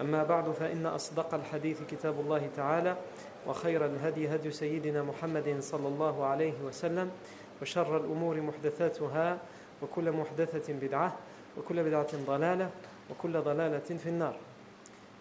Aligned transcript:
أما 0.00 0.24
بعد 0.24 0.50
فإن 0.50 0.86
أصدق 0.86 1.34
الحديث 1.34 1.82
كتاب 1.82 2.20
الله 2.20 2.50
تعالى 2.56 2.96
وخير 3.46 3.84
الهدي 3.84 4.34
هدي 4.34 4.50
سيدنا 4.50 5.02
محمد 5.02 5.56
صلى 5.60 5.88
الله 5.88 6.24
عليه 6.24 6.54
وسلم 6.64 7.10
وشر 7.62 7.96
الأمور 7.96 8.40
محدثاتها 8.40 9.38
وكل 9.82 10.12
محدثة 10.12 10.72
بدعة 10.72 11.16
وكل 11.58 11.84
بدعة 11.84 12.16
ضلالة 12.26 12.70
وكل 13.10 13.40
ضلالة 13.40 13.78
في 13.78 14.08
النار. 14.08 14.36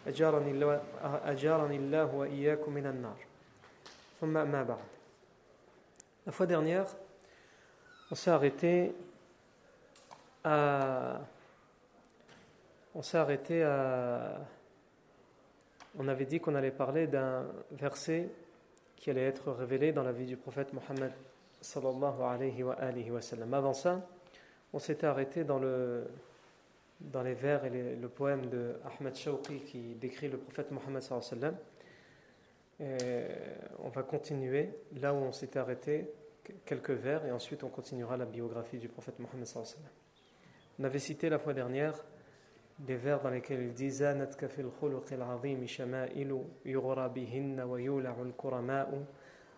أجارني 0.08 0.52
الله, 0.52 0.82
أجارني 1.26 1.76
الله 1.76 2.16
وإياكم 2.16 2.74
من 2.74 2.86
النار. 2.86 3.18
ثم 4.22 4.38
أما 4.38 4.64
بعد. 4.64 4.84
La 6.26 6.32
fois 6.32 6.48
dernière, 6.48 6.88
on 8.12 8.16
s'est 8.16 8.32
arrêté 8.32 8.96
à 10.44 11.22
on 12.96 13.02
s'est 13.02 13.18
arrêté 13.18 13.64
à 13.64 14.40
on 15.98 16.08
avait 16.08 16.26
dit 16.26 16.40
qu'on 16.40 16.56
allait 16.56 16.72
parler 16.72 17.08
d'un 17.08 17.46
verset 17.72 18.30
qui 18.96 19.10
allait 19.10 19.26
être 19.26 19.52
révélé 19.52 19.92
dans 19.92 20.04
la 20.04 20.12
vie 20.12 20.26
du 20.26 20.38
prophète 20.38 20.74
Mohammed. 20.74 21.12
Avant 23.54 23.74
ça, 23.74 24.08
on 24.74 24.80
s'était 24.80 25.08
arrêté 25.08 25.44
dans, 25.44 25.60
le, 25.60 26.06
dans 27.00 27.24
les 27.24 27.34
vers 27.34 27.66
et 27.66 27.96
le 27.96 28.08
poème 28.08 28.48
de 28.48 28.76
Ahmed 28.86 29.16
Shawqi 29.16 29.60
qui 29.62 29.96
décrit 29.96 30.28
le 30.28 30.38
prophète 30.38 30.72
Mohammed 30.72 31.04
on 32.80 33.90
va 33.90 34.04
continuer 34.04 34.70
là 35.00 35.14
où 35.14 35.18
on 35.18 35.32
s'était 35.32 35.60
arrêté, 35.60 36.12
quelques 36.66 36.92
vers, 36.92 37.26
et 37.26 37.32
ensuite 37.32 37.64
on 37.64 37.70
continuera 37.70 38.18
la 38.18 38.26
biographie 38.26 38.78
du 38.78 38.90
prophète 38.90 39.18
Mohammed. 39.20 39.48
On 40.78 40.84
avait 40.84 41.00
cité 41.00 41.30
la 41.30 41.40
fois 41.40 41.54
dernière 41.54 41.96
des 42.80 42.96
vers 42.96 43.22
dans 43.22 43.30
lesquels 43.30 43.62
il 43.62 43.74
dit 43.74 43.92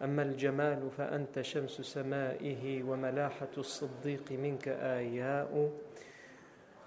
أما 0.04 0.23
الجمال 0.23 0.92
فأنت 0.92 1.42
شمس 1.42 1.82
سمائه 1.82 2.84
وملاحة 2.84 3.50
الصديق 3.58 4.32
منك 4.32 4.67
آياء 4.67 5.72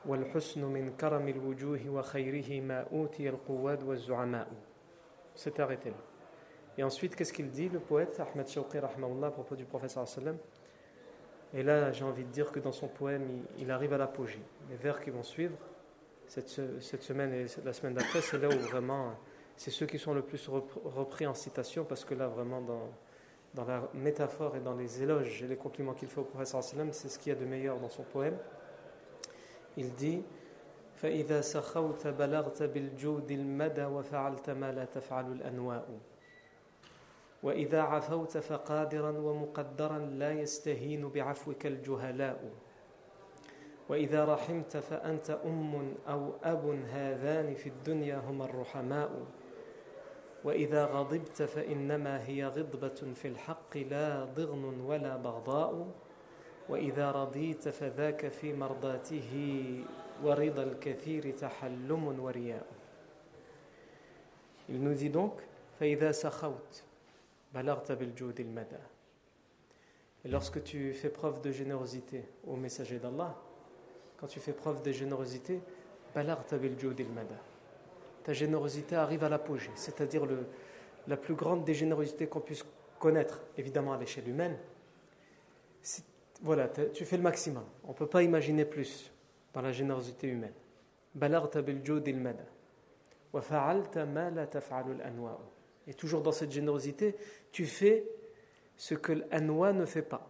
والحسن 0.06 0.64
من 0.64 0.96
كرم 0.96 1.28
الوجوه 1.28 1.80
وخيره 1.88 2.60
ما 2.60 2.86
أوتي 2.92 3.28
القواد 3.28 3.82
والزعماء 3.82 4.48
C'est 5.34 5.58
arrêté 5.60 5.90
là. 5.90 5.96
Et 6.76 6.82
ensuite, 6.82 7.16
qu'est-ce 7.16 7.32
qu'il 7.32 7.50
dit, 7.50 7.68
le 7.68 7.78
poète 7.78 8.20
Ahmed 8.20 8.46
Shawqi, 8.46 8.78
rahmaullah, 8.78 9.28
à 9.28 9.30
propos 9.30 9.56
du 9.56 9.64
prophète 9.64 9.90
sallam 9.90 10.36
Et 11.54 11.62
là, 11.62 11.92
j'ai 11.92 12.04
envie 12.04 12.24
de 12.24 12.30
dire 12.30 12.52
que 12.52 12.60
dans 12.60 12.72
son 12.72 12.88
poème, 12.88 13.26
il, 13.30 13.62
il 13.62 13.70
arrive 13.70 13.92
à 13.92 13.98
l'apogée. 13.98 14.42
Les 14.68 14.76
vers 14.76 15.00
qui 15.00 15.10
vont 15.10 15.22
suivre, 15.22 15.56
cette, 16.29 16.49
cette, 16.81 17.03
semaine 17.03 17.33
et 17.33 17.45
la 17.63 17.73
semaine 17.73 17.93
d'après, 17.93 18.21
c'est 18.21 18.37
là 18.37 18.47
où 18.47 18.59
vraiment, 18.59 19.13
c'est 19.55 19.71
ceux 19.71 19.85
qui 19.85 19.99
sont 19.99 20.13
le 20.13 20.21
plus 20.21 20.47
repris 20.47 21.27
en 21.27 21.33
citation, 21.33 21.85
parce 21.85 22.03
que 22.03 22.13
là, 22.13 22.27
vraiment, 22.27 22.61
dans, 22.61 22.89
dans 23.53 23.65
la 23.65 23.89
métaphore 23.93 24.55
et 24.55 24.59
dans 24.59 24.75
les 24.75 25.03
éloges 25.03 25.43
et 25.43 25.47
les 25.47 25.55
compliments 25.55 25.93
qu'il 25.93 26.09
fait 26.09 26.21
au 26.21 26.25
professeur 26.25 26.63
sallam, 26.63 26.91
c'est 26.91 27.09
ce 27.09 27.19
qu'il 27.19 27.33
y 27.33 27.35
a 27.35 27.39
de 27.39 27.45
meilleur 27.45 27.79
dans 27.79 27.89
son 27.89 28.03
poème. 28.03 28.37
Il 29.77 29.93
dit 29.93 30.23
فإذا 30.95 31.41
سخوت 31.41 32.07
بلغت 32.07 32.63
بالجود 32.63 33.31
المدى 33.31 33.85
وفعلت 33.85 34.49
ما 34.49 34.71
لا 34.71 34.85
تفعل 34.85 35.31
الأنواء 35.31 35.99
وإذا 37.43 37.81
عفوت 37.81 38.37
فقادرا 38.37 39.11
ومقدرا 39.11 39.99
لا 39.99 40.31
يستهين 40.31 41.09
بعفوك 41.09 41.65
الجهلاء 41.65 42.51
وإذا 43.90 44.24
رحمت 44.24 44.76
فأنت 44.76 45.30
أم 45.30 45.94
أو 46.08 46.32
أب 46.44 46.64
هذان 46.94 47.54
في 47.54 47.68
الدنيا 47.68 48.22
هما 48.22 48.44
الرحماء. 48.44 49.10
وإذا 50.44 50.84
غضبت 50.84 51.42
فإنما 51.42 52.26
هي 52.26 52.46
غضبة 52.46 53.14
في 53.14 53.28
الحق 53.28 53.76
لا 53.76 54.24
ضغن 54.24 54.80
ولا 54.80 55.16
بغضاء. 55.16 55.86
وإذا 56.68 57.10
رضيت 57.10 57.68
فذاك 57.68 58.28
في 58.28 58.52
مرضاته 58.52 59.30
ورضا 60.22 60.62
الكثير 60.62 61.30
تحلم 61.30 62.20
ورياء. 62.20 62.66
Il 64.68 64.80
nous 64.84 64.94
dit 64.94 65.10
donc 65.10 65.42
فإذا 65.80 66.12
سخوت 66.12 66.82
بلغت 67.54 67.92
بالجود 67.92 68.40
المدى. 68.40 68.84
Et 70.24 70.28
lorsque 70.28 70.62
tu 70.62 70.92
fais 70.92 71.08
preuve 71.08 71.40
de 71.40 71.50
générosité 71.50 72.24
au 72.46 72.54
messager 72.54 72.98
d'Allah, 73.00 73.34
quand 74.20 74.26
tu 74.26 74.38
fais 74.38 74.52
preuve 74.52 74.82
de 74.82 74.92
générosité, 74.92 75.60
ta 78.22 78.32
générosité 78.32 78.96
arrive 78.96 79.24
à 79.24 79.30
l'apogée, 79.30 79.70
c'est-à-dire 79.74 80.26
la 81.06 81.16
plus 81.16 81.34
grande 81.34 81.64
des 81.64 81.72
générosités 81.72 82.26
qu'on 82.26 82.40
puisse 82.40 82.64
connaître, 82.98 83.42
évidemment 83.56 83.94
à 83.94 83.98
l'échelle 83.98 84.28
humaine. 84.28 84.58
Voilà, 86.42 86.68
tu 86.68 87.04
fais 87.06 87.16
le 87.16 87.22
maximum. 87.22 87.64
On 87.84 87.88
ne 87.88 87.94
peut 87.94 88.06
pas 88.06 88.22
imaginer 88.22 88.66
plus 88.66 89.10
dans 89.54 89.62
la 89.62 89.72
générosité 89.72 90.28
humaine. 90.28 90.52
Et 95.86 95.94
toujours 95.94 96.20
dans 96.20 96.32
cette 96.32 96.52
générosité, 96.52 97.16
tu 97.52 97.64
fais 97.64 98.04
ce 98.76 98.94
que 98.94 99.12
l'anwa 99.12 99.72
ne 99.72 99.86
fait 99.86 100.02
pas. 100.02 100.28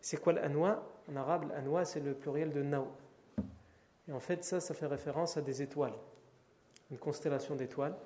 C'est 0.00 0.18
quoi 0.18 0.32
l'anwa? 0.32 0.86
En 1.10 1.16
arabe, 1.16 1.50
l'anwa 1.50 1.84
c'est 1.84 2.00
le 2.00 2.14
pluriel 2.14 2.52
de 2.52 2.62
naou. 2.62 2.88
Et 4.08 4.12
en 4.12 4.20
fait, 4.20 4.44
ça, 4.44 4.60
ça 4.60 4.74
fait 4.74 4.86
référence 4.86 5.36
à 5.36 5.40
des 5.40 5.62
étoiles, 5.62 5.94
une 6.90 6.98
constellation 6.98 7.56
d'étoiles, 7.56 7.96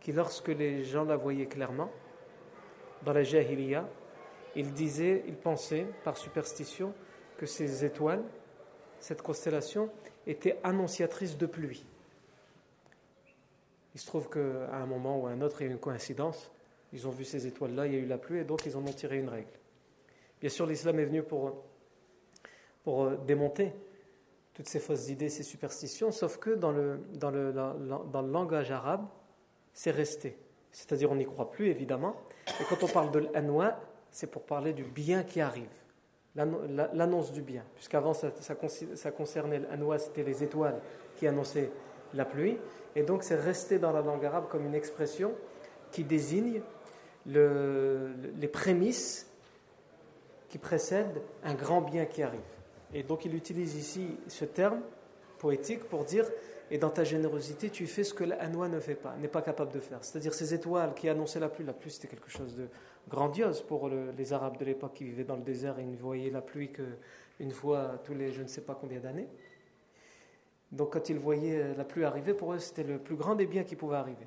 qui, 0.00 0.12
lorsque 0.12 0.48
les 0.48 0.82
gens 0.82 1.04
la 1.04 1.16
voyaient 1.16 1.46
clairement, 1.46 1.90
dans 3.04 3.12
la 3.12 3.22
Jahiliya, 3.22 3.88
ils 4.56 4.72
disaient, 4.72 5.22
ils 5.26 5.36
pensaient, 5.36 5.86
par 6.04 6.16
superstition, 6.16 6.92
que 7.36 7.46
ces 7.46 7.84
étoiles, 7.84 8.22
cette 8.98 9.22
constellation, 9.22 9.90
était 10.26 10.58
annonciatrice 10.62 11.38
de 11.38 11.46
pluie. 11.46 11.86
Il 13.94 14.00
se 14.00 14.06
trouve 14.06 14.28
qu'à 14.28 14.76
un 14.76 14.86
moment 14.86 15.18
ou 15.18 15.26
à 15.26 15.30
un 15.30 15.40
autre, 15.40 15.60
il 15.60 15.64
y 15.64 15.66
a 15.68 15.70
eu 15.70 15.74
une 15.74 15.80
coïncidence. 15.80 16.50
Ils 16.92 17.06
ont 17.06 17.10
vu 17.10 17.24
ces 17.24 17.46
étoiles-là, 17.46 17.86
il 17.86 17.94
y 17.94 17.96
a 17.96 18.00
eu 18.00 18.06
la 18.06 18.18
pluie, 18.18 18.40
et 18.40 18.44
donc 18.44 18.66
ils 18.66 18.76
en 18.76 18.80
ont 18.80 18.92
tiré 18.92 19.18
une 19.18 19.28
règle. 19.28 19.50
Bien 20.40 20.50
sûr, 20.50 20.66
l'islam 20.66 20.98
est 20.98 21.04
venu 21.04 21.22
pour, 21.22 21.62
pour 22.82 23.10
démonter 23.10 23.72
toutes 24.60 24.68
ces 24.68 24.78
fausses 24.78 25.08
idées, 25.08 25.30
ces 25.30 25.42
superstitions, 25.42 26.12
sauf 26.12 26.36
que 26.36 26.50
dans 26.50 26.70
le, 26.70 27.00
dans 27.14 27.30
le, 27.30 27.50
dans 27.50 28.20
le 28.20 28.30
langage 28.30 28.70
arabe, 28.70 29.06
c'est 29.72 29.90
resté. 29.90 30.36
C'est-à-dire, 30.70 31.10
on 31.10 31.14
n'y 31.14 31.24
croit 31.24 31.50
plus, 31.50 31.68
évidemment. 31.68 32.14
Et 32.60 32.64
quand 32.68 32.82
on 32.82 32.86
parle 32.86 33.10
de 33.10 33.20
l'anwa, 33.20 33.80
c'est 34.10 34.26
pour 34.26 34.42
parler 34.42 34.74
du 34.74 34.84
bien 34.84 35.22
qui 35.22 35.40
arrive, 35.40 35.70
l'annonce 36.34 37.32
du 37.32 37.40
bien. 37.40 37.64
Puisqu'avant, 37.74 38.12
ça, 38.12 38.32
ça, 38.38 38.54
ça 38.96 39.10
concernait 39.10 39.60
l'anwa, 39.60 39.98
c'était 39.98 40.24
les 40.24 40.44
étoiles 40.44 40.78
qui 41.16 41.26
annonçaient 41.26 41.72
la 42.12 42.26
pluie. 42.26 42.58
Et 42.96 43.02
donc, 43.02 43.22
c'est 43.22 43.40
resté 43.40 43.78
dans 43.78 43.92
la 43.92 44.02
langue 44.02 44.26
arabe 44.26 44.48
comme 44.50 44.66
une 44.66 44.74
expression 44.74 45.32
qui 45.90 46.04
désigne 46.04 46.60
le, 47.24 48.10
les 48.36 48.48
prémices 48.48 49.26
qui 50.50 50.58
précèdent 50.58 51.22
un 51.44 51.54
grand 51.54 51.80
bien 51.80 52.04
qui 52.04 52.22
arrive. 52.22 52.40
Et 52.94 53.02
donc 53.02 53.24
il 53.24 53.34
utilise 53.34 53.76
ici 53.76 54.16
ce 54.28 54.44
terme 54.44 54.80
poétique 55.38 55.84
pour 55.84 56.04
dire 56.04 56.26
Et 56.70 56.78
dans 56.78 56.90
ta 56.90 57.04
générosité, 57.04 57.70
tu 57.70 57.86
fais 57.86 58.04
ce 58.04 58.14
que 58.14 58.24
l'anwa 58.24 58.68
ne 58.68 58.78
fait 58.78 58.94
pas, 58.94 59.16
n'est 59.16 59.28
pas 59.28 59.42
capable 59.42 59.72
de 59.72 59.80
faire. 59.80 59.98
C'est-à-dire 60.02 60.34
ces 60.34 60.54
étoiles 60.54 60.94
qui 60.94 61.08
annonçaient 61.08 61.40
la 61.40 61.48
pluie. 61.48 61.64
La 61.64 61.72
pluie, 61.72 61.90
c'était 61.90 62.08
quelque 62.08 62.30
chose 62.30 62.54
de 62.54 62.68
grandiose 63.08 63.62
pour 63.62 63.88
les 63.88 64.32
Arabes 64.32 64.58
de 64.58 64.64
l'époque 64.64 64.94
qui 64.94 65.04
vivaient 65.04 65.24
dans 65.24 65.36
le 65.36 65.42
désert 65.42 65.78
et 65.78 65.84
ne 65.84 65.96
voyaient 65.96 66.30
la 66.30 66.42
pluie 66.42 66.70
qu'une 66.70 67.50
fois 67.50 68.00
tous 68.04 68.14
les 68.14 68.32
je 68.32 68.42
ne 68.42 68.46
sais 68.46 68.60
pas 68.60 68.76
combien 68.80 69.00
d'années. 69.00 69.28
Donc 70.70 70.92
quand 70.92 71.08
ils 71.08 71.18
voyaient 71.18 71.74
la 71.74 71.84
pluie 71.84 72.04
arriver, 72.04 72.34
pour 72.34 72.52
eux, 72.52 72.58
c'était 72.58 72.84
le 72.84 72.98
plus 72.98 73.16
grand 73.16 73.34
des 73.34 73.46
biens 73.46 73.64
qui 73.64 73.74
pouvait 73.74 73.96
arriver. 73.96 74.26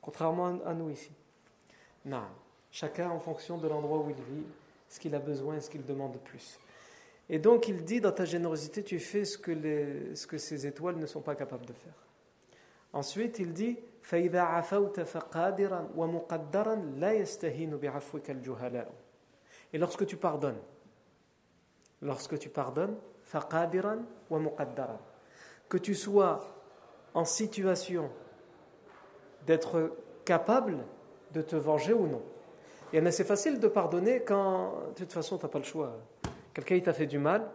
Contrairement 0.00 0.58
à 0.64 0.74
nous 0.74 0.90
ici. 0.90 1.12
Non. 2.04 2.24
Chacun 2.70 3.10
en 3.10 3.20
fonction 3.20 3.58
de 3.58 3.68
l'endroit 3.68 3.98
où 3.98 4.10
il 4.10 4.16
vit, 4.16 4.44
ce 4.88 4.98
qu'il 4.98 5.14
a 5.14 5.18
besoin, 5.18 5.60
ce 5.60 5.70
qu'il 5.70 5.84
demande 5.84 6.12
de 6.12 6.18
plus. 6.18 6.58
Et 7.28 7.38
donc 7.38 7.68
il 7.68 7.84
dit 7.84 8.00
dans 8.00 8.12
ta 8.12 8.24
générosité, 8.24 8.82
tu 8.82 8.98
fais 8.98 9.24
ce 9.24 9.36
que, 9.36 9.52
ce 10.14 10.26
que 10.26 10.38
ces 10.38 10.66
étoiles 10.66 10.96
ne 10.96 11.06
sont 11.06 11.22
pas 11.22 11.34
capables 11.34 11.66
de 11.66 11.72
faire. 11.72 11.94
Ensuite 12.92 13.38
il 13.38 13.52
dit 13.52 13.78
Et 19.72 19.78
lorsque 19.78 20.06
tu 20.06 20.16
pardonnes, 20.16 20.60
lorsque 22.00 22.38
tu 22.38 22.48
pardonnes, 22.48 22.96
que 25.68 25.78
tu 25.78 25.94
sois 25.94 26.46
en 27.14 27.24
situation 27.24 28.10
d'être 29.46 29.96
capable 30.24 30.78
de 31.32 31.42
te 31.42 31.56
venger 31.56 31.92
ou 31.92 32.06
non. 32.06 32.22
Et 32.92 33.10
c'est 33.10 33.24
facile 33.24 33.58
de 33.58 33.68
pardonner 33.68 34.20
quand, 34.20 34.74
de 34.90 34.94
toute 34.94 35.12
façon, 35.12 35.38
tu 35.38 35.44
n'as 35.44 35.50
pas 35.50 35.58
le 35.58 35.64
choix. 35.64 35.98
Quelqu'un 36.56 36.80
t'a 36.80 36.94
fait 36.94 37.04
du 37.04 37.18
mal 37.18 37.46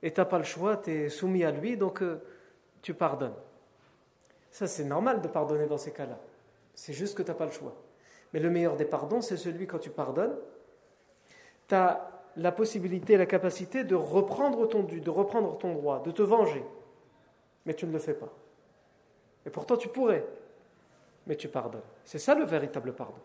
et 0.00 0.12
tu 0.12 0.20
n'as 0.20 0.24
pas 0.24 0.38
le 0.38 0.44
choix, 0.44 0.76
tu 0.76 0.92
es 0.92 1.08
soumis 1.08 1.42
à 1.42 1.50
lui, 1.50 1.76
donc 1.76 2.02
euh, 2.02 2.22
tu 2.82 2.94
pardonnes. 2.94 3.34
Ça, 4.52 4.68
c'est 4.68 4.84
normal 4.84 5.20
de 5.20 5.26
pardonner 5.26 5.66
dans 5.66 5.76
ces 5.76 5.90
cas-là. 5.90 6.16
C'est 6.72 6.92
juste 6.92 7.18
que 7.18 7.24
tu 7.24 7.32
n'as 7.32 7.34
pas 7.34 7.46
le 7.46 7.50
choix. 7.50 7.74
Mais 8.32 8.38
le 8.38 8.48
meilleur 8.48 8.76
des 8.76 8.84
pardons, 8.84 9.20
c'est 9.20 9.36
celui 9.36 9.66
quand 9.66 9.80
tu 9.80 9.90
pardonnes, 9.90 10.36
tu 11.66 11.74
as 11.74 12.08
la 12.36 12.52
possibilité, 12.52 13.16
la 13.16 13.26
capacité 13.26 13.82
de 13.82 13.96
reprendre 13.96 14.68
ton 14.68 14.84
dû, 14.84 15.00
de 15.00 15.10
reprendre 15.10 15.58
ton 15.58 15.74
droit, 15.74 16.00
de 16.04 16.12
te 16.12 16.22
venger. 16.22 16.64
Mais 17.66 17.74
tu 17.74 17.88
ne 17.88 17.92
le 17.92 17.98
fais 17.98 18.14
pas. 18.14 18.32
Et 19.46 19.50
pourtant, 19.50 19.76
tu 19.76 19.88
pourrais. 19.88 20.24
Mais 21.26 21.34
tu 21.34 21.48
pardonnes. 21.48 21.82
C'est 22.04 22.20
ça 22.20 22.36
le 22.36 22.44
véritable 22.44 22.92
pardon. 22.92 23.18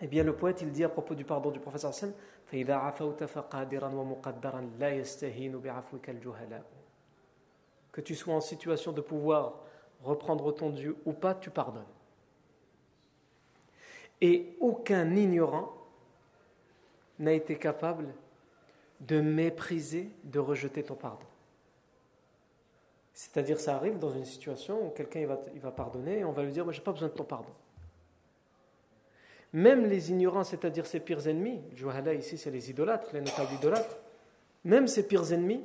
Eh 0.00 0.06
bien, 0.06 0.22
le 0.22 0.34
poète, 0.34 0.62
il 0.62 0.70
dit 0.70 0.84
à 0.84 0.88
propos 0.88 1.14
du 1.14 1.24
pardon 1.24 1.50
du 1.50 1.58
professeur 1.58 1.90
Hassan 1.90 2.12
que 7.92 8.00
tu 8.00 8.14
sois 8.14 8.34
en 8.34 8.40
situation 8.40 8.92
de 8.92 9.00
pouvoir 9.00 9.60
reprendre 10.02 10.52
ton 10.52 10.70
Dieu 10.70 10.96
ou 11.04 11.12
pas, 11.12 11.34
tu 11.34 11.50
pardonnes. 11.50 11.82
Et 14.20 14.56
aucun 14.60 15.14
ignorant 15.14 15.72
n'a 17.18 17.32
été 17.32 17.56
capable 17.56 18.14
de 19.00 19.20
mépriser, 19.20 20.10
de 20.24 20.38
rejeter 20.38 20.82
ton 20.84 20.94
pardon. 20.94 21.26
C'est-à-dire, 23.12 23.58
ça 23.58 23.74
arrive 23.74 23.98
dans 23.98 24.12
une 24.12 24.24
situation 24.24 24.86
où 24.86 24.90
quelqu'un 24.90 25.20
il 25.20 25.26
va, 25.26 25.40
il 25.54 25.60
va 25.60 25.72
pardonner 25.72 26.20
et 26.20 26.24
on 26.24 26.32
va 26.32 26.44
lui 26.44 26.52
dire 26.52 26.64
Moi, 26.64 26.72
je 26.72 26.78
n'ai 26.78 26.84
pas 26.84 26.92
besoin 26.92 27.08
de 27.08 27.14
ton 27.14 27.24
pardon. 27.24 27.52
Même 29.52 29.86
les 29.86 30.10
ignorants, 30.10 30.44
c'est-à-dire 30.44 30.86
ses 30.86 31.00
pires 31.00 31.26
ennemis, 31.26 31.60
Juhala 31.74 32.14
ici 32.14 32.36
c'est 32.36 32.50
les 32.50 32.70
idolâtres, 32.70 33.08
les 33.12 33.20
notables 33.20 33.52
idolâtres, 33.54 33.96
même 34.64 34.86
ses 34.86 35.06
pires 35.06 35.32
ennemis, 35.32 35.64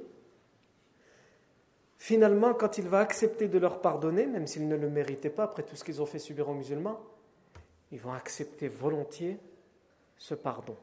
finalement, 1.98 2.54
quand 2.54 2.78
il 2.78 2.88
va 2.88 3.00
accepter 3.00 3.48
de 3.48 3.58
leur 3.58 3.82
pardonner, 3.82 4.26
même 4.26 4.48
s'ils 4.48 4.68
ne 4.68 4.76
le 4.76 4.90
méritaient 4.90 5.30
pas 5.30 5.44
après 5.44 5.64
tout 5.64 5.76
ce 5.76 5.84
qu'ils 5.84 6.02
ont 6.02 6.06
fait 6.06 6.20
subir 6.20 6.48
aux 6.50 6.54
musulmans, 6.54 7.02
ils 7.92 8.00
vont 8.00 8.14
accepter 8.14 8.68
volontiers 8.68 9.38
ce 10.18 10.34
pardon. 10.34 10.78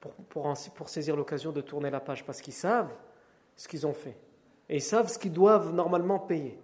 Pour, 0.00 0.12
pour, 0.12 0.54
pour 0.74 0.88
saisir 0.88 1.16
l'occasion 1.16 1.52
de 1.52 1.60
tourner 1.60 1.90
la 1.90 2.00
page, 2.00 2.24
parce 2.24 2.40
qu'ils 2.40 2.54
savent 2.54 2.92
ce 3.56 3.68
qu'ils 3.68 3.86
ont 3.86 3.94
fait. 3.94 4.16
Et 4.68 4.76
ils 4.76 4.82
savent 4.82 5.08
ce 5.08 5.18
qu'ils 5.18 5.32
doivent 5.32 5.72
normalement 5.72 6.18
payer. 6.18 6.58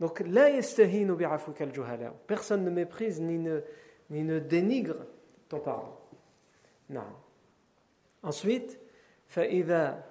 Donc, 0.00 0.22
personne 2.26 2.64
ne 2.64 2.70
méprise 2.70 3.20
ni 3.20 3.38
ne, 3.38 3.60
ni 4.10 4.22
ne 4.22 4.38
dénigre 4.38 5.06
ton 5.48 5.60
pardon. 5.60 5.92
Non. 6.90 7.02
Ensuite, 8.22 8.78
فإذا 9.26 10.04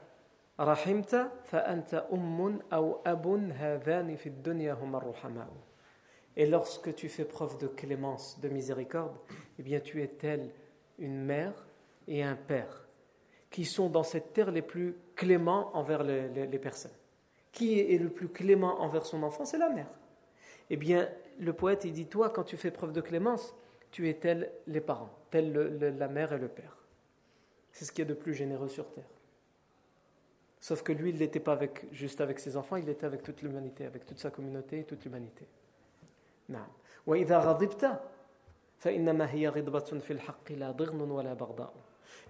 رحمت 0.59 1.31
فأنت 1.43 2.07
أم 2.13 2.59
أو 2.73 3.01
أب 3.05 3.27
هذان 3.51 4.15
في 4.15 4.29
الدنيا 4.29 4.73
هما 4.73 4.97
الرحماء. 4.97 5.47
Et 6.37 6.45
lorsque 6.45 6.93
tu 6.95 7.07
fais 7.07 7.23
preuve 7.23 7.57
de 7.59 7.67
clémence, 7.67 8.39
de 8.41 8.49
miséricorde, 8.49 9.15
eh 9.57 9.63
bien 9.63 9.79
tu 9.79 10.01
es 10.01 10.07
tel 10.07 10.51
une 10.99 11.23
mère 11.23 11.65
et 12.07 12.23
un 12.23 12.35
père 12.35 12.87
qui 13.49 13.63
sont 13.63 13.89
dans 13.89 14.03
cette 14.03 14.33
terre 14.33 14.51
les 14.51 14.61
plus 14.61 14.97
cléments 15.15 15.73
envers 15.77 16.03
les, 16.03 16.27
les, 16.27 16.45
les 16.45 16.59
personnes. 16.59 16.91
Qui 17.52 17.80
est 17.80 17.98
le 17.98 18.08
plus 18.08 18.28
clément 18.28 18.80
envers 18.80 19.04
son 19.04 19.22
enfant 19.22 19.44
C'est 19.44 19.58
la 19.58 19.70
mère. 19.70 19.90
Eh 20.70 20.76
bien, 20.76 21.08
le 21.38 21.52
poète, 21.52 21.84
il 21.84 21.92
dit, 21.92 22.06
toi, 22.06 22.30
quand 22.30 22.44
tu 22.44 22.56
fais 22.56 22.70
preuve 22.70 22.92
de 22.92 23.00
clémence, 23.00 23.54
tu 23.90 24.08
es 24.08 24.14
tel 24.14 24.52
les 24.66 24.80
parents, 24.80 25.10
tel 25.30 25.52
la 25.98 26.08
mère 26.08 26.32
et 26.32 26.38
le 26.38 26.48
père. 26.48 26.76
C'est 27.72 27.84
ce 27.84 27.92
qui 27.92 28.02
est 28.02 28.06
de 28.06 28.14
plus 28.14 28.34
généreux 28.34 28.68
sur 28.68 28.88
terre. 28.92 29.04
Sauf 30.60 30.82
que 30.82 30.92
lui, 30.92 31.10
il 31.10 31.18
n'était 31.18 31.40
pas 31.40 31.58
juste 31.90 32.20
avec 32.20 32.38
ses 32.38 32.56
enfants, 32.56 32.76
il 32.76 32.88
était 32.88 33.06
avec 33.06 33.22
toute 33.22 33.42
l'humanité, 33.42 33.86
avec 33.86 34.04
toute 34.04 34.18
sa 34.18 34.30
communauté 34.30 34.80
et 34.80 34.84
toute 34.84 35.04
l'humanité. 35.04 35.46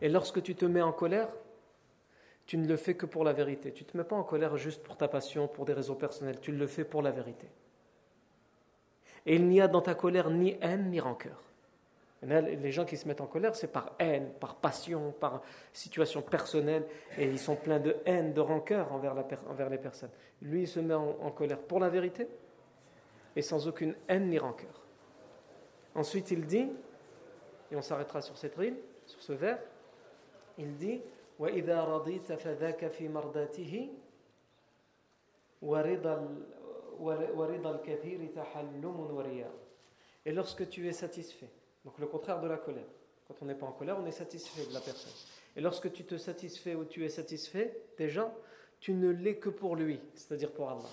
Et 0.00 0.08
lorsque 0.08 0.42
tu 0.42 0.54
te 0.54 0.64
mets 0.64 0.82
en 0.82 0.92
colère, 0.92 1.28
tu 2.50 2.58
ne 2.58 2.66
le 2.66 2.76
fais 2.76 2.94
que 2.94 3.06
pour 3.06 3.22
la 3.22 3.32
vérité. 3.32 3.70
Tu 3.70 3.84
ne 3.84 3.88
te 3.88 3.96
mets 3.96 4.02
pas 4.02 4.16
en 4.16 4.24
colère 4.24 4.56
juste 4.56 4.82
pour 4.82 4.96
ta 4.96 5.06
passion, 5.06 5.46
pour 5.46 5.64
des 5.66 5.72
raisons 5.72 5.94
personnelles. 5.94 6.40
Tu 6.40 6.50
le 6.50 6.66
fais 6.66 6.82
pour 6.82 7.00
la 7.00 7.12
vérité. 7.12 7.46
Et 9.24 9.36
il 9.36 9.46
n'y 9.46 9.60
a 9.60 9.68
dans 9.68 9.82
ta 9.82 9.94
colère 9.94 10.30
ni 10.30 10.56
haine 10.60 10.90
ni 10.90 10.98
rancœur. 10.98 11.40
Les 12.22 12.72
gens 12.72 12.84
qui 12.84 12.96
se 12.96 13.06
mettent 13.06 13.20
en 13.20 13.28
colère, 13.28 13.54
c'est 13.54 13.68
par 13.68 13.92
haine, 14.00 14.32
par 14.40 14.56
passion, 14.56 15.12
par 15.12 15.42
situation 15.72 16.22
personnelle, 16.22 16.88
et 17.16 17.26
ils 17.26 17.38
sont 17.38 17.54
pleins 17.54 17.78
de 17.78 17.94
haine, 18.04 18.32
de 18.32 18.40
rancœur 18.40 18.92
envers, 18.92 19.14
les 19.70 19.78
personnes. 19.78 20.10
Lui, 20.42 20.62
il 20.62 20.68
se 20.68 20.80
met 20.80 20.94
en, 20.94 21.18
en, 21.22 21.30
colère 21.30 21.60
pour 21.60 21.78
la 21.78 21.88
vérité, 21.88 22.26
et 23.36 23.42
sans 23.42 23.68
aucune 23.68 23.94
haine 24.08 24.28
ni 24.28 24.40
rancœur. 24.40 24.82
Ensuite, 25.94 26.32
il 26.32 26.44
dit, 26.46 26.68
et 27.70 27.76
on 27.76 27.82
s'arrêtera 27.82 28.20
sur 28.20 28.36
cette 28.36 28.56
rime, 28.56 28.74
sur 29.06 29.22
ce 29.22 29.34
vers, 29.34 29.60
il 30.58 30.74
dit 30.74 31.00
وإذا 31.39 31.83
رضيت 31.83 32.33
فذاك 32.33 32.87
في 32.87 33.07
مرضاته 33.07 33.89
ورضا 35.61 36.45
ورضا 36.99 37.71
الكثير 37.75 38.31
تحلم 38.35 38.99
ورياء 38.99 39.65
Et 40.27 40.31
lorsque 40.31 40.67
tu 40.69 40.87
es 40.87 40.93
satisfait, 40.93 41.49
donc 41.83 41.99
le 41.99 42.07
contraire 42.07 42.41
de 42.41 42.47
la 42.47 42.57
colère. 42.57 42.87
Quand 43.27 43.35
on 43.41 43.45
n'est 43.45 43.55
pas 43.55 43.67
en 43.67 43.71
colère, 43.71 43.97
on 43.99 44.05
est 44.05 44.11
satisfait 44.11 44.65
de 44.67 44.73
la 44.73 44.79
personne. 44.79 45.13
Et 45.55 45.61
lorsque 45.61 45.91
tu 45.91 46.03
te 46.03 46.17
satisfais 46.17 46.75
ou 46.75 46.85
tu 46.85 47.05
es 47.05 47.09
satisfait 47.09 47.79
des 47.97 48.09
gens, 48.09 48.33
tu 48.79 48.93
ne 48.93 49.09
l'es 49.09 49.37
que 49.37 49.49
pour 49.49 49.75
lui, 49.75 49.99
c'est-à-dire 50.13 50.51
pour 50.51 50.69
Allah. 50.69 50.89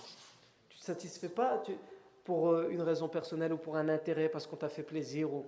Tu 0.69 0.77
ne 0.77 0.79
te 0.79 0.85
satisfais 0.85 1.29
pas 1.29 1.59
tu, 1.65 1.73
pour 2.23 2.49
euh, 2.49 2.69
une 2.69 2.81
raison 2.81 3.07
personnelle 3.09 3.53
ou 3.53 3.57
pour 3.57 3.75
un 3.75 3.89
intérêt 3.89 4.29
parce 4.29 4.47
qu'on 4.47 4.55
t'a 4.55 4.69
fait 4.69 4.83
plaisir. 4.83 5.33
Ou, 5.33 5.45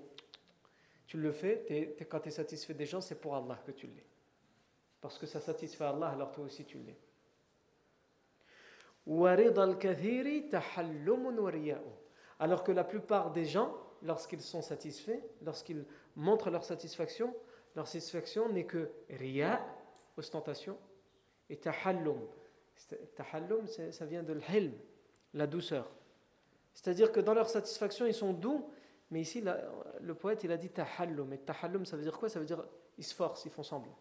tu 1.08 1.18
le 1.18 1.32
fais, 1.32 1.65
es, 1.70 1.96
es, 2.00 2.06
quand 2.06 2.20
tu 2.20 2.30
es 2.30 2.32
satisfait 2.32 2.74
des 2.74 2.86
gens, 2.86 3.01
c'est 3.01 3.15
pour 3.15 3.36
Allah 3.36 3.60
que 3.65 3.72
tu 3.72 3.88
l'es. 3.88 4.06
Parce 5.00 5.19
que 5.19 5.26
ça 5.26 5.40
satisfait 5.40 5.85
Allah, 5.85 6.09
alors 6.09 6.33
toi 6.33 6.45
aussi 6.45 6.64
tu 6.64 6.78
l'es. 6.78 6.97
Alors 12.38 12.64
que 12.64 12.73
la 12.73 12.85
plupart 12.85 13.30
des 13.33 13.45
gens, 13.45 13.75
lorsqu'ils 14.02 14.42
sont 14.42 14.62
satisfaits, 14.62 15.21
lorsqu'ils 15.42 15.85
montrent 16.16 16.50
leur 16.50 16.64
satisfaction, 16.64 17.35
leur 17.75 17.87
satisfaction 17.87 18.49
n'est 18.50 18.66
que 18.66 18.90
riya, 19.09 19.64
ostentation, 20.16 20.78
et 21.49 21.57
tahallum. 21.57 22.21
Tahallum, 23.16 23.66
ça 23.66 24.07
vient 24.07 24.23
de 24.23 24.35
l'hilm, 24.35 24.73
la 25.35 25.47
douceur. 25.47 25.90
C'est-à-dire 26.73 27.11
que 27.11 27.21
dans 27.21 27.35
leur 27.35 27.49
satisfaction, 27.49 28.07
ils 28.07 28.14
sont 28.14 28.33
doux, 28.33 28.71
mais 29.11 29.21
ici, 29.21 29.42
le 30.00 30.14
poète, 30.14 30.45
il 30.45 30.52
a 30.52 30.57
dit 30.57 30.71
tahallum. 30.71 31.33
Et 31.33 31.38
tahallum, 31.38 31.85
ça 31.85 31.97
veut 31.97 32.02
dire 32.02 32.16
quoi? 32.16 32.28
Ça 32.28 32.38
veut 32.38 32.47
dire 32.47 32.64
ils 32.97 33.04
se 33.04 33.14
forcent, 33.14 33.45
ils 33.45 33.50
font 33.50 33.62
semblant. 33.62 33.97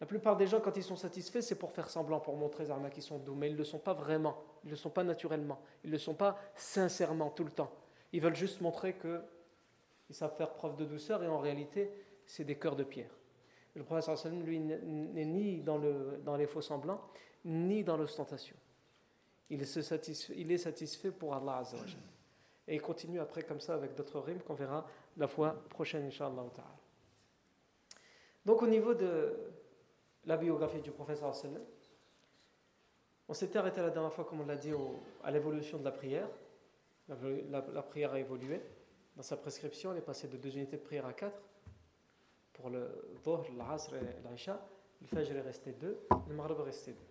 La 0.00 0.06
plupart 0.06 0.36
des 0.36 0.46
gens, 0.46 0.60
quand 0.60 0.76
ils 0.76 0.82
sont 0.82 0.96
satisfaits, 0.96 1.42
c'est 1.42 1.58
pour 1.58 1.72
faire 1.72 1.90
semblant, 1.90 2.20
pour 2.20 2.36
montrer 2.36 2.66
qu'ils 2.92 3.02
sont 3.02 3.18
doux, 3.18 3.34
mais 3.34 3.48
ils 3.48 3.52
ne 3.52 3.58
le 3.58 3.64
sont 3.64 3.78
pas 3.78 3.92
vraiment, 3.92 4.42
ils 4.64 4.68
ne 4.68 4.70
le 4.70 4.76
sont 4.76 4.88
pas 4.88 5.04
naturellement, 5.04 5.60
ils 5.84 5.88
ne 5.88 5.92
le 5.92 5.98
sont 5.98 6.14
pas 6.14 6.38
sincèrement 6.54 7.28
tout 7.28 7.44
le 7.44 7.50
temps. 7.50 7.70
Ils 8.12 8.20
veulent 8.20 8.34
juste 8.34 8.62
montrer 8.62 8.96
qu'ils 8.96 10.14
savent 10.14 10.34
faire 10.36 10.54
preuve 10.54 10.76
de 10.76 10.86
douceur 10.86 11.22
et 11.22 11.28
en 11.28 11.38
réalité, 11.38 11.90
c'est 12.24 12.44
des 12.44 12.56
cœurs 12.56 12.76
de 12.76 12.84
pierre. 12.84 13.10
Le 13.74 13.84
prophète, 13.84 14.24
lui, 14.44 14.58
n'est 14.58 15.24
ni 15.24 15.60
dans, 15.60 15.78
le, 15.78 16.20
dans 16.24 16.36
les 16.36 16.46
faux 16.46 16.62
semblants, 16.62 17.02
ni 17.44 17.84
dans 17.84 17.96
l'ostentation. 17.96 18.56
Il, 19.50 19.62
est 19.62 20.58
satisfait 20.58 21.10
pour 21.10 21.34
Allah. 21.34 21.62
Et 22.66 22.76
il 22.76 22.82
continue 22.82 23.20
après 23.20 23.42
comme 23.42 23.60
ça 23.60 23.74
avec 23.74 23.94
d'autres 23.94 24.20
rimes 24.20 24.40
qu'on 24.40 24.54
verra 24.54 24.86
la 25.16 25.28
fois 25.28 25.62
prochaine, 25.68 26.06
Inch'Allah. 26.06 26.44
Donc 28.46 28.62
au 28.62 28.66
niveau 28.66 28.94
de 28.94 29.36
la 30.24 30.36
biographie 30.36 30.80
du 30.80 30.90
professeur 30.90 31.34
sallam, 31.34 31.62
on 33.30 33.34
s'était 33.34 33.58
arrêté 33.58 33.80
la 33.80 33.90
dernière 33.90 34.12
fois, 34.12 34.24
comme 34.24 34.40
on 34.40 34.46
l'a 34.46 34.56
dit, 34.56 34.72
à 35.22 35.30
l'évolution 35.30 35.78
de 35.78 35.84
la 35.84 35.92
prière. 35.92 36.28
La, 37.08 37.82
prière 37.82 38.12
a 38.12 38.18
évolué. 38.18 38.60
Dans 39.16 39.22
sa 39.22 39.36
prescription, 39.36 39.92
elle 39.92 39.98
est 39.98 40.02
passée 40.02 40.26
de 40.26 40.36
deux 40.36 40.56
unités 40.56 40.76
de 40.76 40.82
prière 40.82 41.06
à 41.06 41.12
quatre. 41.12 41.40
Pour 42.52 42.70
le 42.70 42.90
Dhuhr, 43.24 43.46
l'Asr 43.56 43.94
et 43.94 44.28
l'Aisha, 44.28 44.60
le 45.00 45.06
Fajr 45.06 45.36
est 45.36 45.42
resté 45.42 45.72
deux, 45.72 46.00
le 46.28 46.34
Maghrib 46.34 46.58
est 46.58 46.64
resté 46.64 46.92
deux. 46.92 47.06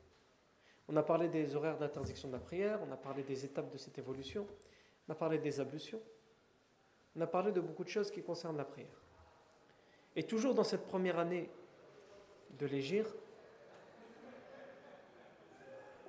On 0.89 0.95
a 0.97 1.03
parlé 1.03 1.29
des 1.29 1.55
horaires 1.55 1.77
d'interdiction 1.77 2.27
de 2.27 2.33
la 2.33 2.39
prière, 2.39 2.79
on 2.85 2.91
a 2.91 2.97
parlé 2.97 3.23
des 3.23 3.45
étapes 3.45 3.71
de 3.71 3.77
cette 3.77 3.97
évolution, 3.97 4.45
on 5.07 5.11
a 5.13 5.15
parlé 5.15 5.37
des 5.37 5.61
ablutions, 5.61 6.01
on 7.15 7.21
a 7.21 7.27
parlé 7.27 7.53
de 7.53 7.61
beaucoup 7.61 7.85
de 7.85 7.89
choses 7.89 8.11
qui 8.11 8.21
concernent 8.21 8.57
la 8.57 8.65
prière. 8.65 9.01
Et 10.17 10.23
toujours 10.23 10.53
dans 10.53 10.65
cette 10.65 10.85
première 10.85 11.17
année 11.17 11.49
de 12.59 12.65
l'Égir, 12.65 13.05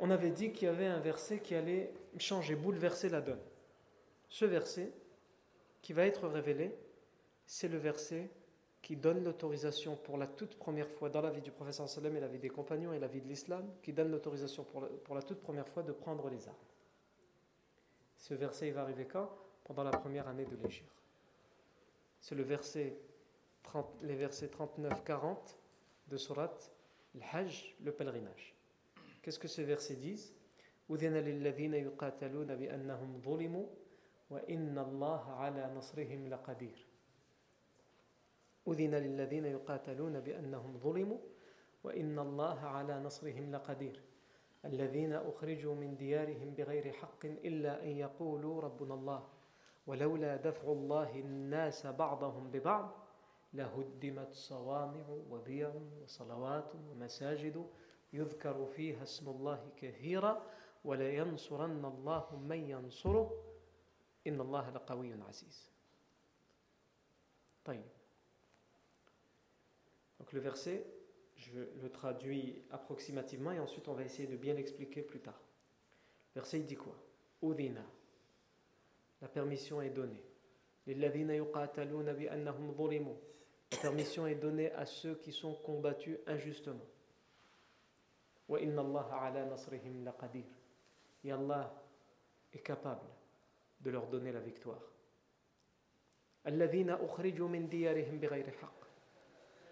on 0.00 0.10
avait 0.10 0.30
dit 0.30 0.52
qu'il 0.52 0.66
y 0.66 0.70
avait 0.70 0.86
un 0.86 0.98
verset 0.98 1.40
qui 1.40 1.54
allait 1.54 1.92
changer, 2.18 2.56
bouleverser 2.56 3.08
la 3.08 3.20
donne. 3.20 3.40
Ce 4.28 4.44
verset 4.44 4.92
qui 5.82 5.92
va 5.92 6.06
être 6.06 6.26
révélé, 6.26 6.74
c'est 7.46 7.68
le 7.68 7.78
verset 7.78 8.30
qui 8.82 8.96
donne 8.96 9.22
l'autorisation 9.22 9.96
pour 9.96 10.16
la 10.16 10.26
toute 10.26 10.56
première 10.56 10.88
fois 10.88 11.10
dans 11.10 11.20
la 11.20 11.30
vie 11.30 11.42
du 11.42 11.50
professeur 11.50 11.88
sallam 11.88 12.16
et 12.16 12.20
la 12.20 12.28
vie 12.28 12.38
des 12.38 12.48
compagnons 12.48 12.92
et 12.92 12.98
la 12.98 13.08
vie 13.08 13.20
de 13.20 13.28
l'islam, 13.28 13.70
qui 13.82 13.92
donne 13.92 14.10
l'autorisation 14.10 14.64
pour, 14.64 14.88
pour, 15.04 15.14
la 15.14 15.22
toute 15.22 15.40
première 15.40 15.68
fois 15.68 15.82
de 15.82 15.92
prendre 15.92 16.28
les 16.30 16.48
armes. 16.48 16.56
Ce 18.16 18.32
verset 18.32 18.68
il 18.68 18.74
va 18.74 18.82
arriver 18.82 19.04
quand? 19.04 19.30
Pendant 19.64 19.84
la 19.84 19.90
première 19.90 20.26
année 20.26 20.46
de 20.46 20.56
l'Égir. 20.56 20.86
C'est 22.20 22.34
le 22.34 22.42
verset 22.42 22.96
les 24.02 24.16
versets 24.16 24.48
39-40 24.48 25.36
de 26.10 26.16
Surat 26.16 26.56
Al-Hajj, 27.14 27.76
le 27.80 27.92
pèlerinage. 27.92 28.54
Qu'est-ce 29.22 29.38
que 29.38 29.48
على 35.30 35.70
نصرهم 35.76 36.28
لقدير 36.28 36.86
أذن 38.68 38.94
للذين 38.94 39.44
يقاتلون 39.44 40.20
بأنهم 40.20 40.78
ظلموا 40.78 41.18
وإن 41.84 42.18
الله 42.18 42.60
على 42.60 43.00
نصرهم 43.00 43.52
لقدير 43.52 44.02
الذين 44.64 45.12
أخرجوا 45.12 45.74
من 45.74 45.96
ديارهم 45.96 46.54
بغير 46.54 46.92
حق 46.92 47.24
إلا 47.24 47.82
أن 47.82 47.88
يقولوا 47.88 48.60
ربنا 48.60 48.94
الله 48.94 49.28
ولولا 49.86 50.36
دفع 50.36 50.72
الله 50.72 51.20
الناس 51.20 51.86
بعضهم 51.86 52.50
ببعض 52.50 52.92
لهدمت 53.54 54.32
صوامع 54.34 55.08
وبيع 55.30 55.72
وصلوات 56.02 56.72
ومساجد 56.74 57.66
يذكر 58.12 58.66
فيها 58.66 59.02
اسم 59.02 59.28
الله 59.28 59.70
كثيرا 59.76 60.46
ولينصرن 60.84 61.84
الله 61.84 62.36
من 62.36 62.70
ينصره 62.70 63.44
إن 64.26 64.40
الله 64.40 64.70
لقوي 64.70 65.12
عزيز 65.28 65.70
طيب 67.64 67.84
Donc 70.18 70.34
le 70.34 70.40
verset, 70.40 70.86
je 71.34 71.60
le 71.82 71.90
traduis 71.90 72.62
approximativement 72.70 73.52
et 73.52 73.58
ensuite 73.58 73.88
on 73.88 73.94
va 73.94 74.02
essayer 74.02 74.28
de 74.28 74.36
bien 74.36 74.52
l'expliquer 74.52 75.00
plus 75.00 75.20
tard. 75.20 75.40
Le 76.34 76.42
verset 76.42 76.58
il 76.60 76.66
dit 76.66 76.76
quoi 76.76 76.94
Udina. 77.42 77.86
La 79.22 79.28
permission 79.28 79.80
est 79.80 79.90
donnée. 79.90 80.22
للذين 80.86 81.30
يقاتلون 81.30 82.12
بأنهم 82.12 82.72
ظلموا 82.72 83.14
permission 83.76 84.26
est 84.26 84.34
donnée 84.34 84.72
à 84.72 84.84
ceux 84.86 85.14
qui 85.16 85.32
sont 85.32 85.54
combattus 85.54 86.18
injustement. 86.26 86.86
Et 91.22 91.32
Allah 91.32 91.72
est 92.52 92.58
capable 92.58 93.06
de 93.80 93.90
leur 93.90 94.06
donner 94.08 94.32
la 94.32 94.40
victoire. 94.40 94.82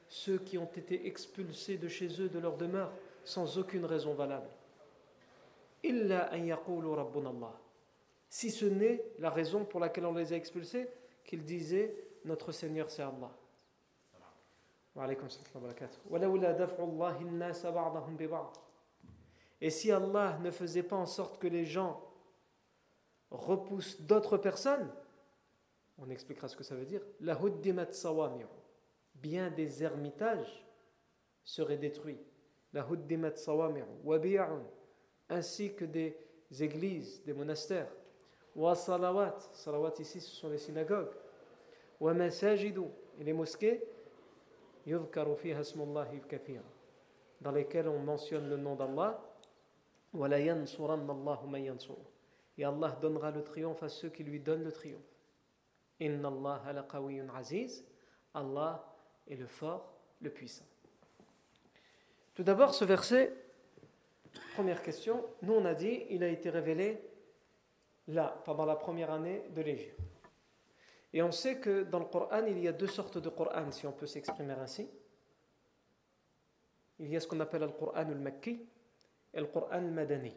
Ceux 0.09 0.38
qui 0.38 0.59
ont 0.59 0.71
été 0.76 1.07
expulsés 1.07 1.76
de 1.76 1.88
chez 1.88 2.21
eux, 2.21 2.28
de 2.28 2.38
leur 2.38 2.57
demeure, 2.57 2.93
sans 3.25 3.59
aucune 3.59 3.85
raison 3.85 4.14
valable. 4.14 4.49
Si 8.31 8.50
ce 8.50 8.67
n'est 8.67 9.02
la 9.19 9.31
raison 9.31 9.64
pour 9.64 9.81
laquelle 9.81 10.07
on 10.07 10.14
les 10.14 10.33
a 10.33 10.37
expulsés, 10.37 10.88
qu'ils 11.25 11.45
disaient 11.45 11.95
Notre 12.25 12.52
Seigneur 12.52 12.90
c'est 12.90 13.02
Allah. 13.02 13.33
Et 19.61 19.71
si 19.71 19.93
Allah 19.93 20.38
ne 20.43 20.50
faisait 20.50 20.83
pas 20.83 20.97
en 20.97 21.07
sorte 21.07 21.38
que 21.40 21.47
les 21.47 21.64
gens 21.64 22.02
repoussent 23.31 24.00
d'autres 24.00 24.38
personnes, 24.38 24.90
on 25.99 26.11
expliquera 26.11 26.49
ce 26.49 26.57
que 26.57 26.64
ça 26.64 26.75
veut 26.75 26.85
dire, 26.85 27.02
la 27.21 27.38
bien 29.14 29.50
des 29.50 29.83
ermitages 29.83 30.67
seraient 31.45 31.76
détruits. 31.76 32.21
La 32.73 32.87
ainsi 35.31 35.75
que 35.75 35.85
des 35.85 36.17
églises, 36.61 37.23
des 37.25 37.33
monastères. 37.33 37.90
Wa 38.55 38.75
salawat, 38.75 39.38
salawat 39.52 39.95
ici 39.99 40.21
ce 40.21 40.35
sont 40.35 40.49
les 40.49 40.59
synagogues. 40.59 41.12
Wa 42.00 42.14
masajidu, 42.14 42.85
et 43.19 43.25
les 43.25 43.33
mosquées 43.33 43.83
dans 47.40 47.52
lesquels 47.52 47.88
on 47.88 47.99
mentionne 48.00 48.49
le 48.49 48.57
nom 48.57 48.75
d'Allah. 48.75 49.23
et 52.59 52.64
Allah 52.64 52.99
donnera 53.00 53.30
le 53.30 53.42
triomphe 53.42 53.83
à 53.83 53.88
ceux 53.88 54.09
qui 54.09 54.25
lui 54.25 54.40
donnent 54.40 54.64
le 54.64 54.73
triomphe. 54.73 55.02
Allah 58.35 58.95
est 59.26 59.37
le 59.37 59.47
fort, 59.47 59.92
le 60.21 60.30
puissant. 60.30 60.64
Tout 62.35 62.42
d'abord 62.42 62.75
ce 62.75 62.85
verset 62.85 63.33
première 64.54 64.83
question. 64.83 65.25
Nous 65.42 65.54
on 65.54 65.64
a 65.64 65.75
dit 65.75 66.07
il 66.11 66.23
a 66.23 66.28
été 66.28 66.50
révélé 66.50 67.00
là 68.09 68.40
pendant 68.45 68.64
la 68.64 68.76
première 68.76 69.11
année 69.11 69.42
de 69.54 69.62
l'Égypte 69.62 70.08
et 71.12 71.23
on 71.23 71.33
sait 71.33 71.59
que 71.59 71.85
dans 71.85 72.00
le 72.00 72.05
Coran, 72.05 72.45
il 72.47 72.59
y 72.59 72.69
a 72.69 72.73
deux 72.73 72.87
sortes 72.87 73.19
de 73.19 73.29
Coran, 73.31 73.71
si 73.71 73.87
on 73.87 73.93
peut 73.93 74.07
s'exprimer 74.07 74.53
ainsi. 74.55 74.88
Il 76.99 77.09
y 77.09 77.17
a 77.17 77.21
ce 77.21 77.27
qu'on 77.27 77.41
appelle 77.41 77.62
le 77.62 77.69
Coran 77.69 77.93
al-Makki 77.95 78.67
et 79.33 79.41
le 79.41 79.47
Coran 79.47 79.69
al-Madani. 79.71 80.35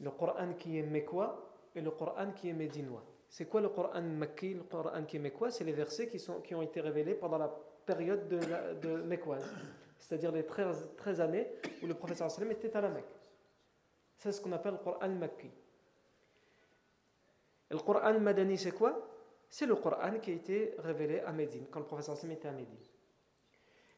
Le 0.00 0.10
Coran 0.10 0.52
qui 0.58 0.78
est 0.78 0.82
mekwa 0.82 1.36
et 1.74 1.80
le 1.80 1.90
Coran 1.90 2.32
qui 2.32 2.50
est 2.50 2.52
médinois. 2.52 3.02
C'est 3.28 3.46
quoi 3.46 3.60
le 3.60 3.70
Coran 3.70 4.02
Makki, 4.02 4.54
le 4.54 4.62
Coran 4.62 5.04
qui 5.04 5.16
est 5.16 5.20
mekwa? 5.20 5.50
C'est 5.50 5.64
les 5.64 5.72
versets 5.72 6.08
qui, 6.08 6.18
sont, 6.18 6.40
qui 6.40 6.54
ont 6.54 6.62
été 6.62 6.80
révélés 6.80 7.14
pendant 7.14 7.38
la 7.38 7.48
période 7.84 8.28
de, 8.28 8.38
de 8.80 9.18
c'est-à-dire 9.98 10.30
les 10.30 10.44
13, 10.44 10.90
13, 10.98 11.20
années 11.20 11.48
où 11.82 11.86
le 11.86 11.94
professeur 11.94 12.30
sallam 12.30 12.52
était 12.52 12.76
à 12.76 12.80
la 12.80 12.90
Mecque. 12.90 13.04
C'est 14.18 14.30
ce 14.30 14.40
qu'on 14.40 14.52
appelle 14.52 14.72
le 14.72 14.78
Coran 14.78 15.08
Makki. 15.08 15.50
Et 17.70 17.74
le 17.74 17.80
Coran 17.80 18.20
Madani, 18.20 18.56
c'est 18.58 18.72
quoi? 18.72 19.15
C'est 19.48 19.66
le 19.66 19.76
Coran 19.76 20.18
qui 20.20 20.30
a 20.30 20.34
été 20.34 20.74
révélé 20.78 21.20
à 21.20 21.32
Médine, 21.32 21.66
quand 21.70 21.80
le 21.80 21.86
professeur 21.86 22.16
Sam 22.16 22.30
était 22.30 22.48
à 22.48 22.52
Médine. 22.52 22.76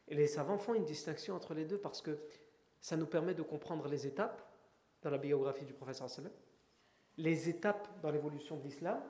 Et 0.09 0.14
les 0.14 0.26
savants 0.26 0.59
font 0.59 0.75
une 0.75 0.85
distinction 0.85 1.35
entre 1.35 1.55
les 1.55 1.64
deux 1.64 1.78
parce 1.78 2.00
que 2.00 2.19
ça 2.81 2.97
nous 2.97 3.07
permet 3.07 3.35
de 3.35 3.43
comprendre 3.43 3.88
les 3.88 4.07
étapes 4.07 4.43
dans 5.02 5.11
la 5.11 5.19
biographie 5.19 5.64
du 5.64 5.73
professeur 5.73 6.09
Sallam, 6.09 6.33
les 7.17 7.49
étapes 7.49 7.88
dans 8.02 8.11
l'évolution 8.11 8.57
de 8.57 8.62
l'islam, 8.62 9.00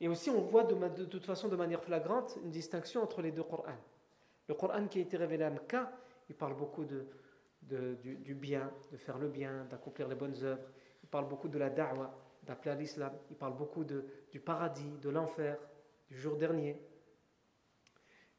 et 0.00 0.08
aussi 0.08 0.30
on 0.30 0.40
voit 0.42 0.64
de, 0.64 1.04
toute 1.04 1.24
façon 1.24 1.48
de 1.48 1.56
manière 1.56 1.82
flagrante 1.82 2.38
une 2.42 2.50
distinction 2.50 3.02
entre 3.02 3.22
les 3.22 3.32
deux 3.32 3.42
Corans. 3.42 3.78
Le 4.48 4.54
Coran 4.54 4.86
qui 4.86 4.98
a 4.98 5.02
été 5.02 5.16
révélé 5.16 5.44
à 5.44 5.50
Mecca, 5.50 5.92
il 6.28 6.34
parle 6.36 6.54
beaucoup 6.54 6.84
de, 6.84 7.06
du, 7.62 8.16
du, 8.16 8.34
bien, 8.34 8.70
de 8.92 8.96
faire 8.96 9.18
le 9.18 9.28
bien, 9.28 9.64
d'accomplir 9.70 10.08
les 10.08 10.14
bonnes 10.14 10.36
œuvres, 10.42 10.62
il 11.02 11.08
parle 11.08 11.28
beaucoup 11.28 11.48
de 11.48 11.58
la 11.58 11.70
da'wah, 11.70 12.14
d'appeler 12.48 12.70
à 12.72 12.74
l'islam. 12.74 13.12
Il 13.30 13.36
parle 13.36 13.56
beaucoup 13.56 13.84
de, 13.84 14.04
du 14.32 14.40
paradis, 14.40 14.90
de 15.02 15.10
l'enfer, 15.10 15.58
du 16.08 16.18
jour 16.18 16.36
dernier. 16.36 16.80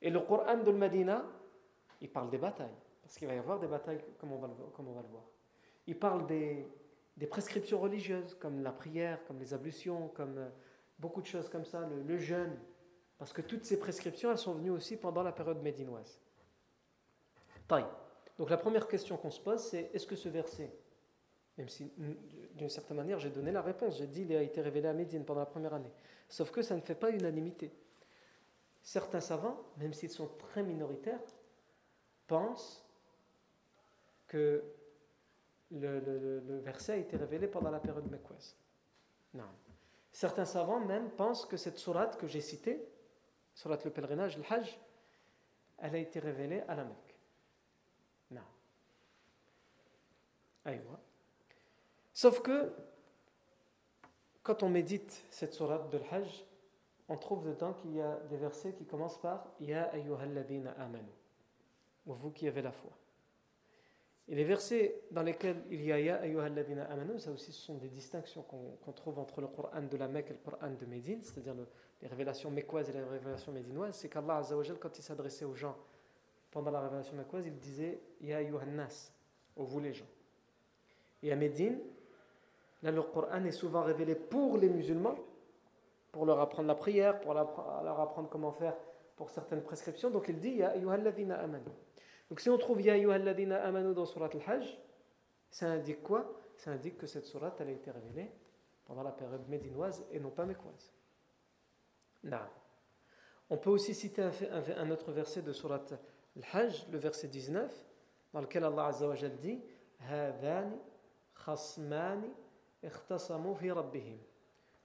Et 0.02 0.10
le 0.10 0.20
Coran 0.20 0.58
de 0.58 0.72
Medina, 0.72 1.24
il 2.02 2.10
parle 2.10 2.30
des 2.30 2.38
batailles, 2.38 2.76
parce 3.02 3.18
qu'il 3.18 3.28
va 3.28 3.36
y 3.36 3.38
avoir 3.38 3.60
des 3.60 3.68
batailles 3.68 4.04
comme 4.20 4.32
on 4.34 4.40
va 4.40 4.48
le, 4.48 4.54
le 4.54 5.08
voir. 5.10 5.24
Il 5.86 5.98
parle 5.98 6.26
des, 6.26 6.68
des, 7.18 7.28
prescriptions 7.28 7.80
religieuses, 7.80 8.36
comme 8.36 8.64
la 8.64 8.72
prière, 8.72 9.24
comme 9.26 9.40
les 9.40 9.54
ablutions, 9.54 10.10
comme 10.10 10.38
euh, 10.38 10.50
beaucoup 10.98 11.22
de 11.22 11.28
choses 11.28 11.48
comme 11.48 11.66
ça, 11.66 11.88
le, 11.88 12.18
jeûne, 12.18 12.58
parce 13.18 13.32
que 13.32 13.42
toutes 13.42 13.66
ces 13.66 13.80
prescriptions, 13.80 14.32
elles 14.32 14.38
sont 14.38 14.54
venues 14.54 14.72
aussi 14.72 14.98
pendant 14.98 15.24
la 15.24 15.32
période 15.32 15.62
médinoise. 15.62 16.20
Donc 18.40 18.50
la 18.50 18.58
première 18.58 18.88
question 18.88 19.18
qu'on 19.18 19.30
se 19.30 19.40
pose, 19.42 19.62
c'est 19.62 19.92
est-ce 19.94 20.08
que 20.08 20.16
ce 20.16 20.30
verset 20.30 20.74
même 21.60 21.68
si 21.68 21.92
d'une 22.60 22.70
certaine 22.70 22.98
manière, 22.98 23.18
j'ai 23.20 23.32
donné 23.32 23.52
la 23.52 23.62
réponse. 23.62 23.98
J'ai 23.98 24.08
dit 24.08 24.22
il 24.22 24.36
a 24.36 24.44
été 24.44 24.62
révélé 24.62 24.88
à 24.88 24.94
Médine 24.94 25.26
pendant 25.26 25.40
la 25.40 25.46
première 25.46 25.74
année. 25.74 25.92
Sauf 26.28 26.52
que 26.52 26.62
ça 26.62 26.76
ne 26.76 26.82
fait 26.82 26.96
pas 26.96 27.10
unanimité. 27.10 27.72
Certains 28.84 29.22
savants, 29.22 29.58
même 29.78 29.94
s'ils 29.94 30.12
sont 30.12 30.28
très 30.38 30.62
minoritaires, 30.62 31.20
pensent 32.28 32.86
que 34.28 34.64
le, 35.72 36.60
verset 36.60 36.94
a 36.94 36.98
été 36.98 37.18
révélé 37.18 37.48
pendant 37.48 37.72
la 37.72 37.80
période 37.80 38.10
mécoise. 38.10 38.56
Non. 39.34 39.50
Certains 40.12 40.46
savants 40.46 40.80
même 40.80 41.10
pensent 41.12 41.46
que 41.46 41.58
cette 41.58 41.78
sourate 41.78 42.18
que 42.18 42.28
j'ai 42.28 42.42
citée, 42.42 42.88
sourate 43.54 43.86
le 43.86 43.92
pèlerinage, 43.92 44.38
le 44.38 44.44
Hajj, 44.50 44.80
elle 45.80 45.96
a 45.96 46.00
été 46.00 46.20
révélée 46.20 46.62
à 46.68 46.76
la 46.76 46.84
Mecque. 46.84 47.16
Non. 48.32 48.42
Aïwa. 50.66 51.00
Sauf 52.22 52.42
que, 52.42 52.74
quand 54.44 54.62
on 54.62 54.68
médite 54.68 55.24
cette 55.30 55.54
sourate 55.54 55.90
de 55.90 56.00
l'Hajj, 56.00 56.46
on 57.08 57.16
trouve 57.16 57.46
dedans 57.46 57.72
qu'il 57.72 57.96
y 57.96 58.02
a 58.02 58.18
des 58.30 58.36
versets 58.36 58.74
qui 58.74 58.84
commencent 58.84 59.22
par 59.22 59.48
Ya 59.62 59.84
ayyuhalladina 59.94 60.72
amanu, 60.72 61.14
ou 62.06 62.14
vous 62.14 62.32
qui 62.32 62.46
avez 62.46 62.62
la 62.62 62.74
foi. 62.74 62.92
Et 64.28 64.36
les 64.36 64.44
versets 64.44 65.00
dans 65.12 65.24
lesquels 65.24 65.64
il 65.72 65.82
y 65.82 65.94
a 65.94 66.00
Ya 66.02 66.18
ayyuhalladina 66.18 66.92
amanu, 66.92 67.18
ça 67.20 67.32
aussi 67.32 67.54
ce 67.54 67.62
sont 67.62 67.76
des 67.76 67.88
distinctions 67.88 68.42
qu'on 68.42 68.92
trouve 68.92 69.18
entre 69.18 69.40
le 69.40 69.48
Coran 69.48 69.84
de 69.84 69.96
la 69.96 70.10
Mecque 70.10 70.32
et 70.32 70.34
le 70.34 70.40
Coran 70.40 70.72
de 70.78 70.86
Médine, 70.88 71.24
c'est-à-dire 71.24 71.56
les 72.02 72.08
révélations 72.10 72.52
mécoises 72.52 72.90
et 72.90 72.92
les 72.92 73.02
révélations 73.02 73.54
médinoises, 73.54 73.96
c'est 73.96 74.10
qu'Allah 74.10 74.40
Azzawajal, 74.40 74.78
quand 74.78 74.98
il 75.00 75.04
s'adressait 75.04 75.46
aux 75.46 75.56
gens 75.56 75.78
pendant 76.52 76.70
la 76.70 76.82
révélation 76.82 77.16
mécoise, 77.16 77.46
il 77.46 77.58
disait 77.58 78.02
Ya 78.20 78.40
ayyuhannas, 78.40 79.14
ô 79.56 79.64
vous 79.64 79.80
les 79.80 79.94
gens. 79.94 80.10
Et 81.24 81.32
à 81.32 81.38
Médine, 81.38 81.80
là 82.82 82.92
le 82.92 83.02
Coran 83.02 83.44
est 83.46 83.52
souvent 83.52 83.84
révélé 83.84 84.16
pour 84.16 84.58
les 84.58 84.70
musulmans, 84.70 85.16
pour 86.12 86.26
leur 86.26 86.40
apprendre 86.40 86.68
la 86.68 86.76
prière, 86.76 87.20
pour 87.20 87.34
leur 87.34 88.00
apprendre 88.00 88.30
comment 88.30 88.52
faire 88.52 88.76
pour 89.16 89.30
certaines 89.30 89.62
prescriptions. 89.62 90.10
Donc 90.10 90.28
il 90.30 90.40
dit 90.40 90.52
Ya 90.52 90.70
ayyuhalladina 90.70 91.40
amanu. 91.40 91.66
Donc 92.30 92.40
si 92.40 92.50
on 92.50 92.58
trouve 92.58 92.82
Ya 92.82 92.94
ayyuhalladina 92.94 93.62
amanu 93.64 93.94
dans 93.94 94.06
Surat 94.06 94.30
al-Hajj, 94.34 94.80
ça 95.52 95.68
indique 95.68 96.02
quoi? 96.04 96.34
Ça 96.56 96.72
indique 96.72 96.98
que 96.98 97.08
cette 97.08 97.26
surat 97.26 97.54
a 97.60 97.64
été 97.64 97.92
révélée 97.92 98.32
pendant 98.86 99.04
la 99.04 99.12
période 99.12 99.48
médinoise 99.48 100.06
et 100.12 100.20
non 100.20 100.30
pas 100.30 100.46
mécoise. 100.46 100.94
Non. 102.24 102.38
On 103.50 103.58
peut 103.58 103.70
aussi 103.70 103.96
citer 103.96 104.22
un, 104.78 104.92
autre 104.92 105.12
verset 105.12 105.42
de 105.42 105.54
Surat 105.54 105.86
al-Hajj, 106.36 106.88
le 106.92 106.98
verset 106.98 107.28
19, 107.28 107.74
dans 108.34 108.42
lequel 108.42 108.64
Allah 108.64 108.88
Azza 108.88 109.08
wa 109.08 109.16
dit 109.16 109.62
Hadani 110.10 110.78
khasmani 111.46 112.30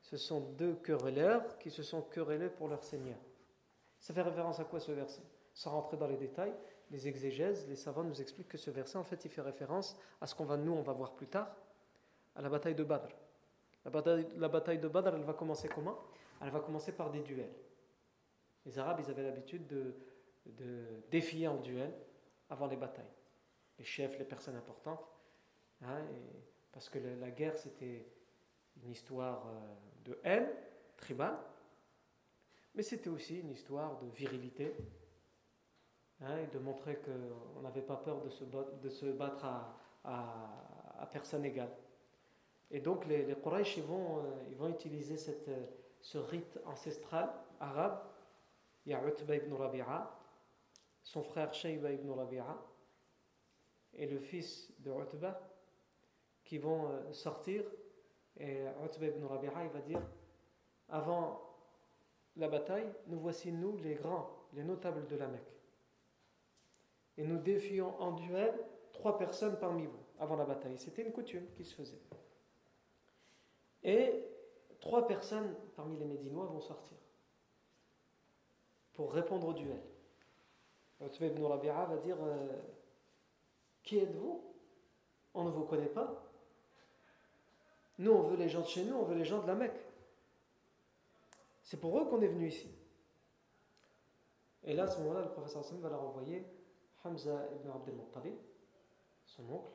ce 0.00 0.16
sont 0.16 0.40
deux 0.40 0.74
querelleurs 0.76 1.58
qui 1.58 1.70
se 1.70 1.82
sont 1.82 2.02
querellés 2.02 2.50
pour 2.50 2.68
leur 2.68 2.84
Seigneur. 2.84 3.18
Ça 3.98 4.12
fait 4.12 4.22
référence 4.22 4.60
à 4.60 4.64
quoi 4.64 4.80
ce 4.80 4.92
verset? 4.92 5.22
Sans 5.54 5.70
rentrer 5.70 5.96
dans 5.96 6.06
les 6.06 6.16
détails, 6.16 6.54
les 6.90 7.08
exégèses, 7.08 7.66
les 7.68 7.76
savants 7.76 8.04
nous 8.04 8.20
expliquent 8.20 8.48
que 8.48 8.58
ce 8.58 8.70
verset, 8.70 8.98
en 8.98 9.04
fait, 9.04 9.24
il 9.24 9.30
fait 9.30 9.40
référence 9.40 9.96
à 10.20 10.26
ce 10.26 10.34
qu'on 10.34 10.44
va, 10.44 10.56
nous, 10.56 10.72
on 10.72 10.82
va 10.82 10.92
voir 10.92 11.14
plus 11.14 11.26
tard, 11.26 11.56
à 12.34 12.42
la 12.42 12.48
bataille 12.48 12.74
de 12.74 12.84
Badr. 12.84 13.08
La 13.84 13.90
bataille, 13.90 14.78
de 14.78 14.88
Badr, 14.88 15.14
elle 15.14 15.22
va 15.22 15.34
commencer 15.34 15.68
comment? 15.68 15.98
Elle 16.40 16.50
va 16.50 16.60
commencer 16.60 16.92
par 16.92 17.10
des 17.10 17.20
duels. 17.20 17.54
Les 18.66 18.78
Arabes, 18.78 19.00
ils 19.00 19.10
avaient 19.10 19.22
l'habitude 19.22 19.66
de, 19.66 19.94
de, 20.46 20.84
défier 21.10 21.48
en 21.48 21.56
duel 21.56 21.92
avant 22.50 22.66
les 22.66 22.76
batailles. 22.76 23.04
Les 23.78 23.84
chefs, 23.84 24.18
les 24.18 24.24
personnes 24.24 24.56
importantes. 24.56 25.06
Hein, 25.82 26.02
parce 26.74 26.88
que 26.88 26.98
la, 26.98 27.30
guerre, 27.30 27.56
c'était 27.56 28.04
une 28.82 28.90
histoire 28.90 29.46
euh, 29.46 30.10
de 30.10 30.18
haine 30.24 30.48
tribale, 30.96 31.38
mais 32.74 32.82
c'était 32.82 33.08
aussi 33.08 33.38
une 33.38 33.52
histoire 33.52 33.96
de 34.00 34.08
virilité 34.08 34.74
hein, 36.20 36.36
et 36.38 36.48
de 36.48 36.58
montrer 36.58 36.96
qu'on 36.96 37.60
n'avait 37.62 37.80
pas 37.80 37.96
peur 37.96 38.20
de 38.22 38.88
se, 38.90 39.06
battre 39.06 39.46
à, 40.04 41.08
personne 41.12 41.44
égale. 41.44 41.70
Et 42.72 42.80
donc 42.80 43.06
les, 43.06 43.36
Quraysh 43.40 43.76
ils 43.76 43.84
vont, 43.84 44.24
euh, 44.24 44.68
utiliser 44.68 45.14
euh, 45.48 45.66
ce 46.00 46.18
rite 46.18 46.58
ancestral 46.66 47.30
arabe. 47.60 48.00
Il 48.84 48.90
y 48.90 48.94
a 48.94 49.00
ibn 49.36 49.54
Rabi'a, 49.54 50.10
son 51.04 51.22
frère 51.22 51.54
Shayba 51.54 51.92
ibn 51.92 52.10
Rabi'a 52.10 52.58
et 53.94 54.06
le 54.06 54.18
fils 54.18 54.72
de 54.80 54.90
Utba 54.90 55.40
qui 56.44 56.58
vont 56.58 56.88
euh, 56.88 57.12
sortir 57.12 57.64
et 58.38 58.64
Utba 58.84 59.06
ibn 59.06 59.24
Rabi'a, 59.24 59.68
va 59.68 59.80
dire 59.80 60.02
Avant 60.88 61.40
la 62.36 62.48
bataille, 62.48 62.92
nous 63.06 63.18
voici, 63.18 63.52
nous, 63.52 63.76
les 63.78 63.94
grands, 63.94 64.28
les 64.54 64.64
notables 64.64 65.06
de 65.06 65.16
la 65.16 65.28
Mecque. 65.28 65.60
Et 67.16 67.24
nous 67.24 67.38
défions 67.38 68.00
en 68.00 68.12
duel 68.12 68.52
trois 68.92 69.16
personnes 69.18 69.56
parmi 69.58 69.86
vous, 69.86 70.02
avant 70.18 70.36
la 70.36 70.44
bataille. 70.44 70.76
C'était 70.78 71.02
une 71.02 71.12
coutume 71.12 71.46
qui 71.54 71.64
se 71.64 71.74
faisait. 71.74 72.00
Et 73.84 74.24
trois 74.80 75.06
personnes 75.06 75.54
parmi 75.76 75.96
les 75.96 76.06
Médinois 76.06 76.46
vont 76.46 76.60
sortir 76.60 76.98
pour 78.94 79.12
répondre 79.12 79.48
au 79.48 79.52
duel. 79.52 79.82
Utba 81.00 81.26
ibn 81.26 81.44
Rabi'a 81.44 81.84
va 81.84 81.96
dire 81.98 82.16
euh, 82.20 82.60
Qui 83.82 83.98
êtes-vous? 83.98 84.42
On 85.34 85.44
ne 85.44 85.50
vous 85.50 85.64
connaît 85.64 85.88
pas 85.88 86.33
nous, 87.98 88.10
on 88.10 88.22
veut 88.22 88.36
les 88.36 88.48
gens 88.48 88.62
de 88.62 88.66
chez 88.66 88.84
nous, 88.84 88.96
on 88.96 89.04
veut 89.04 89.14
les 89.14 89.24
gens 89.24 89.42
de 89.42 89.46
la 89.46 89.54
Mecque. 89.54 89.80
C'est 91.62 91.80
pour 91.80 91.98
eux 91.98 92.06
qu'on 92.06 92.20
est 92.20 92.28
venu 92.28 92.48
ici. 92.48 92.68
Et 94.64 94.74
là, 94.74 94.84
à 94.84 94.88
ce 94.88 94.98
moment-là, 95.00 95.22
le 95.22 95.30
professeur 95.30 95.60
Hassan 95.60 95.78
va 95.80 95.90
leur 95.90 96.02
envoyer 96.02 96.44
Hamza 97.04 97.48
ibn 97.54 97.70
Abdel 97.70 97.94
Muttalib, 97.94 98.34
son 99.26 99.48
oncle, 99.50 99.70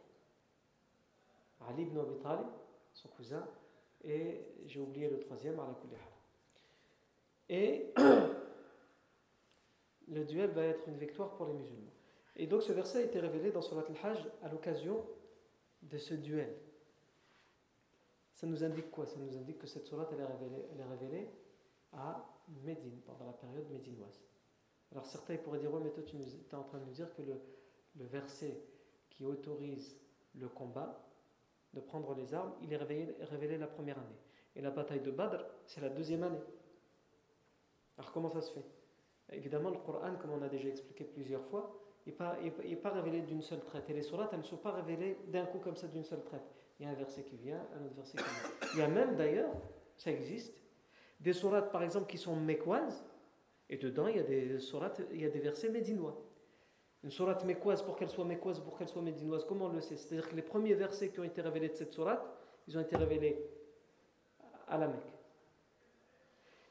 Ali 1.67 1.83
ibn 1.83 1.99
Abi 1.99 2.17
Talib, 2.17 2.47
son 2.93 3.07
cousin, 3.09 3.47
et 4.03 4.45
j'ai 4.65 4.79
oublié 4.79 5.09
le 5.09 5.19
troisième, 5.19 5.59
Ala 5.59 5.75
Et 7.49 7.93
le 10.07 10.25
duel 10.25 10.51
va 10.51 10.63
être 10.63 10.87
une 10.87 10.97
victoire 10.97 11.35
pour 11.35 11.45
les 11.45 11.53
musulmans. 11.53 11.91
Et 12.35 12.47
donc 12.47 12.63
ce 12.63 12.71
verset 12.71 12.99
a 12.99 13.01
été 13.01 13.19
révélé 13.19 13.51
dans 13.51 13.61
Surat 13.61 13.83
al-Hajj 13.87 14.25
à 14.41 14.49
l'occasion 14.49 15.05
de 15.83 15.97
ce 15.97 16.13
duel. 16.13 16.55
Ça 18.39 18.47
nous 18.47 18.63
indique 18.63 18.89
quoi? 18.89 19.05
Ça 19.05 19.19
nous 19.19 19.35
indique 19.35 19.57
que 19.57 19.67
cette 19.67 19.85
sourate, 19.85 20.07
elle 20.13 20.21
est 20.21 20.85
révélée, 20.85 21.27
à 21.91 22.25
Médine, 22.63 23.01
pendant 23.05 23.25
la 23.25 23.33
période 23.33 23.69
médinoise. 23.69 24.21
Alors 24.93 25.05
certains 25.05 25.35
pourraient 25.35 25.59
dire, 25.59 25.73
ouais, 25.73 25.81
mais 25.83 25.89
toi 25.89 26.03
tu 26.03 26.15
es 26.15 26.55
en 26.55 26.63
train 26.63 26.79
de 26.79 26.85
nous 26.85 26.93
dire 26.93 27.13
que 27.13 27.21
le, 27.21 28.05
verset 28.05 28.63
qui 29.09 29.25
autorise 29.25 29.99
le 30.35 30.47
combat, 30.47 31.05
de 31.73 31.81
prendre 31.81 32.15
les 32.15 32.33
armes, 32.33 32.53
il 32.61 32.71
est 32.71 32.77
révélé, 32.77 33.57
la 33.57 33.67
première 33.67 33.97
année. 33.97 34.15
Et 34.55 34.61
la 34.61 34.71
bataille 34.71 35.01
de 35.01 35.11
Badr, 35.11 35.43
c'est 35.65 35.81
la 35.81 35.89
deuxième 35.89 36.23
année. 36.23 36.39
Alors 37.97 38.13
comment 38.13 38.29
ça 38.29 38.39
se 38.39 38.53
fait? 38.53 38.65
Évidemment, 39.33 39.69
le 39.69 39.79
Coran, 39.79 40.15
comme 40.15 40.31
on 40.31 40.41
a 40.41 40.47
déjà 40.47 40.69
expliqué 40.69 41.03
plusieurs 41.03 41.43
fois, 41.43 41.77
n'est 42.07 42.13
pas, 42.13 42.37
pas, 42.81 42.89
révélé 42.91 43.21
d'une 43.21 43.41
seule 43.41 43.65
traite. 43.65 43.89
Et 43.89 43.93
les 43.93 44.01
sourates, 44.01 44.31
elles 44.31 44.39
ne 44.39 44.45
sont 44.45 44.55
pas 44.55 44.71
révélées 44.71 45.17
d'un 45.27 45.45
coup 45.45 45.59
comme 45.59 45.75
ça 45.75 45.89
d'une 45.89 46.05
seule 46.05 46.23
traite 46.23 46.55
il 46.79 46.85
y 46.85 46.87
a 46.87 46.91
un 46.91 46.95
verset 46.95 47.23
qui 47.23 47.35
vient, 47.35 47.61
un 47.75 47.85
autre 47.85 47.95
verset 47.95 48.17
qui 48.17 48.23
vient. 48.23 48.69
Il 48.73 48.79
y 48.79 48.81
a 48.81 48.87
même 48.87 49.15
d'ailleurs, 49.15 49.51
ça 49.97 50.11
existe, 50.11 50.53
des 51.19 51.33
sourates 51.33 51.71
par 51.71 51.83
exemple 51.83 52.09
qui 52.09 52.17
sont 52.17 52.35
mécoises, 52.35 53.03
et 53.69 53.77
dedans 53.77 54.07
il 54.07 54.15
y 54.15 54.19
a 54.19 54.23
des 54.23 54.59
sourates, 54.59 55.01
il 55.11 55.21
y 55.21 55.25
a 55.25 55.29
des 55.29 55.39
versets 55.39 55.69
médinois. 55.69 56.17
Une 57.03 57.11
sourate 57.11 57.45
mécoise, 57.45 57.81
pour 57.81 57.95
qu'elle 57.95 58.09
soit 58.09 58.25
mécoise, 58.25 58.59
pour 58.59 58.77
qu'elle 58.77 58.89
soit 58.89 59.01
médinoise, 59.01 59.45
comment 59.45 59.65
on 59.65 59.73
le 59.73 59.79
sait? 59.79 59.95
C'est-à-dire 59.95 60.27
que 60.27 60.35
les 60.35 60.41
premiers 60.41 60.73
versets 60.73 61.09
qui 61.09 61.19
ont 61.19 61.23
été 61.23 61.41
révélés 61.41 61.69
de 61.69 61.75
cette 61.75 61.93
sourate, 61.93 62.25
ils 62.67 62.77
ont 62.77 62.81
été 62.81 62.97
révélés 62.97 63.41
à 64.67 64.77
la 64.77 64.87
Mecque. 64.87 65.13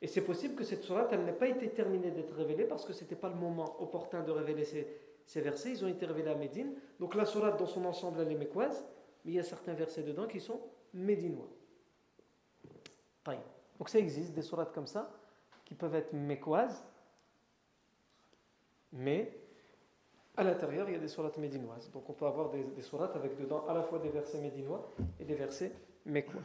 Et 0.02 0.06
c'est 0.06 0.20
possible 0.20 0.54
que 0.54 0.64
cette 0.64 0.84
sourate, 0.84 1.08
elle 1.12 1.24
n'ait 1.24 1.32
pas 1.32 1.48
été 1.48 1.70
terminée 1.70 2.10
d'être 2.10 2.34
révélée 2.34 2.64
parce 2.64 2.84
que 2.84 2.92
ce 2.92 3.02
n'était 3.02 3.16
pas 3.16 3.30
le 3.30 3.34
moment 3.34 3.80
opportun 3.82 4.22
de 4.22 4.30
révéler 4.30 4.64
ces, 4.64 4.86
ces, 5.24 5.40
versets. 5.40 5.70
Ils 5.70 5.84
ont 5.84 5.88
été 5.88 6.04
révélés 6.06 6.30
à 6.30 6.34
Médine. 6.34 6.74
Donc 7.00 7.14
la 7.14 7.24
sourate 7.24 7.58
dans 7.58 7.66
son 7.66 7.84
ensemble, 7.86 8.20
elle 8.20 8.30
est 8.30 8.36
mécoise 8.36 8.84
mais 9.24 9.32
il 9.32 9.34
y 9.34 9.40
a 9.40 9.44
certains 9.44 9.74
versets 9.74 10.02
dedans 10.02 10.26
qui 10.26 10.40
sont 10.40 10.60
médinois. 10.94 11.48
Donc 13.78 13.88
ça 13.88 13.98
existe, 13.98 14.32
des 14.32 14.42
sourates 14.42 14.72
comme 14.72 14.86
ça, 14.86 15.10
qui 15.64 15.74
peuvent 15.74 15.94
être 15.94 16.12
mécoises, 16.12 16.84
mais 18.92 19.32
à 20.36 20.42
l'intérieur, 20.42 20.88
il 20.88 20.94
y 20.94 20.96
a 20.96 21.00
des 21.00 21.08
sourates 21.08 21.38
médinoises. 21.38 21.90
Donc 21.92 22.08
on 22.08 22.12
peut 22.12 22.26
avoir 22.26 22.50
des, 22.50 22.64
des 22.64 22.82
sourates 22.82 23.14
avec 23.16 23.36
dedans 23.36 23.64
à 23.68 23.74
la 23.74 23.82
fois 23.82 23.98
des 23.98 24.08
versets 24.08 24.40
médinois 24.40 24.90
et 25.20 25.24
des 25.24 25.34
versets 25.34 25.72
mécois. 26.06 26.42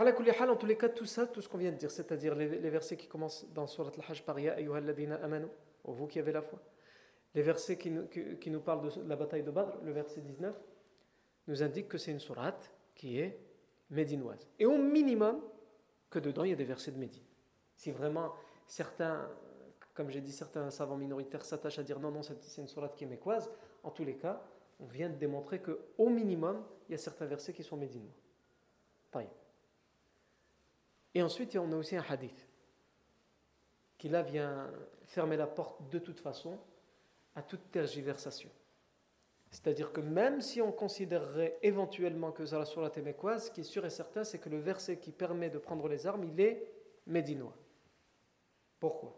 En 0.00 0.56
tous 0.56 0.66
les 0.66 0.76
cas, 0.76 0.88
tout 0.88 1.04
ça, 1.04 1.26
tout 1.26 1.42
ce 1.42 1.48
qu'on 1.48 1.58
vient 1.58 1.70
de 1.70 1.76
dire, 1.76 1.90
c'est-à-dire 1.90 2.34
les, 2.34 2.46
versets 2.70 2.96
qui 2.96 3.06
commencent 3.06 3.46
dans 3.52 3.66
Surat 3.66 3.90
al-Hajj 3.98 4.22
par 4.22 4.40
Ya 4.40 4.56
amanu, 5.22 5.46
vous 5.84 6.06
qui 6.06 6.18
avez 6.18 6.32
la 6.32 6.40
foi. 6.40 6.58
Les 7.34 7.42
versets 7.42 7.76
qui 7.76 7.90
nous, 7.90 8.06
qui, 8.06 8.36
qui 8.38 8.50
nous 8.50 8.60
parlent 8.60 8.82
de 8.82 9.08
la 9.08 9.16
bataille 9.16 9.42
de 9.42 9.50
Badr, 9.50 9.78
le 9.84 9.92
verset 9.92 10.22
19, 10.22 10.58
nous 11.46 11.62
indique 11.62 11.88
que 11.88 11.98
c'est 11.98 12.12
une 12.12 12.20
sourate 12.20 12.72
qui 12.94 13.18
est 13.18 13.38
médinoise. 13.90 14.48
Et 14.58 14.66
au 14.66 14.78
minimum, 14.78 15.40
que 16.10 16.18
dedans, 16.18 16.44
il 16.44 16.50
y 16.50 16.52
a 16.52 16.56
des 16.56 16.64
versets 16.64 16.92
de 16.92 16.98
Médine. 16.98 17.24
Si 17.76 17.90
vraiment 17.90 18.32
certains, 18.66 19.28
comme 19.94 20.10
j'ai 20.10 20.20
dit, 20.20 20.32
certains 20.32 20.70
savants 20.70 20.96
minoritaires 20.96 21.44
s'attachent 21.44 21.78
à 21.78 21.82
dire 21.82 21.98
non, 21.98 22.10
non, 22.10 22.22
c'est 22.22 22.60
une 22.60 22.68
sourate 22.68 22.94
qui 22.94 23.04
est 23.04 23.08
mécoise, 23.08 23.50
en 23.82 23.90
tous 23.90 24.04
les 24.04 24.16
cas, 24.16 24.42
on 24.78 24.86
vient 24.86 25.08
de 25.08 25.16
démontrer 25.16 25.60
qu'au 25.60 26.08
minimum, 26.08 26.64
il 26.88 26.92
y 26.92 26.94
a 26.94 26.98
certains 26.98 27.26
versets 27.26 27.52
qui 27.52 27.62
sont 27.62 27.76
médinois. 27.76 28.12
Et 31.14 31.22
ensuite, 31.22 31.56
on 31.56 31.70
a 31.72 31.76
aussi 31.76 31.96
un 31.96 32.04
hadith 32.08 32.48
qui 33.98 34.08
là 34.08 34.22
vient 34.22 34.70
fermer 35.04 35.36
la 35.36 35.46
porte 35.46 35.88
de 35.90 35.98
toute 35.98 36.20
façon 36.20 36.58
à 37.34 37.42
toute 37.42 37.70
tergiversation. 37.70 38.50
C'est-à-dire 39.52 39.92
que 39.92 40.00
même 40.00 40.40
si 40.40 40.62
on 40.62 40.72
considérerait 40.72 41.58
éventuellement 41.62 42.32
que 42.32 42.42
la 42.42 42.64
sourate 42.64 42.96
est 42.96 43.38
ce 43.38 43.50
qui 43.50 43.60
est 43.60 43.64
sûr 43.64 43.84
et 43.84 43.90
certain, 43.90 44.24
c'est 44.24 44.38
que 44.38 44.48
le 44.48 44.58
verset 44.58 44.96
qui 44.98 45.12
permet 45.12 45.50
de 45.50 45.58
prendre 45.58 45.86
les 45.88 46.06
armes, 46.06 46.24
il 46.24 46.40
est 46.40 46.72
médinois. 47.06 47.54
Pourquoi? 48.80 49.14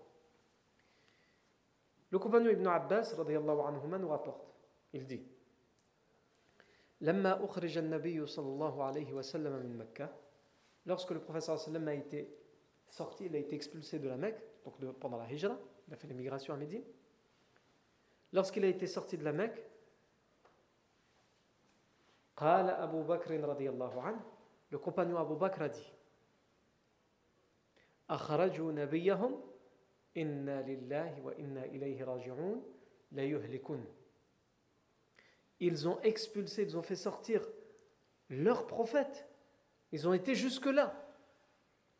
Le 2.10 2.18
compagnon 2.18 2.50
Ibn 2.50 2.66
Abbas 2.66 3.14
anhuma, 3.16 3.96
nous 3.96 4.08
rapporte. 4.08 4.44
Il 4.92 5.06
dit 5.06 5.22
lorsque 10.86 11.10
le 11.12 11.20
professeur 11.20 11.60
sallam 11.60 11.86
a 11.86 11.94
été 11.94 12.28
sorti, 12.88 13.26
il 13.26 13.36
a 13.36 13.38
été 13.38 13.54
expulsé 13.54 14.00
de 14.00 14.08
la 14.08 14.16
Mecque, 14.16 14.42
donc 14.64 14.98
pendant 14.98 15.16
la 15.16 15.30
Hijra, 15.30 15.56
il 15.86 15.94
a 15.94 15.96
fait 15.96 16.08
l'émigration 16.08 16.54
à 16.54 16.56
Médine. 16.56 16.82
Lorsqu'il 18.32 18.64
a 18.64 18.68
été 18.68 18.88
sorti 18.88 19.16
de 19.16 19.24
la 19.24 19.32
Mecque, 19.32 19.62
le 24.70 24.78
compagnon 24.78 25.18
Abu 25.18 25.36
Bakr 25.36 25.62
a 25.62 25.68
dit 25.68 25.92
Ils 35.60 35.88
ont 35.88 36.00
expulsé, 36.02 36.62
ils 36.62 36.76
ont 36.76 36.82
fait 36.82 36.96
sortir 36.96 37.46
leur 38.28 38.66
prophète. 38.66 39.28
Ils 39.92 40.08
ont 40.08 40.12
été 40.12 40.34
jusque-là. 40.34 40.92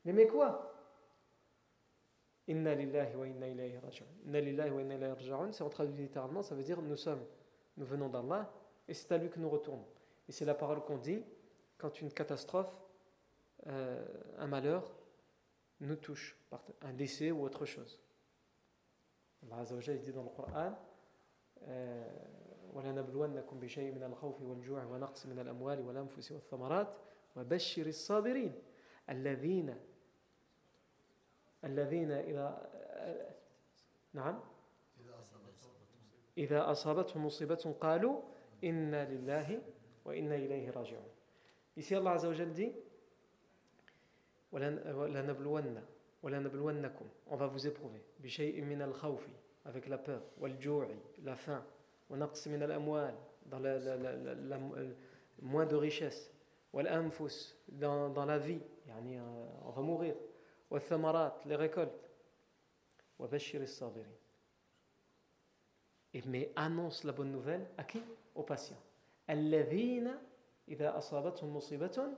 Mais 0.04 0.12
mais 0.12 0.26
quoi? 0.26 0.72
Inna 2.46 2.74
lillahi 2.74 3.14
wa 3.14 3.26
inna 3.26 3.48
ilayhi 3.48 3.78
raji'un. 3.78 4.06
Inna 4.26 4.40
lillahi 4.40 4.70
wa 4.70 4.82
inna 4.82 4.94
ilayhi 4.96 5.12
raji'un, 5.12 5.52
c'est 5.52 5.62
en 5.62 5.70
traduit 5.70 6.02
littéralement, 6.02 6.42
ça 6.42 6.54
veut 6.54 6.62
dire 6.62 6.82
nous 6.82 6.96
sommes, 6.96 7.24
nous 7.76 7.86
venons 7.86 8.08
d'Allah 8.08 8.52
et 8.86 8.92
c'est 8.92 9.10
à 9.12 9.18
lui 9.18 9.30
que 9.30 9.38
nous 9.38 9.48
retournons. 9.48 9.86
Et 10.27 10.31
c'est 10.31 10.45
la 10.45 10.55
parole 10.55 10.81
qu'on 10.83 10.97
dit 10.97 11.23
quand 11.77 12.01
une 12.01 12.11
catastrophe, 12.11 12.71
euh, 13.67 14.05
un 14.37 14.47
malheur 14.47 14.95
nous 15.81 15.95
touche, 15.95 16.37
un 16.81 16.93
décès 16.93 17.31
ou 17.31 17.43
autre 17.43 17.65
chose. 17.65 17.99
Allah 19.43 19.61
Azza 19.61 19.75
wa 19.75 19.81
dit 19.81 20.11
dans 20.11 20.23
le 20.23 20.29
Coran 20.29 20.75
ولنبلونكم 22.73 23.59
بشيء 23.59 23.91
من 23.95 24.03
الخوف 24.03 24.41
والجوع 24.41 24.83
ونقص 24.83 25.25
من 25.25 25.39
الأموال 25.39 25.79
والأنفس 25.81 26.31
والثمرات 26.31 26.87
وبشر 27.35 27.85
الصابرين 27.85 28.53
الذين 29.09 29.75
الذين 31.63 32.11
إذا 32.11 32.69
نعم 34.13 34.39
إذا 36.37 36.71
أصابتهم 36.71 37.25
مصيبة 37.25 37.75
قالوا 37.81 38.21
إنا 38.63 39.13
لله 39.13 39.61
Ici, 41.76 41.94
Allah 41.94 42.12
Azzawajal 42.12 42.52
dit 42.52 42.72
On 47.26 47.36
va 47.36 47.46
vous 47.46 47.66
éprouver. 47.66 48.02
Avec 49.64 49.88
la 49.88 49.98
peur, 49.98 50.22
la 51.22 51.36
faim, 51.36 51.64
dans 52.10 53.58
la, 53.58 53.78
la, 53.78 53.96
la, 53.96 54.56
euh, 54.56 54.92
moins 55.42 55.66
de 55.66 55.74
richesse, 55.74 56.30
dans, 57.68 58.08
dans 58.10 58.24
la 58.26 58.38
vie, 58.38 58.60
euh, 58.88 59.46
on 59.64 59.70
va 59.70 59.82
mourir, 59.82 60.14
les 61.46 61.56
récoltes. 61.56 62.10
Et 66.12 66.22
mais 66.26 66.52
annonce 66.56 67.04
la 67.04 67.12
bonne 67.12 67.30
nouvelle 67.30 67.66
à 67.78 67.84
qui? 67.84 68.02
Aux 68.34 68.42
patients. 68.42 68.80
Allavina 69.28 70.20
ida 70.68 70.94
asabatum 70.94 71.50
musibatun 71.50 72.14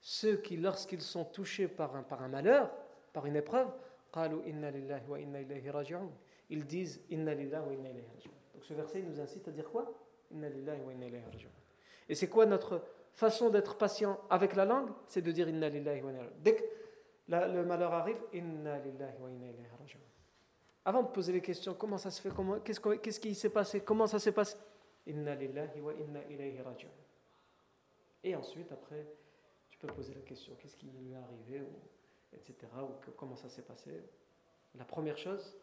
ceux 0.00 0.36
qui, 0.36 0.56
lorsqu'ils 0.56 1.02
sont 1.02 1.24
touchés 1.24 1.68
par 1.68 1.96
un, 1.96 2.02
par 2.02 2.22
un 2.22 2.28
malheur, 2.28 2.70
par 3.12 3.26
une 3.26 3.36
épreuve, 3.36 3.68
ils 6.48 6.64
disent 6.64 7.00
Inna 7.10 7.34
lillahi 7.34 7.64
wa 7.66 7.72
inna 7.72 7.90
ilayhi 7.90 8.06
raji'un. 8.14 8.30
Donc 8.54 8.64
ce 8.64 8.74
verset 8.74 9.02
nous 9.02 9.20
incite 9.20 9.48
à 9.48 9.50
dire 9.50 9.68
quoi? 9.68 9.92
Inna 10.30 10.48
lillahi 10.48 10.80
wa 10.80 10.92
inna 10.92 11.06
ilayhi 11.06 11.24
raji'un. 11.24 11.50
Et 12.08 12.14
c'est 12.14 12.28
quoi 12.28 12.46
notre 12.46 12.82
façon 13.12 13.50
d'être 13.50 13.76
patient 13.76 14.20
avec 14.30 14.54
la 14.54 14.64
langue? 14.64 14.90
C'est 15.08 15.22
de 15.22 15.32
dire 15.32 15.48
Inna 15.48 15.68
lillahi 15.68 16.02
wa 16.02 16.10
inna 16.10 16.20
ilayhi 16.20 16.34
Dès 16.40 16.54
que 16.54 16.62
la, 17.28 17.48
le 17.48 17.64
malheur 17.64 17.92
arrive, 17.92 18.18
Inna 18.32 18.78
lillahi 18.78 19.18
wa 19.20 19.28
inna 19.30 19.46
ilayhi 19.46 19.66
raji'un. 19.80 19.98
Avant 20.84 21.02
de 21.02 21.08
poser 21.08 21.32
les 21.32 21.40
questions, 21.40 21.74
comment 21.74 21.98
ça 21.98 22.12
se 22.12 22.20
fait? 22.20 22.30
Qu'est-ce 22.64 22.80
qu 22.80 22.96
qu 22.98 23.10
qui 23.10 23.34
s'est 23.34 23.50
passé? 23.50 23.80
Comment 23.80 24.06
ça 24.06 24.20
s'est 24.20 24.30
passé? 24.30 24.56
Inna 25.06 25.34
lillahi 25.34 25.80
wa 25.80 25.92
inna 25.94 26.24
ilayhi 26.24 26.60
raji'un. 26.60 26.90
Et 28.24 28.34
ensuite, 28.34 28.72
après, 28.72 29.06
tu 29.70 29.78
peux 29.78 29.86
poser 29.88 30.14
la 30.14 30.22
question 30.22 30.54
qu'est-ce 30.56 30.76
qui 30.76 30.86
lui 30.86 31.12
est 31.12 31.16
arrivé, 31.16 31.60
ou, 31.60 31.78
etc., 32.34 32.54
ou 32.82 33.10
comment 33.16 33.36
ça 33.36 33.48
s'est 33.48 33.62
passé. 33.62 34.02
La 34.74 34.84
première 34.84 35.16
chose 35.16 35.56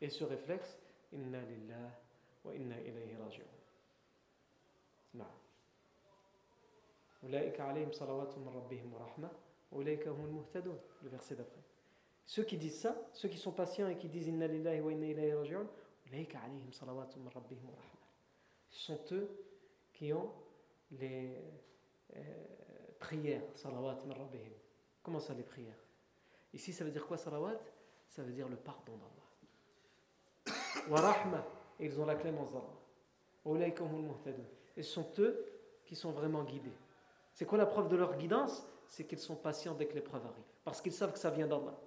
est 0.00 0.10
ce 0.10 0.24
réflexe 0.24 0.78
Inna 1.12 1.40
lillah 1.42 1.90
wa 2.44 2.54
inna 2.54 2.80
ilayhi 2.80 3.14
raji'un. 3.16 3.44
Le 11.02 11.08
verset 11.08 11.36
d'après. 11.36 11.60
Ceux 12.26 12.42
qui 12.42 12.56
disent 12.56 12.80
ça, 12.80 12.96
ceux 13.12 13.28
qui 13.28 13.38
sont 13.38 13.52
patients 13.52 13.88
et 13.88 13.96
qui 13.96 14.08
disent 14.08 14.26
Inna 14.26 14.48
lillahi 14.48 14.80
wa 14.80 14.92
inna 14.92 15.06
ilayhi 15.06 15.32
raji'un, 15.32 15.66
ce 16.70 16.84
sont 18.78 19.00
eux 19.12 19.28
qui 19.92 20.12
ont 20.12 20.30
les 20.90 21.36
euh, 22.16 22.20
prières, 22.98 23.42
salawat 23.54 23.98
rabbihim. 24.08 24.52
Comment 25.02 25.20
ça 25.20 25.34
les 25.34 25.42
prières? 25.42 25.78
Ici 26.52 26.72
ça 26.72 26.84
veut 26.84 26.90
dire 26.90 27.06
quoi 27.06 27.16
salawat? 27.16 27.60
Ça 28.08 28.22
veut 28.22 28.32
dire 28.32 28.48
le 28.48 28.56
pardon 28.56 28.92
d'Allah. 28.96 30.58
Wa 30.88 31.00
rahma, 31.00 31.44
ils 31.80 31.98
ont 32.00 32.06
la 32.06 32.14
clémence 32.14 32.52
d'Allah. 32.52 32.74
Et 34.76 34.82
ce 34.82 34.90
sont 34.90 35.06
eux 35.18 35.44
qui 35.84 35.94
sont 35.94 36.12
vraiment 36.12 36.44
guidés. 36.44 36.72
C'est 37.32 37.44
quoi 37.44 37.58
la 37.58 37.66
preuve 37.66 37.88
de 37.88 37.96
leur 37.96 38.16
guidance? 38.16 38.66
C'est 38.86 39.04
qu'ils 39.04 39.18
sont 39.18 39.36
patients 39.36 39.74
dès 39.74 39.86
que 39.86 39.94
l'épreuve 39.94 40.24
arrive. 40.24 40.44
Parce 40.64 40.80
qu'ils 40.80 40.92
savent 40.92 41.12
que 41.12 41.18
ça 41.18 41.30
vient 41.30 41.46
d'Allah. 41.46 41.78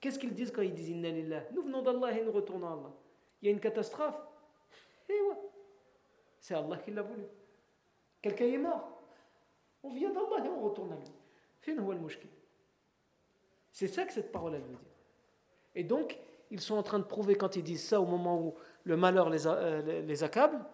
Qu'est-ce 0.00 0.18
qu'ils 0.18 0.34
disent 0.34 0.50
quand 0.50 0.62
ils 0.62 0.74
disent 0.74 0.88
Inna 0.90 1.10
Nous 1.52 1.62
venons 1.62 1.82
d'Allah 1.82 2.18
et 2.18 2.24
nous 2.24 2.32
retournons 2.32 2.68
à 2.68 2.72
Allah. 2.72 2.92
Il 3.42 3.46
y 3.46 3.48
a 3.48 3.52
une 3.52 3.60
catastrophe. 3.60 4.16
Et 5.08 5.20
ouais. 5.20 5.47
C'est 6.48 6.54
Allah 6.54 6.78
qui 6.78 6.90
l'a 6.92 7.02
voulu. 7.02 7.24
Quelqu'un 8.22 8.46
est 8.46 8.56
mort. 8.56 9.02
On 9.82 9.92
vient 9.92 10.08
d'Allah 10.08 10.46
et 10.46 10.48
on 10.48 10.62
retourne 10.62 10.90
à 10.92 10.96
lui. 10.96 11.12
C'est 13.70 13.86
ça 13.86 14.06
que 14.06 14.14
cette 14.14 14.32
parole 14.32 14.54
elle 14.54 14.62
veut 14.62 14.68
dire. 14.68 14.78
Et 15.74 15.84
donc, 15.84 16.18
ils 16.50 16.60
sont 16.62 16.76
en 16.76 16.82
train 16.82 17.00
de 17.00 17.04
prouver 17.04 17.34
quand 17.34 17.56
ils 17.56 17.62
disent 17.62 17.86
ça 17.86 18.00
au 18.00 18.06
moment 18.06 18.40
où 18.40 18.54
le 18.84 18.96
malheur 18.96 19.28
les, 19.28 19.46
euh, 19.46 20.00
les 20.00 20.24
accable, 20.24 20.64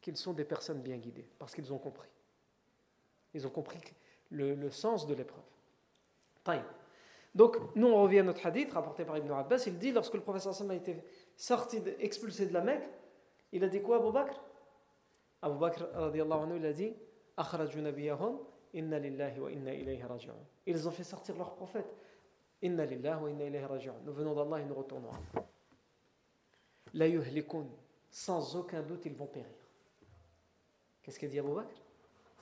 qu'ils 0.00 0.16
sont 0.16 0.32
des 0.32 0.44
personnes 0.44 0.82
bien 0.82 0.96
guidées, 0.96 1.28
parce 1.38 1.54
qu'ils 1.54 1.72
ont 1.72 1.78
compris. 1.78 2.08
Ils 3.34 3.46
ont 3.46 3.50
compris 3.50 3.78
le, 4.30 4.56
le 4.56 4.70
sens 4.72 5.06
de 5.06 5.14
l'épreuve. 5.14 5.44
Donc, 7.36 7.56
nous 7.76 7.86
on 7.86 8.02
revient 8.02 8.18
à 8.18 8.24
notre 8.24 8.44
hadith 8.44 8.72
rapporté 8.72 9.04
par 9.04 9.16
Ibn 9.16 9.30
Abbas. 9.30 9.62
Il 9.68 9.78
dit 9.78 9.92
lorsque 9.92 10.14
le 10.14 10.22
professeur 10.22 10.52
Sam 10.52 10.72
a 10.72 10.74
été 10.74 11.04
sorti, 11.36 11.80
expulsé 12.00 12.46
de 12.46 12.52
la 12.52 12.62
Mecque, 12.62 12.88
il 13.52 13.64
a 13.64 13.68
dit 13.68 13.82
quoi 13.82 13.96
Abu 13.96 14.12
Bakr? 14.12 14.40
Abu 15.42 15.58
Bakr, 15.58 15.84
anhu, 15.94 16.56
il 16.56 16.66
a 16.66 16.72
dit 16.72 16.94
ils 20.66 20.88
ont 20.88 20.90
fait 20.90 21.04
sortir 21.04 21.36
leur 21.36 21.54
prophète. 21.54 21.96
Inna 22.62 22.84
lillahi 22.84 23.22
wa 23.22 23.30
inna 23.30 23.44
ilayhi. 23.46 23.88
Nous 24.04 24.12
venons 24.12 24.34
d'Allah 24.34 24.60
et 24.60 24.64
nous 24.64 24.74
retournons. 24.74 25.10
Sans 28.10 28.56
aucun 28.56 28.82
doute, 28.82 29.06
ils 29.06 29.14
vont 29.14 29.26
périr. 29.26 29.50
Qu'est-ce 31.02 31.18
qu'a 31.18 31.28
dit 31.28 31.38
Abu 31.38 31.54
Bakr? 31.54 31.74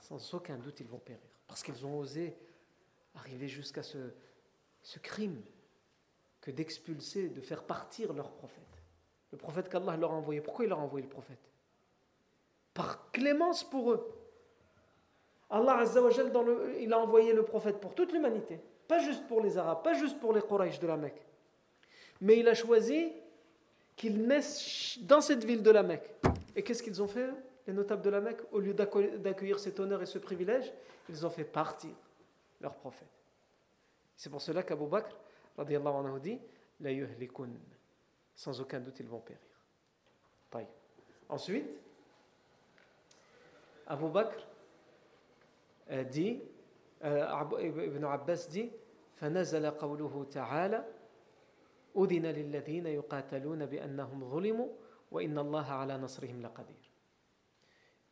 Sans 0.01 0.33
aucun 0.33 0.57
doute, 0.57 0.79
ils 0.79 0.87
vont 0.87 0.99
périr. 0.99 1.21
Parce 1.47 1.63
qu'ils 1.63 1.85
ont 1.85 1.97
osé 1.97 2.35
arriver 3.15 3.47
jusqu'à 3.47 3.83
ce, 3.83 4.11
ce 4.81 4.99
crime 4.99 5.41
que 6.41 6.51
d'expulser, 6.51 7.29
de 7.29 7.41
faire 7.41 7.63
partir 7.63 8.13
leur 8.13 8.31
prophète. 8.31 8.68
Le 9.31 9.37
prophète 9.37 9.69
qu'Allah 9.69 9.95
leur 9.95 10.11
a 10.11 10.15
envoyé. 10.15 10.41
Pourquoi 10.41 10.65
il 10.65 10.69
leur 10.69 10.79
a 10.79 10.83
envoyé 10.83 11.03
le 11.05 11.09
prophète? 11.09 11.39
Par 12.73 13.11
clémence 13.11 13.63
pour 13.63 13.91
eux 13.91 14.19
Allah 15.49 15.77
Azzawajal, 15.79 16.31
il 16.79 16.93
a 16.93 16.99
envoyé 16.99 17.33
le 17.33 17.43
prophète 17.43 17.79
pour 17.79 17.95
toute 17.95 18.11
l'humanité, 18.11 18.59
pas 18.87 18.99
juste 18.99 19.27
pour 19.27 19.41
les 19.41 19.57
Arabes, 19.57 19.83
pas 19.83 19.93
juste 19.93 20.19
pour 20.19 20.31
les 20.31 20.41
Quraysh 20.41 20.79
de 20.79 20.87
la 20.87 20.95
Mecque. 20.95 21.21
Mais 22.21 22.37
il 22.37 22.47
a 22.47 22.53
choisi 22.53 23.11
qu'ils 23.95 24.27
naissent 24.27 24.99
dans 25.01 25.21
cette 25.21 25.43
ville 25.43 25.63
de 25.63 25.71
la 25.71 25.81
Mecque. 25.81 26.13
Et 26.55 26.61
qu'est-ce 26.61 26.83
qu'ils 26.83 27.01
ont 27.01 27.07
fait, 27.07 27.29
les 27.65 27.73
notables 27.73 28.01
de 28.03 28.09
la 28.09 28.21
Mecque 28.21 28.41
Au 28.51 28.59
lieu 28.59 28.73
d'accueillir 28.73 29.59
cet 29.59 29.79
honneur 29.79 30.01
et 30.01 30.05
ce 30.05 30.19
privilège, 30.19 30.71
ils 31.09 31.25
ont 31.25 31.29
fait 31.29 31.45
partir 31.45 31.91
leur 32.61 32.75
prophète. 32.75 33.07
C'est 34.15 34.29
pour 34.29 34.41
cela 34.41 34.61
qu'Abu 34.61 34.85
Bakr, 34.85 35.15
anhu, 35.57 36.19
dit 36.19 36.39
La 36.79 36.91
yuhlikun 36.91 37.49
Sans 38.38 38.60
aucun 38.60 38.80
doute, 38.80 39.00
ils 39.00 39.08
vont 39.08 39.20
périr. 39.20 39.40
Ensuite, 41.28 41.66
Abu 43.86 44.08
Bakr 44.08 44.46
dit, 46.10 46.42
Ibn 47.02 48.04
Abbas 48.04 48.46
dit, 48.50 48.70
فنزل 49.14 49.70
قوله 49.70 50.24
تعالى 50.24 50.84
أذن 51.96 52.26
للذين 52.26 52.86
يقاتلون 52.86 53.66
بأنهم 53.66 54.30
ظلموا 54.30 54.68
وإن 55.10 55.38
الله 55.38 55.72
على 55.72 55.98
نصرهم 55.98 56.42
لقدير 56.42 56.90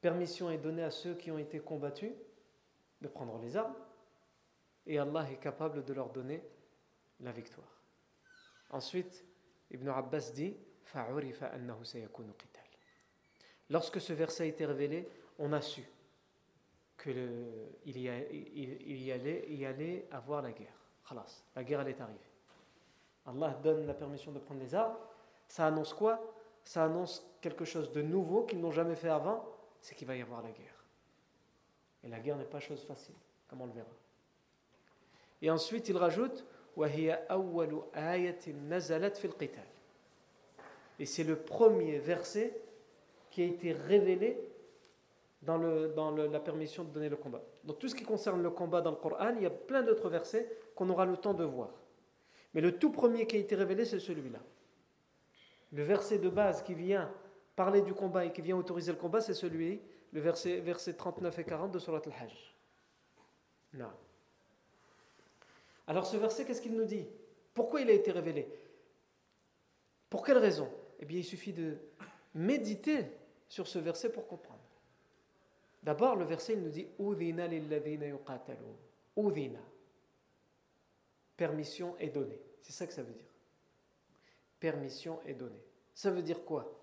Permission 0.01 0.51
est 0.51 0.59
donnée 0.59 0.83
à 0.83 0.91
ceux 0.91 1.15
qui 1.15 1.31
ont 1.31 1.39
été 1.39 1.61
combattus 1.61 2.13
de 3.01 3.09
prendre 3.09 3.39
les 3.39 3.57
armes 3.57 3.75
et 4.87 4.99
Allah 4.99 5.31
est 5.31 5.37
capable 5.37 5.85
de 5.85 5.93
leur 5.93 6.11
donner 6.11 6.43
la 7.21 7.31
victoire. 7.31 7.81
Ensuite, 8.71 9.25
Ibn 9.72 9.90
Abbas 9.90 10.32
dit 10.34 10.56
Lorsque 13.70 14.00
ce 14.00 14.14
verset 14.14 14.44
a 14.44 14.46
été 14.46 14.66
révélé, 14.66 15.10
on 15.38 15.52
a 15.54 15.62
su 15.62 15.84
qu'il 17.02 17.52
y, 17.86 18.02
y, 18.02 19.12
allait, 19.12 19.46
y 19.50 20.04
avoir 20.12 20.42
la 20.42 20.52
guerre. 20.52 20.74
Khalas, 21.08 21.44
la 21.56 21.64
guerre 21.64 21.82
elle 21.82 21.90
est 21.90 22.02
arrivée. 22.02 22.20
Allah 23.26 23.58
donne 23.62 23.86
la 23.86 23.94
permission 23.94 24.32
de 24.32 24.40
prendre 24.40 24.62
les 24.62 24.74
armes. 24.74 24.96
Ça 25.48 25.68
annonce 25.68 25.94
quoi? 25.94 26.34
Ça 26.64 26.86
annonce 26.86 27.26
quelque 27.42 27.66
chose 27.66 27.92
de 27.92 28.02
nouveau 28.02 28.44
qu'ils 28.44 28.60
n'ont 28.60 28.72
jamais 28.72 28.96
fait 28.96 29.10
avant, 29.10 29.46
c'est 29.80 29.96
qu'il 29.96 30.08
va 30.08 30.16
y 30.16 30.22
avoir 30.22 30.42
la 30.42 30.52
guerre. 30.52 30.84
Et 32.04 32.10
la 32.10 32.20
guerre 32.20 32.38
n'est 32.38 32.46
pas 32.46 32.60
chose 32.60 32.84
facile, 32.84 33.16
comme 33.48 33.62
on 33.62 33.68
le 33.68 33.74
verra. 33.74 33.88
Et 35.42 35.52
ensuite, 35.52 35.88
il 35.90 35.98
rajoute 35.98 36.46
et 41.00 41.06
c'est 41.06 41.24
le 41.24 41.36
premier 41.36 41.98
verset 41.98 42.62
qui 43.32 43.42
a 43.42 43.46
été 43.46 43.72
révélé 43.72 44.38
dans, 45.42 45.58
la 45.58 46.40
permission 46.40 46.84
de 46.84 46.90
donner 46.90 47.10
le 47.10 47.16
combat. 47.16 47.42
Donc 47.64 47.80
tout 47.80 47.88
ce 47.88 47.96
qui 47.96 48.04
concerne 48.04 48.42
le 48.42 48.50
combat 48.50 48.82
dans 48.82 48.92
le 48.92 48.98
Coran, 48.98 49.34
il 49.38 49.44
y 49.44 49.46
a 49.46 49.52
plein 49.52 49.82
d'autres 49.82 50.10
versets 50.10 50.50
qu'on 50.76 50.90
aura 50.90 51.06
le 51.06 51.18
temps 51.18 51.34
de 51.34 51.44
voir. 51.44 51.70
Mais 52.54 52.62
le 52.62 52.78
tout 52.78 52.92
premier 52.92 53.28
qui 53.28 53.38
a 53.38 53.40
été 53.40 53.56
révélé, 53.56 53.86
c'est 53.86 54.00
celui-là. 54.00 54.40
Le 55.74 55.84
verset 55.84 56.18
de 56.20 56.30
base 56.30 56.64
qui 56.64 56.74
vient 56.74 57.12
parler 57.56 57.82
du 57.82 57.94
combat 57.94 58.26
et 58.26 58.32
qui 58.32 58.42
vient 58.42 58.58
autoriser 58.58 58.92
le 58.92 58.98
combat, 58.98 59.22
c'est 59.22 59.34
celui, 59.34 59.82
le 60.12 60.22
verset, 60.22 60.60
verset 60.60 60.94
39 60.94 61.40
et 61.40 61.44
40 61.44 61.72
de 61.72 61.80
Surat 61.80 62.02
al-Hajj. 62.06 62.56
Non. 63.74 63.92
Alors 65.88 66.06
ce 66.06 66.18
verset, 66.18 66.46
qu'est-ce 66.46 66.62
qu'il 66.62 66.76
nous 66.76 66.86
dit? 66.86 67.08
Pourquoi 67.54 67.82
il 67.82 67.90
a 67.90 67.94
été 67.94 68.12
révélé? 68.12 68.48
Pour 70.10 70.24
quelle 70.26 70.38
raison? 70.38 70.70
Eh 71.00 71.06
bien, 71.06 71.20
il 71.20 71.24
suffit 71.24 71.54
de 71.54 71.78
méditer 72.34 73.06
sur 73.48 73.68
ce 73.68 73.80
verset 73.80 74.12
pour 74.12 74.28
comprendre. 74.28 74.60
D'abord, 75.84 76.16
le 76.16 76.26
verset, 76.26 76.54
il 76.54 76.62
nous 76.62 76.70
dit 76.70 76.88
Udina. 77.00 77.48
Permission 81.36 81.98
est 81.98 82.10
donnée. 82.10 82.42
C'est 82.62 82.74
ça 82.74 82.86
que 82.86 82.94
ça 82.94 83.04
veut 83.04 83.14
dire. 83.14 83.34
Permission 84.60 85.20
est 85.26 85.36
donnée. 85.36 85.64
Ça 85.94 86.12
veut 86.12 86.22
dire 86.22 86.44
quoi? 86.44 86.80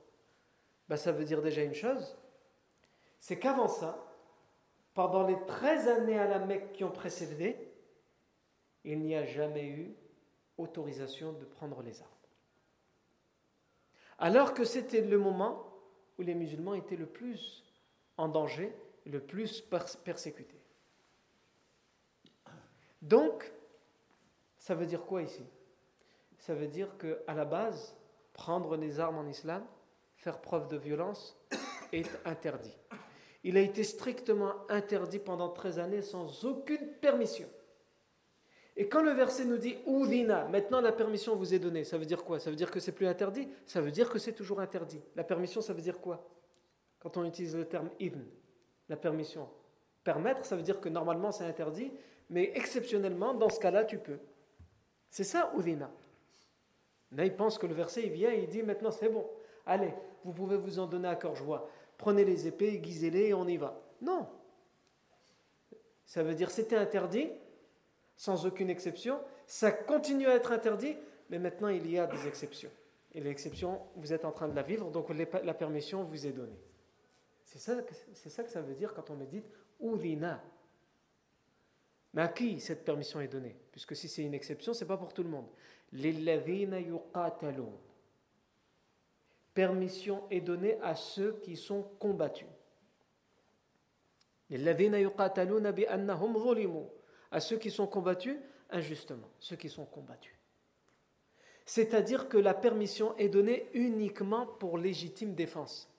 Ben, 0.88 0.96
Ça 0.96 1.12
veut 1.12 1.24
dire 1.24 1.42
déjà 1.42 1.62
une 1.62 1.74
chose 1.74 2.16
c'est 3.24 3.38
qu'avant 3.38 3.68
ça, 3.68 4.04
pendant 4.92 5.26
les 5.26 5.38
13 5.46 5.88
années 5.88 6.18
à 6.18 6.28
la 6.28 6.40
Mecque 6.40 6.72
qui 6.72 6.84
ont 6.84 6.90
précédé, 6.90 7.56
il 8.84 9.00
n'y 9.00 9.14
a 9.14 9.24
jamais 9.24 9.66
eu 9.66 9.94
autorisation 10.58 11.32
de 11.32 11.44
prendre 11.44 11.82
les 11.82 12.00
armes. 12.00 12.10
Alors 14.18 14.54
que 14.54 14.64
c'était 14.64 15.00
le 15.00 15.18
moment 15.18 15.66
où 16.18 16.22
les 16.22 16.34
musulmans 16.34 16.74
étaient 16.74 16.96
le 16.96 17.06
plus 17.06 17.64
en 18.16 18.28
danger, 18.28 18.72
le 19.06 19.20
plus 19.20 19.60
persécutés. 20.04 20.60
Donc, 23.02 23.52
ça 24.56 24.74
veut 24.74 24.86
dire 24.86 25.04
quoi 25.04 25.22
ici? 25.22 25.44
Ça 26.38 26.54
veut 26.54 26.68
dire 26.68 26.96
que 26.96 27.22
à 27.26 27.34
la 27.34 27.44
base, 27.44 27.96
prendre 28.32 28.76
les 28.76 29.00
armes 29.00 29.18
en 29.18 29.26
islam, 29.26 29.64
faire 30.16 30.40
preuve 30.40 30.68
de 30.68 30.76
violence, 30.76 31.36
est 31.92 32.10
interdit. 32.24 32.76
Il 33.42 33.58
a 33.58 33.60
été 33.60 33.84
strictement 33.84 34.54
interdit 34.70 35.18
pendant 35.18 35.50
13 35.50 35.78
années 35.78 36.02
sans 36.02 36.44
aucune 36.44 36.92
permission. 37.00 37.48
Et 38.76 38.88
quand 38.88 39.02
le 39.02 39.12
verset 39.12 39.44
nous 39.44 39.56
dit 39.56 39.76
Oudina, 39.86 40.48
maintenant 40.48 40.80
la 40.80 40.90
permission 40.90 41.36
vous 41.36 41.54
est 41.54 41.60
donnée, 41.60 41.84
ça 41.84 41.96
veut 41.96 42.06
dire 42.06 42.24
quoi? 42.24 42.40
Ça 42.40 42.50
veut 42.50 42.56
dire 42.56 42.70
que 42.70 42.80
c'est 42.80 42.92
plus 42.92 43.06
interdit? 43.06 43.48
Ça 43.66 43.80
veut 43.80 43.92
dire 43.92 44.10
que 44.10 44.18
c'est 44.18 44.32
toujours 44.32 44.60
interdit. 44.60 45.00
La 45.14 45.22
permission, 45.22 45.60
ça 45.60 45.72
veut 45.72 45.80
dire 45.80 46.00
quoi? 46.00 46.28
Quand 46.98 47.16
on 47.16 47.24
utilise 47.24 47.54
le 47.54 47.66
terme 47.66 47.90
ibn, 48.00 48.20
la 48.88 48.96
permission. 48.96 49.48
Permettre, 50.02 50.44
ça 50.44 50.56
veut 50.56 50.62
dire 50.62 50.80
que 50.80 50.88
normalement 50.88 51.30
c'est 51.30 51.44
interdit, 51.44 51.92
mais 52.30 52.50
exceptionnellement, 52.54 53.34
dans 53.34 53.48
ce 53.48 53.60
cas-là, 53.60 53.84
tu 53.84 53.98
peux. 53.98 54.18
C'est 55.08 55.24
ça 55.24 55.52
Oudina. 55.54 55.90
Là, 57.12 57.24
il 57.24 57.36
pense 57.36 57.58
que 57.58 57.66
le 57.66 57.74
verset, 57.74 58.02
il 58.02 58.10
vient 58.10 58.32
et 58.32 58.40
il 58.40 58.48
dit 58.48 58.62
maintenant 58.64 58.90
c'est 58.90 59.08
bon. 59.08 59.24
Allez, 59.66 59.94
vous 60.24 60.32
pouvez 60.32 60.56
vous 60.56 60.80
en 60.80 60.86
donner 60.86 61.08
à 61.08 61.14
cœur 61.14 61.36
joie. 61.36 61.68
Prenez 61.96 62.24
les 62.24 62.48
épées, 62.48 62.74
aiguisez-les 62.74 63.28
et 63.28 63.34
on 63.34 63.46
y 63.46 63.56
va. 63.56 63.80
Non. 64.02 64.26
Ça 66.04 66.24
veut 66.24 66.34
dire 66.34 66.50
c'était 66.50 66.76
interdit, 66.76 67.30
sans 68.16 68.46
aucune 68.46 68.70
exception. 68.70 69.20
Ça 69.46 69.70
continue 69.72 70.26
à 70.26 70.34
être 70.34 70.52
interdit, 70.52 70.96
mais 71.30 71.38
maintenant 71.38 71.68
il 71.68 71.90
y 71.90 71.98
a 71.98 72.06
des 72.06 72.26
exceptions. 72.26 72.70
Et 73.12 73.20
l'exception, 73.20 73.80
vous 73.96 74.12
êtes 74.12 74.24
en 74.24 74.32
train 74.32 74.48
de 74.48 74.56
la 74.56 74.62
vivre, 74.62 74.90
donc 74.90 75.08
la 75.10 75.54
permission 75.54 76.02
vous 76.04 76.26
est 76.26 76.32
donnée. 76.32 76.58
C'est 77.44 77.58
ça, 77.58 78.42
que 78.42 78.50
ça 78.50 78.60
veut 78.60 78.74
dire 78.74 78.92
quand 78.94 79.10
on 79.10 79.14
médite 79.14 79.44
Oudina. 79.78 80.42
Mais 82.12 82.22
à 82.22 82.28
qui 82.28 82.60
cette 82.60 82.84
permission 82.84 83.20
est 83.20 83.28
donnée? 83.28 83.56
Puisque 83.70 83.94
si 83.94 84.08
c'est 84.08 84.22
une 84.22 84.34
exception, 84.34 84.72
ce 84.74 84.82
n'est 84.82 84.88
pas 84.88 84.96
pour 84.96 85.12
tout 85.12 85.22
le 85.22 85.28
monde. 85.28 85.46
Permission 89.52 90.24
est 90.30 90.40
donnée 90.40 90.78
à 90.82 90.96
ceux 90.96 91.38
qui 91.42 91.56
sont 91.56 91.82
combattus 92.00 92.48
à 97.34 97.40
ceux 97.40 97.58
qui 97.58 97.72
sont 97.72 97.88
combattus 97.88 98.36
injustement, 98.70 99.28
ceux 99.40 99.56
qui 99.56 99.68
sont 99.68 99.84
combattus. 99.84 100.32
C'est-à-dire 101.66 102.28
que 102.28 102.38
la 102.38 102.54
permission 102.54 103.16
est 103.16 103.28
donnée 103.28 103.68
uniquement 103.74 104.46
pour 104.46 104.78
légitime 104.78 105.34
défense. 105.34 105.90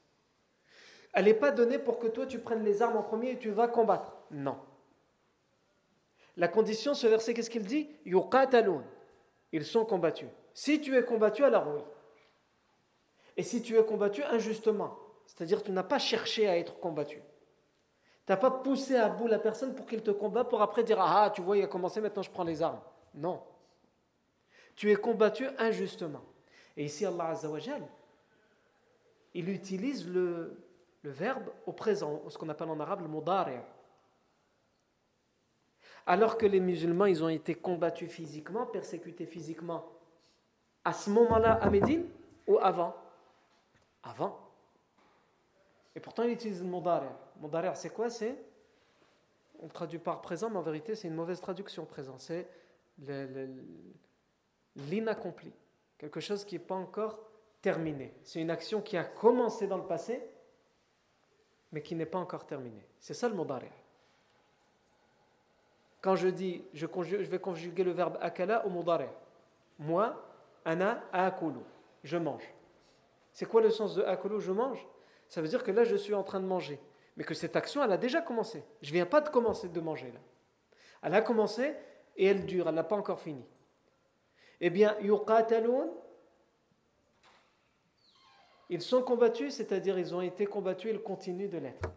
Elle 1.12 1.26
n'est 1.26 1.34
pas 1.34 1.52
donnée 1.52 1.78
pour 1.78 2.00
que 2.00 2.08
toi 2.08 2.26
tu 2.26 2.40
prennes 2.40 2.64
les 2.64 2.82
armes 2.82 2.96
en 2.96 3.04
premier 3.04 3.32
et 3.32 3.38
tu 3.38 3.50
vas 3.50 3.68
combattre. 3.68 4.16
Non. 4.32 4.58
La 6.38 6.48
condition, 6.48 6.94
ce 6.94 7.08
verset, 7.08 7.34
qu'est-ce 7.34 7.50
qu'il 7.50 7.66
dit? 7.66 7.90
Ils 8.06 9.66
sont 9.66 9.84
combattus. 9.84 10.30
Si 10.54 10.80
tu 10.80 10.96
es 10.96 11.04
combattu, 11.04 11.44
alors 11.44 11.68
oui. 11.68 11.82
Et 13.36 13.44
si 13.44 13.62
tu 13.62 13.78
es 13.78 13.84
combattu 13.84 14.24
injustement, 14.24 14.98
c'est-à-dire 15.26 15.64
tu 15.64 15.72
n'as 15.72 15.84
pas 15.84 16.00
cherché 16.00 16.48
à 16.48 16.58
être 16.58 16.80
combattu, 16.80 17.22
tu 18.26 18.32
n'as 18.32 18.38
pas 18.38 18.50
poussé 18.50 18.96
à 18.96 19.08
bout 19.08 19.28
la 19.28 19.38
personne 19.38 19.76
pour 19.76 19.86
qu'il 19.86 20.02
te 20.02 20.10
combat 20.10 20.44
pour 20.44 20.62
après 20.62 20.84
dire 20.84 21.00
Ah, 21.00 21.32
tu 21.34 21.42
vois, 21.42 21.58
il 21.58 21.64
a 21.64 21.68
commencé, 21.68 22.02
maintenant 22.02 22.24
je 22.24 22.32
prends 22.32 22.44
les 22.44 22.62
armes. 22.62 22.82
Non. 23.14 23.42
Tu 24.76 24.92
es 24.92 24.96
combattu 24.96 25.48
injustement. 25.60 26.24
Et 26.76 26.86
ici, 26.86 27.06
Allah 27.06 27.30
Azzawajal, 27.30 27.84
il 29.36 29.50
utilise 29.50 30.08
le, 30.08 30.60
le 31.04 31.10
verbe 31.12 31.50
au 31.68 31.72
présent, 31.72 32.24
ce 32.28 32.38
qu'on 32.38 32.50
appelle 32.50 32.70
en 32.70 32.80
arabe 32.80 33.02
le 33.02 33.08
mudari'. 33.08 33.62
Alors 36.08 36.38
que 36.38 36.48
les 36.48 36.60
musulmans, 36.60 37.06
ils 37.06 37.24
ont 37.24 37.30
été 37.30 37.54
combattus 37.54 38.10
physiquement, 38.10 38.66
persécutés 38.66 39.26
physiquement, 39.26 39.86
à 40.84 40.94
ce 40.94 41.10
moment-là 41.12 41.54
à 41.62 41.70
Médine 41.70 42.06
ou 42.48 42.58
avant? 42.58 42.96
Avant. 44.04 44.40
Et 45.96 46.00
pourtant, 46.00 46.24
il 46.24 46.32
utilise 46.32 46.62
le 46.62 46.68
mudari'. 46.68 47.25
Mudari' 47.42 47.76
c'est 47.76 47.90
quoi? 47.90 48.10
C'est 48.10 48.38
on 49.62 49.68
traduit 49.68 50.00
par 50.00 50.22
présent, 50.22 50.50
mais 50.50 50.58
en 50.58 50.62
vérité, 50.62 50.96
c'est 50.96 51.08
une 51.08 51.16
mauvaise 51.16 51.40
traduction 51.40 51.86
présent. 51.86 52.18
C'est 52.18 52.48
l'inaccompli. 54.76 55.54
Quelque 55.98 56.20
chose 56.20 56.44
qui 56.44 56.56
n'est 56.56 56.66
pas 56.66 56.76
encore 56.76 57.20
terminé. 57.62 58.14
C'est 58.24 58.42
une 58.42 58.50
action 58.50 58.82
qui 58.82 58.98
a 58.98 59.04
commencé 59.04 59.66
dans 59.66 59.78
le 59.78 59.86
passé, 59.86 60.22
mais 61.72 61.82
qui 61.82 61.96
n'est 61.96 62.06
pas 62.06 62.20
encore 62.20 62.46
terminée. 62.46 62.86
C'est 63.00 63.14
ça 63.14 63.30
le 63.30 63.36
mudari'. 63.36 63.72
Quand 66.06 66.16
je 66.16 66.28
dis, 66.28 66.64
je, 66.74 66.86
vais 66.86 67.40
conjuguer 67.40 67.84
le 67.84 67.90
verbe 67.90 68.20
akala 68.22 68.64
au 68.68 68.70
mudare. 68.70 69.10
Moi, 69.80 70.16
ana 70.64 71.04
akulu, 71.12 71.62
je 72.04 72.18
mange. 72.18 72.48
C'est 73.34 73.48
quoi 73.48 73.60
le 73.60 73.72
sens 73.72 73.96
de 73.96 74.04
akulu, 74.04 74.40
je 74.40 74.52
mange 74.52 74.86
Ça 75.28 75.42
veut 75.42 75.48
dire 75.48 75.64
que 75.64 75.72
là, 75.72 75.84
je 75.84 75.96
suis 75.96 76.14
en 76.14 76.22
train 76.22 76.40
de 76.40 76.46
manger. 76.46 76.80
Mais 77.16 77.24
que 77.24 77.34
cette 77.34 77.56
action, 77.56 77.84
elle 77.84 77.92
a 77.92 77.98
déjà 77.98 78.22
commencé. 78.22 78.64
Je 78.82 78.90
ne 78.90 78.94
viens 78.94 79.06
pas 79.06 79.22
de 79.22 79.30
commencer 79.30 79.70
de 79.70 79.80
manger 79.80 80.12
là. 80.12 80.20
Elle 81.02 81.14
a 81.14 81.22
commencé 81.22 81.74
et 82.18 82.26
elle 82.26 82.46
dure, 82.46 82.68
elle 82.68 82.76
n'a 82.76 82.84
pas 82.84 82.96
encore 82.96 83.20
fini. 83.20 83.46
Eh 84.60 84.70
bien, 84.70 84.98
yuqatalun, 85.02 85.90
ils 88.70 88.82
sont 88.82 89.02
combattus, 89.02 89.56
c'est-à-dire 89.56 90.00
ils 90.00 90.16
ont 90.16 90.22
été 90.22 90.46
combattus, 90.46 90.92
ils 90.92 91.02
continuent 91.02 91.50
de 91.50 91.58
l'être. 91.58 91.90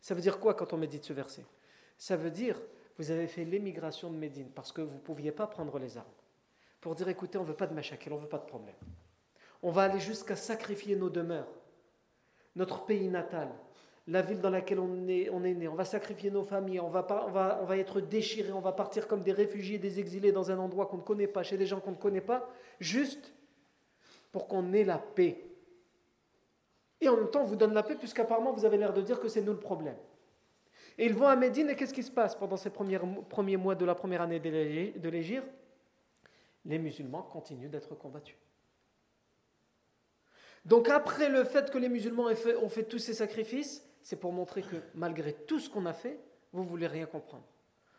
Ça 0.00 0.14
veut 0.14 0.22
dire 0.22 0.40
quoi 0.40 0.54
quand 0.54 0.72
on 0.72 0.76
médite 0.76 1.04
ce 1.04 1.12
verset? 1.12 1.44
Ça 1.98 2.16
veut 2.16 2.30
dire, 2.30 2.58
vous 2.96 3.10
avez 3.10 3.26
fait 3.26 3.44
l'émigration 3.44 4.10
de 4.10 4.16
Médine 4.16 4.50
parce 4.54 4.72
que 4.72 4.80
vous 4.80 4.94
ne 4.94 5.00
pouviez 5.00 5.32
pas 5.32 5.46
prendre 5.46 5.78
les 5.78 5.98
armes. 5.98 6.06
Pour 6.80 6.94
dire, 6.94 7.08
écoutez, 7.08 7.36
on 7.36 7.42
ne 7.42 7.48
veut 7.48 7.54
pas 7.54 7.66
de 7.66 7.74
machakil, 7.74 8.12
on 8.12 8.16
ne 8.16 8.22
veut 8.22 8.28
pas 8.28 8.38
de 8.38 8.46
problème. 8.46 8.74
On 9.62 9.70
va 9.70 9.82
aller 9.82 10.00
jusqu'à 10.00 10.36
sacrifier 10.36 10.96
nos 10.96 11.10
demeures, 11.10 11.48
notre 12.56 12.86
pays 12.86 13.08
natal, 13.08 13.50
la 14.10 14.22
ville 14.22 14.40
dans 14.40 14.50
laquelle 14.50 14.80
on 14.80 15.06
est, 15.08 15.30
on 15.30 15.44
est 15.44 15.54
né. 15.54 15.68
On 15.68 15.74
va 15.74 15.84
sacrifier 15.84 16.30
nos 16.30 16.42
familles, 16.42 16.80
on 16.80 16.88
va, 16.88 17.06
on, 17.26 17.30
va, 17.30 17.60
on 17.62 17.64
va 17.64 17.76
être 17.76 18.00
déchirés, 18.00 18.52
on 18.52 18.60
va 18.60 18.72
partir 18.72 19.06
comme 19.06 19.22
des 19.22 19.32
réfugiés, 19.32 19.78
des 19.78 20.00
exilés 20.00 20.32
dans 20.32 20.50
un 20.50 20.58
endroit 20.58 20.86
qu'on 20.86 20.98
ne 20.98 21.02
connaît 21.02 21.28
pas, 21.28 21.42
chez 21.42 21.56
des 21.56 21.66
gens 21.66 21.80
qu'on 21.80 21.92
ne 21.92 21.96
connaît 21.96 22.20
pas, 22.20 22.50
juste 22.80 23.32
pour 24.32 24.48
qu'on 24.48 24.72
ait 24.72 24.84
la 24.84 24.98
paix. 24.98 25.44
Et 27.00 27.08
en 27.08 27.16
même 27.16 27.30
temps, 27.30 27.42
on 27.42 27.46
vous 27.46 27.56
donne 27.56 27.72
la 27.72 27.82
paix, 27.82 27.94
puisqu'apparemment, 27.94 28.52
vous 28.52 28.64
avez 28.64 28.76
l'air 28.76 28.92
de 28.92 29.00
dire 29.00 29.20
que 29.20 29.28
c'est 29.28 29.42
nous 29.42 29.52
le 29.52 29.60
problème. 29.60 29.96
Et 30.98 31.06
ils 31.06 31.14
vont 31.14 31.28
à 31.28 31.36
Médine, 31.36 31.70
et 31.70 31.76
qu'est-ce 31.76 31.94
qui 31.94 32.02
se 32.02 32.10
passe 32.10 32.34
pendant 32.34 32.56
ces 32.56 32.70
premiers, 32.70 33.00
premiers 33.28 33.56
mois 33.56 33.74
de 33.74 33.84
la 33.84 33.94
première 33.94 34.22
année 34.22 34.40
de 34.40 35.08
l'Égir 35.08 35.42
Les 36.64 36.78
musulmans 36.78 37.22
continuent 37.22 37.70
d'être 37.70 37.94
combattus. 37.94 38.36
Donc 40.64 40.88
après 40.88 41.28
le 41.28 41.44
fait 41.44 41.70
que 41.70 41.78
les 41.78 41.88
musulmans 41.88 42.28
ont 42.60 42.68
fait, 42.68 42.84
tous 42.84 42.98
ces 42.98 43.14
sacrifices, 43.14 43.86
c'est 44.02 44.16
pour 44.16 44.32
montrer 44.32 44.62
que 44.62 44.76
malgré 44.94 45.32
tout 45.32 45.58
ce 45.58 45.68
qu'on 45.68 45.86
a 45.86 45.92
fait, 45.92 46.18
vous 46.52 46.62
ne 46.62 46.68
voulez 46.68 46.86
rien 46.86 47.06
comprendre. 47.06 47.44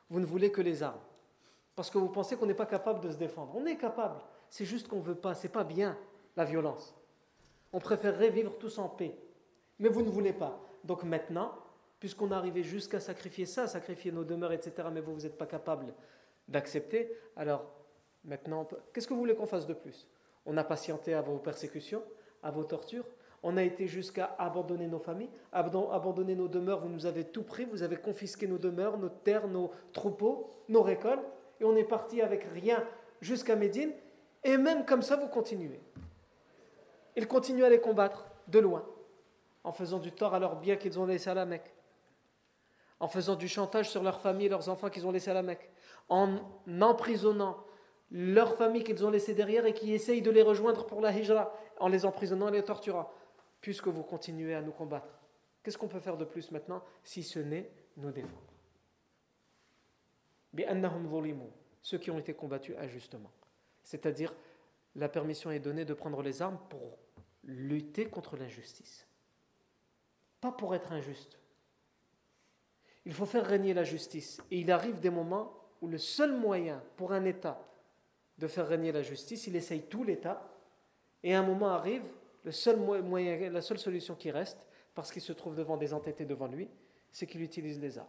Vous 0.09 0.19
ne 0.19 0.25
voulez 0.25 0.51
que 0.51 0.61
les 0.61 0.83
armes. 0.83 0.99
Parce 1.75 1.89
que 1.89 1.97
vous 1.97 2.09
pensez 2.09 2.35
qu'on 2.35 2.45
n'est 2.45 2.53
pas 2.53 2.65
capable 2.65 2.99
de 3.01 3.11
se 3.11 3.17
défendre. 3.17 3.53
On 3.55 3.65
est 3.65 3.77
capable. 3.77 4.19
C'est 4.49 4.65
juste 4.65 4.87
qu'on 4.87 4.97
ne 4.97 5.03
veut 5.03 5.15
pas. 5.15 5.33
C'est 5.33 5.49
pas 5.49 5.63
bien 5.63 5.97
la 6.35 6.43
violence. 6.43 6.93
On 7.71 7.79
préférerait 7.79 8.29
vivre 8.29 8.57
tous 8.57 8.77
en 8.77 8.89
paix. 8.89 9.15
Mais 9.79 9.89
vous 9.89 10.01
ne 10.01 10.09
voulez 10.09 10.33
pas. 10.33 10.59
Donc 10.83 11.03
maintenant, 11.03 11.53
puisqu'on 11.99 12.31
est 12.31 12.35
arrivé 12.35 12.63
jusqu'à 12.63 12.99
sacrifier 12.99 13.45
ça, 13.45 13.67
sacrifier 13.67 14.11
nos 14.11 14.23
demeures, 14.23 14.51
etc., 14.51 14.89
mais 14.91 15.01
vous, 15.01 15.13
vous 15.13 15.21
n'êtes 15.21 15.37
pas 15.37 15.45
capable 15.45 15.93
d'accepter, 16.47 17.15
alors 17.35 17.65
maintenant, 18.25 18.67
qu'est-ce 18.91 19.07
que 19.07 19.13
vous 19.13 19.19
voulez 19.19 19.35
qu'on 19.35 19.45
fasse 19.45 19.67
de 19.67 19.73
plus? 19.73 20.07
On 20.45 20.57
a 20.57 20.63
patienté 20.63 21.13
à 21.13 21.21
vos 21.21 21.37
persécutions, 21.37 22.03
à 22.43 22.51
vos 22.51 22.63
tortures, 22.63 23.05
on 23.43 23.57
a 23.57 23.63
été 23.63 23.87
jusqu'à 23.87 24.35
abandonner 24.37 24.87
nos 24.87 24.99
familles, 24.99 25.29
abandonner 25.51 26.35
nos 26.35 26.47
demeures, 26.47 26.79
vous 26.79 26.89
nous 26.89 27.05
avez 27.05 27.23
tout 27.25 27.43
pris, 27.43 27.65
vous 27.65 27.83
avez 27.83 27.97
confisqué 27.97 28.47
nos 28.47 28.57
demeures, 28.57 28.97
nos 28.97 29.09
terres, 29.09 29.47
nos 29.47 29.71
troupeaux, 29.93 30.51
nos 30.69 30.83
récoltes, 30.83 31.25
et 31.59 31.65
on 31.65 31.75
est 31.75 31.83
parti 31.83 32.21
avec 32.21 32.43
rien 32.53 32.83
jusqu'à 33.19 33.55
Médine, 33.55 33.91
et 34.43 34.57
même 34.57 34.85
comme 34.85 35.01
ça, 35.01 35.15
vous 35.15 35.27
continuez. 35.27 35.79
Ils 37.15 37.27
continuent 37.27 37.63
à 37.63 37.69
les 37.69 37.81
combattre 37.81 38.27
de 38.47 38.59
loin, 38.59 38.85
en 39.63 39.71
faisant 39.71 39.99
du 39.99 40.11
tort 40.11 40.33
à 40.33 40.39
leurs 40.39 40.55
biens 40.57 40.75
qu'ils 40.75 40.99
ont 40.99 41.05
laissés 41.05 41.29
à 41.29 41.35
la 41.35 41.45
Mecque, 41.45 41.73
en 42.99 43.07
faisant 43.07 43.35
du 43.35 43.47
chantage 43.47 43.89
sur 43.89 44.03
leurs 44.03 44.21
familles 44.21 44.45
et 44.45 44.49
leurs 44.49 44.69
enfants 44.69 44.89
qu'ils 44.89 45.07
ont 45.07 45.11
laissés 45.11 45.31
à 45.31 45.35
la 45.35 45.43
Mecque, 45.43 45.69
en 46.09 46.37
emprisonnant 46.79 47.57
leurs 48.11 48.55
familles 48.55 48.83
qu'ils 48.83 49.05
ont 49.05 49.09
laissées 49.09 49.33
derrière 49.33 49.65
et 49.65 49.73
qui 49.73 49.93
essayent 49.93 50.21
de 50.21 50.31
les 50.31 50.41
rejoindre 50.41 50.85
pour 50.85 51.01
la 51.01 51.11
hijra, 51.11 51.53
en 51.79 51.87
les 51.87 52.05
emprisonnant 52.05 52.49
et 52.49 52.51
les 52.51 52.63
torturant, 52.63 53.09
puisque 53.61 53.87
vous 53.87 54.03
continuez 54.03 54.55
à 54.55 54.61
nous 54.61 54.71
combattre. 54.71 55.21
Qu'est-ce 55.63 55.77
qu'on 55.77 55.87
peut 55.87 55.99
faire 55.99 56.17
de 56.17 56.25
plus 56.25 56.51
maintenant 56.51 56.83
si 57.03 57.23
ce 57.23 57.39
n'est 57.39 57.69
nous 57.97 58.11
défendre? 58.11 58.41
Ceux 61.81 61.97
qui 61.97 62.11
ont 62.11 62.19
été 62.19 62.33
combattus 62.33 62.75
injustement. 62.77 63.31
C'est-à-dire 63.83 64.35
la 64.95 65.09
permission 65.09 65.51
est 65.51 65.59
donnée 65.59 65.85
de 65.85 65.93
prendre 65.93 66.21
les 66.21 66.41
armes 66.41 66.59
pour 66.69 66.97
lutter 67.43 68.05
contre 68.05 68.35
l'injustice. 68.35 69.07
Pas 70.41 70.51
pour 70.51 70.75
être 70.75 70.91
injuste. 70.91 71.39
Il 73.05 73.13
faut 73.13 73.25
faire 73.25 73.45
régner 73.45 73.73
la 73.73 73.83
justice. 73.83 74.41
Et 74.51 74.59
il 74.59 74.71
arrive 74.71 74.99
des 74.99 75.09
moments 75.09 75.53
où 75.81 75.87
le 75.87 75.97
seul 75.97 76.35
moyen 76.35 76.83
pour 76.97 77.13
un 77.13 77.25
État 77.25 77.67
de 78.37 78.47
faire 78.47 78.67
régner 78.67 78.91
la 78.91 79.01
justice, 79.01 79.47
il 79.47 79.55
essaye 79.55 79.83
tout 79.83 80.03
l'État. 80.03 80.47
Et 81.23 81.33
un 81.33 81.43
moment 81.43 81.69
arrive, 81.69 82.07
la 82.43 82.51
seule 82.51 83.77
solution 83.77 84.15
qui 84.15 84.31
reste, 84.31 84.67
parce 84.93 85.11
qu'il 85.11 85.21
se 85.21 85.33
trouve 85.33 85.55
devant 85.55 85.77
des 85.77 85.93
entêtés 85.93 86.25
devant 86.25 86.47
lui, 86.47 86.69
c'est 87.11 87.27
qu'il 87.27 87.41
utilise 87.41 87.79
les 87.79 87.97
armes. 87.97 88.07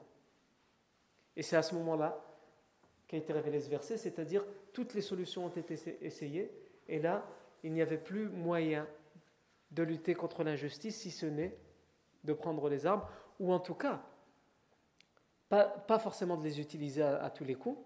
Et 1.36 1.42
c'est 1.42 1.56
à 1.56 1.62
ce 1.62 1.74
moment-là 1.74 2.24
qu'a 3.08 3.16
été 3.16 3.32
révélé 3.32 3.60
ce 3.60 3.68
verset, 3.68 3.96
c'est-à-dire 3.96 4.44
toutes 4.72 4.94
les 4.94 5.00
solutions 5.00 5.46
ont 5.46 5.50
été 5.50 5.78
essayées, 6.00 6.50
et 6.88 6.98
là, 6.98 7.26
il 7.62 7.72
n'y 7.72 7.82
avait 7.82 7.98
plus 7.98 8.28
moyen 8.28 8.86
de 9.70 9.82
lutter 9.82 10.14
contre 10.14 10.44
l'injustice 10.44 10.96
si 10.96 11.10
ce 11.10 11.26
n'est 11.26 11.56
de 12.24 12.32
prendre 12.32 12.68
les 12.68 12.86
armes, 12.86 13.04
ou 13.38 13.52
en 13.52 13.60
tout 13.60 13.74
cas, 13.74 14.02
pas, 15.48 15.98
forcément 15.98 16.36
de 16.36 16.44
les 16.44 16.60
utiliser 16.60 17.02
à, 17.02 17.28
tous 17.30 17.44
les 17.44 17.54
coups, 17.54 17.78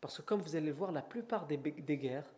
parce 0.00 0.16
que 0.18 0.22
comme 0.22 0.40
vous 0.40 0.56
allez 0.56 0.66
le 0.66 0.72
voir, 0.72 0.90
la 0.90 1.02
plupart 1.02 1.46
des 1.46 1.58
guerres, 1.98 2.28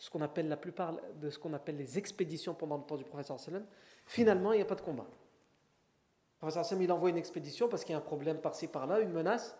ce 0.00 0.08
qu'on 0.08 0.22
appelle 0.22 0.48
la 0.48 0.56
plupart 0.56 0.96
de 1.20 1.28
ce 1.28 1.38
qu'on 1.38 1.52
appelle 1.52 1.76
les 1.76 1.98
expéditions 1.98 2.54
pendant 2.54 2.78
le 2.78 2.82
temps 2.82 2.96
du 2.96 3.04
professeur 3.04 3.38
sallam, 3.38 3.66
finalement, 4.06 4.54
il 4.54 4.56
n'y 4.56 4.62
a 4.62 4.66
pas 4.66 4.74
de 4.74 4.80
combat. 4.80 5.04
Le 5.04 6.38
professeur 6.38 6.64
sallam, 6.64 6.82
il 6.82 6.90
envoie 6.90 7.10
une 7.10 7.18
expédition 7.18 7.68
parce 7.68 7.84
qu'il 7.84 7.92
y 7.92 7.94
a 7.94 7.98
un 7.98 8.00
problème 8.02 8.38
par-ci 8.40 8.66
par-là, 8.66 9.00
une 9.00 9.12
menace, 9.12 9.54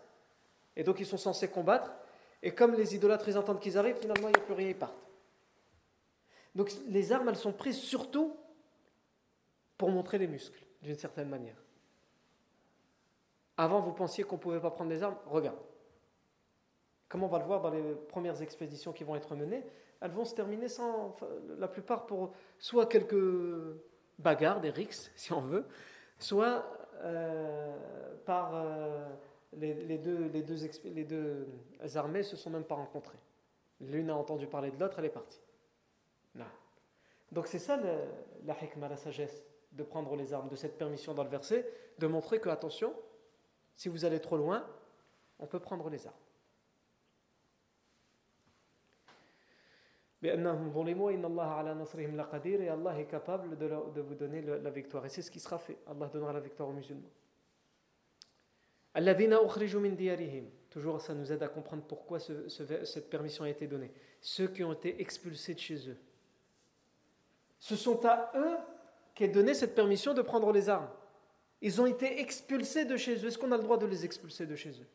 et 0.76 0.82
donc 0.82 0.98
ils 0.98 1.04
sont 1.04 1.18
censés 1.18 1.50
combattre, 1.50 1.92
et 2.42 2.54
comme 2.54 2.72
les 2.72 2.94
idolâtres 2.94 3.28
ils 3.28 3.36
entendent 3.36 3.60
qu'ils 3.60 3.76
arrivent, 3.76 3.98
finalement, 3.98 4.28
il 4.28 4.32
n'y 4.32 4.40
a 4.40 4.44
plus 4.44 4.54
rien, 4.54 4.68
ils 4.68 4.78
partent. 4.78 5.02
Donc 6.54 6.72
les 6.88 7.12
armes, 7.12 7.28
elles 7.28 7.36
sont 7.36 7.52
prises 7.52 7.78
surtout 7.78 8.34
pour 9.76 9.90
montrer 9.90 10.16
les 10.16 10.26
muscles, 10.26 10.64
d'une 10.80 10.96
certaine 10.96 11.28
manière. 11.28 11.62
Avant, 13.58 13.80
vous 13.80 13.92
pensiez 13.92 14.24
qu'on 14.24 14.36
ne 14.36 14.40
pouvait 14.40 14.60
pas 14.60 14.70
prendre 14.70 14.88
les 14.88 15.02
armes 15.02 15.18
Regarde. 15.26 15.60
Comme 17.10 17.24
on 17.24 17.28
va 17.28 17.40
le 17.40 17.44
voir 17.44 17.60
dans 17.60 17.70
les 17.70 17.94
premières 18.08 18.40
expéditions 18.40 18.94
qui 18.94 19.04
vont 19.04 19.16
être 19.16 19.36
menées, 19.36 19.66
elles 20.00 20.10
vont 20.10 20.24
se 20.24 20.34
terminer 20.34 20.68
sans, 20.68 21.16
la 21.58 21.68
plupart 21.68 22.06
pour 22.06 22.32
soit 22.58 22.86
quelques 22.86 23.76
bagarres, 24.18 24.60
des 24.60 24.70
rixes, 24.70 25.10
si 25.16 25.32
on 25.32 25.40
veut, 25.40 25.66
soit 26.18 26.64
euh, 27.02 27.76
par 28.24 28.54
euh, 28.54 29.08
les, 29.54 29.98
deux, 29.98 30.28
les, 30.32 30.42
deux, 30.42 30.56
les 30.84 31.04
deux 31.04 31.46
armées 31.94 32.22
se 32.22 32.36
sont 32.36 32.50
même 32.50 32.64
pas 32.64 32.74
rencontrées. 32.74 33.18
L'une 33.80 34.10
a 34.10 34.14
entendu 34.14 34.46
parler 34.46 34.70
de 34.70 34.78
l'autre, 34.78 34.98
elle 34.98 35.06
est 35.06 35.10
partie. 35.10 35.40
Non. 36.34 36.44
Donc 37.32 37.46
c'est 37.46 37.58
ça 37.58 37.78
la 38.44 38.54
hikmah, 38.62 38.88
la 38.88 38.96
sagesse 38.96 39.44
de 39.72 39.82
prendre 39.82 40.16
les 40.16 40.32
armes, 40.32 40.48
de 40.48 40.56
cette 40.56 40.76
permission 40.76 41.14
dans 41.14 41.22
le 41.22 41.30
verset, 41.30 41.70
de 41.98 42.06
montrer 42.06 42.40
que, 42.40 42.48
attention, 42.48 42.92
si 43.76 43.88
vous 43.88 44.04
allez 44.04 44.20
trop 44.20 44.36
loin, 44.36 44.66
on 45.38 45.46
peut 45.46 45.60
prendre 45.60 45.88
les 45.88 46.06
armes. 46.06 46.16
Et 50.22 50.30
Allah 52.68 53.00
est 53.00 53.06
capable 53.06 53.56
de, 53.56 54.00
vous 54.00 54.14
donner 54.14 54.42
la 54.42 54.70
victoire. 54.70 55.06
Et 55.06 55.08
c'est 55.08 55.22
ce 55.22 55.30
qui 55.30 55.40
sera 55.40 55.58
fait. 55.58 55.78
Allah 55.86 56.10
donnera 56.12 56.32
la 56.32 56.40
victoire 56.40 56.68
aux 56.68 56.72
musulmans. 56.72 57.10
Toujours, 60.68 61.00
ça 61.00 61.14
nous 61.14 61.32
aide 61.32 61.42
à 61.42 61.48
comprendre 61.48 61.84
pourquoi 61.84 62.18
ce, 62.18 62.48
cette 62.48 63.08
permission 63.08 63.44
a 63.44 63.48
été 63.48 63.66
donnée. 63.66 63.90
Ceux 64.20 64.48
qui 64.48 64.62
ont 64.62 64.72
été 64.72 65.00
expulsés 65.00 65.54
de 65.54 65.58
chez 65.58 65.88
eux. 65.88 65.96
Ce 67.58 67.76
sont 67.76 68.04
à 68.04 68.32
eux 68.36 68.56
qu'est 69.14 69.28
donnée 69.28 69.54
cette 69.54 69.74
permission 69.74 70.12
de 70.12 70.22
prendre 70.22 70.52
les 70.52 70.68
armes. 70.68 70.88
Ils 71.62 71.80
ont 71.80 71.86
été 71.86 72.20
expulsés 72.20 72.84
de 72.84 72.96
chez 72.96 73.16
eux. 73.24 73.28
Est-ce 73.28 73.38
qu'on 73.38 73.52
a 73.52 73.56
le 73.56 73.62
droit 73.62 73.78
de 73.78 73.86
les 73.86 74.04
expulser 74.04 74.46
de 74.46 74.56
chez 74.56 74.70
eux? 74.70 74.86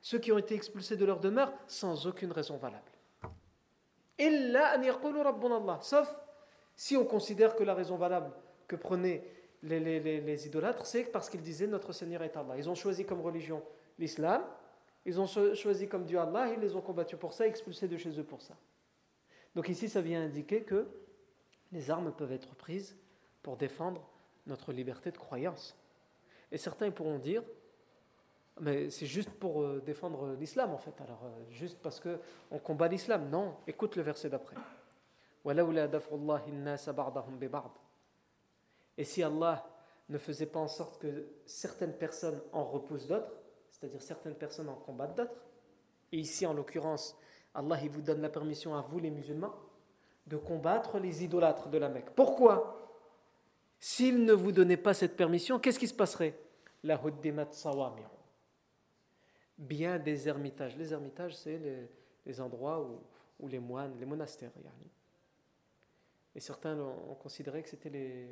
Ceux 0.00 0.18
qui 0.18 0.32
ont 0.32 0.38
été 0.38 0.54
expulsés 0.54 0.96
de 0.96 1.04
leur 1.04 1.20
demeure 1.20 1.52
sans 1.66 2.06
aucune 2.06 2.32
raison 2.32 2.56
valable. 2.56 2.90
Sauf 5.82 6.18
si 6.74 6.96
on 6.96 7.04
considère 7.04 7.54
que 7.56 7.64
la 7.64 7.74
raison 7.74 7.96
valable 7.96 8.32
que 8.68 8.76
prenaient 8.76 9.24
les, 9.62 10.46
idolâtres, 10.46 10.86
c'est 10.86 11.04
parce 11.04 11.28
qu'ils 11.28 11.42
disaient 11.42 11.66
notre 11.66 11.92
Seigneur 11.92 12.22
est 12.22 12.36
Allah. 12.36 12.56
Ils 12.56 12.70
ont 12.70 12.74
choisi 12.74 13.04
comme 13.04 13.20
religion 13.20 13.62
l'islam, 13.98 14.44
ils 15.04 15.20
ont 15.20 15.26
choisi 15.26 15.88
comme 15.88 16.04
Dieu 16.04 16.18
Allah, 16.18 16.52
ils 16.52 16.60
les 16.60 16.74
ont 16.76 16.80
combattus 16.80 17.18
pour 17.18 17.32
ça, 17.32 17.46
expulsés 17.46 17.88
de 17.88 17.96
chez 17.96 18.18
eux 18.18 18.24
pour 18.24 18.42
ça. 18.42 18.54
Donc 19.54 19.68
ici, 19.68 19.88
ça 19.88 20.02
vient 20.02 20.22
indiquer 20.22 20.62
que 20.62 20.86
les 21.72 21.90
armes 21.90 22.12
peuvent 22.12 22.32
être 22.32 22.54
prises 22.54 22.96
pour 23.42 23.56
défendre 23.56 24.06
notre 24.46 24.72
liberté 24.72 25.10
de 25.10 25.16
croyance. 25.16 25.76
Et 26.52 26.58
certains 26.58 26.90
pourront 26.90 27.18
dire, 27.18 27.42
mais 28.60 28.88
c'est 28.90 29.06
juste 29.06 29.30
pour 29.30 29.62
euh, 29.62 29.82
défendre 29.84 30.34
l'islam 30.38 30.72
en 30.72 30.78
fait, 30.78 30.98
alors 31.00 31.24
euh, 31.24 31.44
juste 31.50 31.78
parce 31.82 32.00
qu'on 32.00 32.58
combat 32.58 32.88
l'islam. 32.88 33.28
Non, 33.30 33.56
écoute 33.66 33.96
le 33.96 34.02
verset 34.02 34.30
d'après. 34.30 34.56
Et 38.98 39.04
si 39.04 39.22
Allah 39.22 39.66
ne 40.08 40.18
faisait 40.18 40.46
pas 40.46 40.60
en 40.60 40.68
sorte 40.68 40.98
que 40.98 41.26
certaines 41.44 41.92
personnes 41.92 42.40
en 42.52 42.64
repoussent 42.64 43.06
d'autres, 43.06 43.32
c'est-à-dire 43.70 44.00
certaines 44.00 44.34
personnes 44.34 44.68
en 44.68 44.74
combattent 44.74 45.16
d'autres, 45.16 45.44
et 46.12 46.18
ici 46.18 46.46
en 46.46 46.54
l'occurrence, 46.54 47.18
Allah 47.54 47.78
il 47.82 47.90
vous 47.90 48.02
donne 48.02 48.22
la 48.22 48.28
permission 48.28 48.74
à 48.74 48.80
vous 48.80 48.98
les 48.98 49.10
musulmans 49.10 49.54
de 50.26 50.36
combattre 50.36 50.98
les 50.98 51.24
idolâtres 51.24 51.68
de 51.68 51.78
la 51.78 51.88
Mecque. 51.88 52.10
Pourquoi? 52.14 52.85
S'il 53.88 54.24
ne 54.24 54.32
vous 54.32 54.50
donnait 54.50 54.76
pas 54.76 54.94
cette 54.94 55.16
permission, 55.16 55.60
qu'est-ce 55.60 55.78
qui 55.78 55.86
se 55.86 55.94
passerait? 55.94 56.36
La 56.82 56.96
Bien 59.56 60.00
des 60.00 60.28
ermitages. 60.28 60.76
Les 60.76 60.92
ermitages, 60.92 61.36
c'est 61.36 61.88
les, 62.26 62.40
endroits 62.40 62.84
où, 63.38 63.46
les 63.46 63.60
moines, 63.60 63.96
les 64.00 64.04
monastères. 64.04 64.50
Et 66.34 66.40
certains 66.40 66.76
ont 66.76 67.14
considéré 67.14 67.62
que 67.62 67.68
c'était 67.68 68.26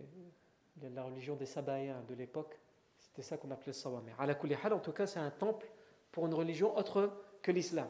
la 0.83 1.05
religion 1.05 1.37
des 1.37 1.47
Sabaïens 1.47 2.03
de 2.09 2.17
l'époque. 2.17 2.59
C'était 2.99 3.23
ça 3.23 3.37
qu'on 3.37 3.53
appelait 3.53 3.69
le 3.69 3.75
Sawamir. 3.75 4.17
En 4.19 4.81
tout 4.81 4.91
cas, 4.91 5.07
c'est 5.07 5.21
un 5.21 5.31
temple 5.31 5.71
pour 6.11 6.27
une 6.27 6.35
religion 6.35 6.77
autre 6.77 7.13
que 7.43 7.53
l'islam. 7.53 7.89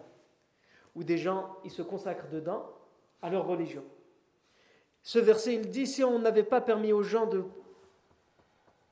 Où 0.95 1.03
des 1.03 1.17
gens, 1.17 1.57
ils 1.65 1.71
se 1.71 1.81
consacrent 1.81 2.29
dedans 2.29 2.71
à 3.23 3.31
leur 3.31 3.47
religion. 3.47 3.85
Ce 5.05 5.19
verset, 5.19 5.55
il 5.55 5.69
dit, 5.69 5.87
si 5.87 6.03
on 6.03 6.19
n'avait 6.19 6.43
pas 6.43 6.63
permis 6.63 6.93
aux 6.93 7.03
gens 7.03 7.27
de 7.27 7.45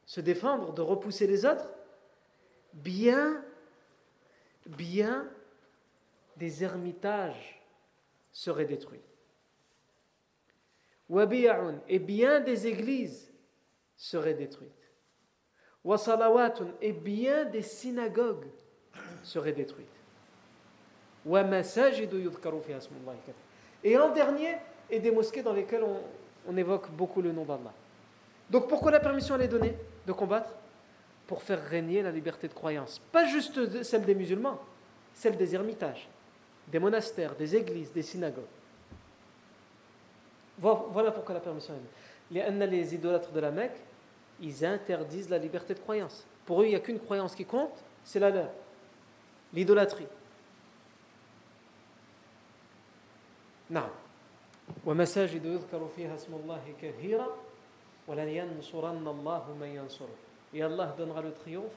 se 0.04 0.20
défendre, 0.20 0.74
de 0.74 0.82
repousser 0.82 1.26
les 1.26 1.46
autres, 1.46 1.66
bien, 2.74 3.42
bien 4.66 5.26
des 6.36 6.62
ermitages 6.62 7.62
seraient 8.30 8.66
détruits. 8.66 9.00
Et 11.88 11.98
bien 11.98 12.40
des 12.40 12.66
églises 12.66 13.32
seraient 13.96 14.34
détruites. 14.34 14.70
Et 16.82 16.92
bien 16.92 17.46
des 17.46 17.62
synagogues 17.62 18.50
seraient 19.22 19.52
détruites. 19.52 19.88
Et 23.84 23.98
en 23.98 24.12
dernier, 24.12 24.56
et 24.90 24.98
des 24.98 25.10
mosquées 25.10 25.42
dans 25.42 25.52
lesquelles 25.52 25.84
on, 26.46 26.56
évoque 26.56 26.90
beaucoup 26.90 27.22
le 27.22 27.32
nom 27.32 27.44
d'Allah. 27.44 27.72
Donc 28.50 28.68
pourquoi 28.68 28.90
la 28.90 29.00
permission 29.00 29.34
elle 29.36 29.42
est 29.42 29.48
donnée 29.48 29.76
de 30.06 30.12
combattre? 30.12 30.52
Pour 31.26 31.42
faire 31.42 31.64
régner 31.64 32.02
la 32.02 32.10
liberté 32.10 32.46
de 32.48 32.52
croyance. 32.52 33.00
Pas 33.10 33.24
juste 33.24 33.82
celle 33.84 34.04
des 34.04 34.14
musulmans, 34.14 34.60
celle 35.14 35.36
des 35.36 35.54
ermitages, 35.54 36.08
des 36.68 36.78
monastères, 36.78 37.34
des 37.36 37.56
églises, 37.56 37.92
des 37.92 38.02
synagogues. 38.02 38.44
Voilà 40.58 41.10
pourquoi 41.10 41.34
la 41.34 41.40
permission 41.40 41.74
est 41.74 42.40
donnée. 42.40 42.66
Les 42.66 42.94
idolâtres 42.94 43.32
de 43.32 43.40
la 43.40 43.50
Mecque, 43.50 43.78
ils 44.40 44.64
interdisent 44.64 45.30
la 45.30 45.38
liberté 45.38 45.74
de 45.74 45.78
croyance. 45.78 46.26
Pour 46.44 46.60
eux, 46.60 46.66
il 46.66 46.70
n'y 46.70 46.74
a 46.74 46.80
qu'une 46.80 46.98
croyance 46.98 47.34
qui 47.34 47.44
compte, 47.44 47.72
c'est 48.04 48.18
la 48.18 48.30
leur, 48.30 48.50
l'idolâtrie. 49.52 50.06
Non. 53.70 53.88
Et 60.54 60.62
Allah 60.62 60.94
donnera 60.96 61.22
le 61.22 61.32
triomphe, 61.32 61.72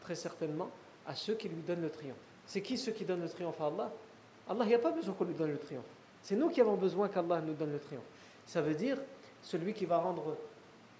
très 0.00 0.14
certainement, 0.14 0.70
à 1.06 1.14
ceux 1.14 1.34
qui 1.34 1.48
lui 1.48 1.62
donnent 1.62 1.82
le 1.82 1.90
triomphe. 1.90 2.16
C'est 2.46 2.60
qui 2.60 2.78
ceux 2.78 2.92
qui 2.92 3.04
donnent 3.04 3.22
le 3.22 3.28
triomphe 3.28 3.60
à 3.60 3.66
Allah? 3.66 3.92
Allah, 4.48 4.64
il 4.64 4.68
n'y 4.68 4.74
a 4.74 4.78
pas 4.78 4.92
besoin 4.92 5.14
qu'on 5.14 5.24
lui 5.24 5.34
donne 5.34 5.50
le 5.50 5.58
triomphe. 5.58 5.84
C'est 6.22 6.36
nous 6.36 6.48
qui 6.48 6.60
avons 6.60 6.76
besoin 6.76 7.08
qu'Allah 7.08 7.40
nous 7.40 7.54
donne 7.54 7.72
le 7.72 7.78
triomphe. 7.78 8.04
Ça 8.46 8.62
veut 8.62 8.74
dire 8.74 8.98
celui 9.42 9.74
qui 9.74 9.84
va 9.84 9.98
rendre 9.98 10.36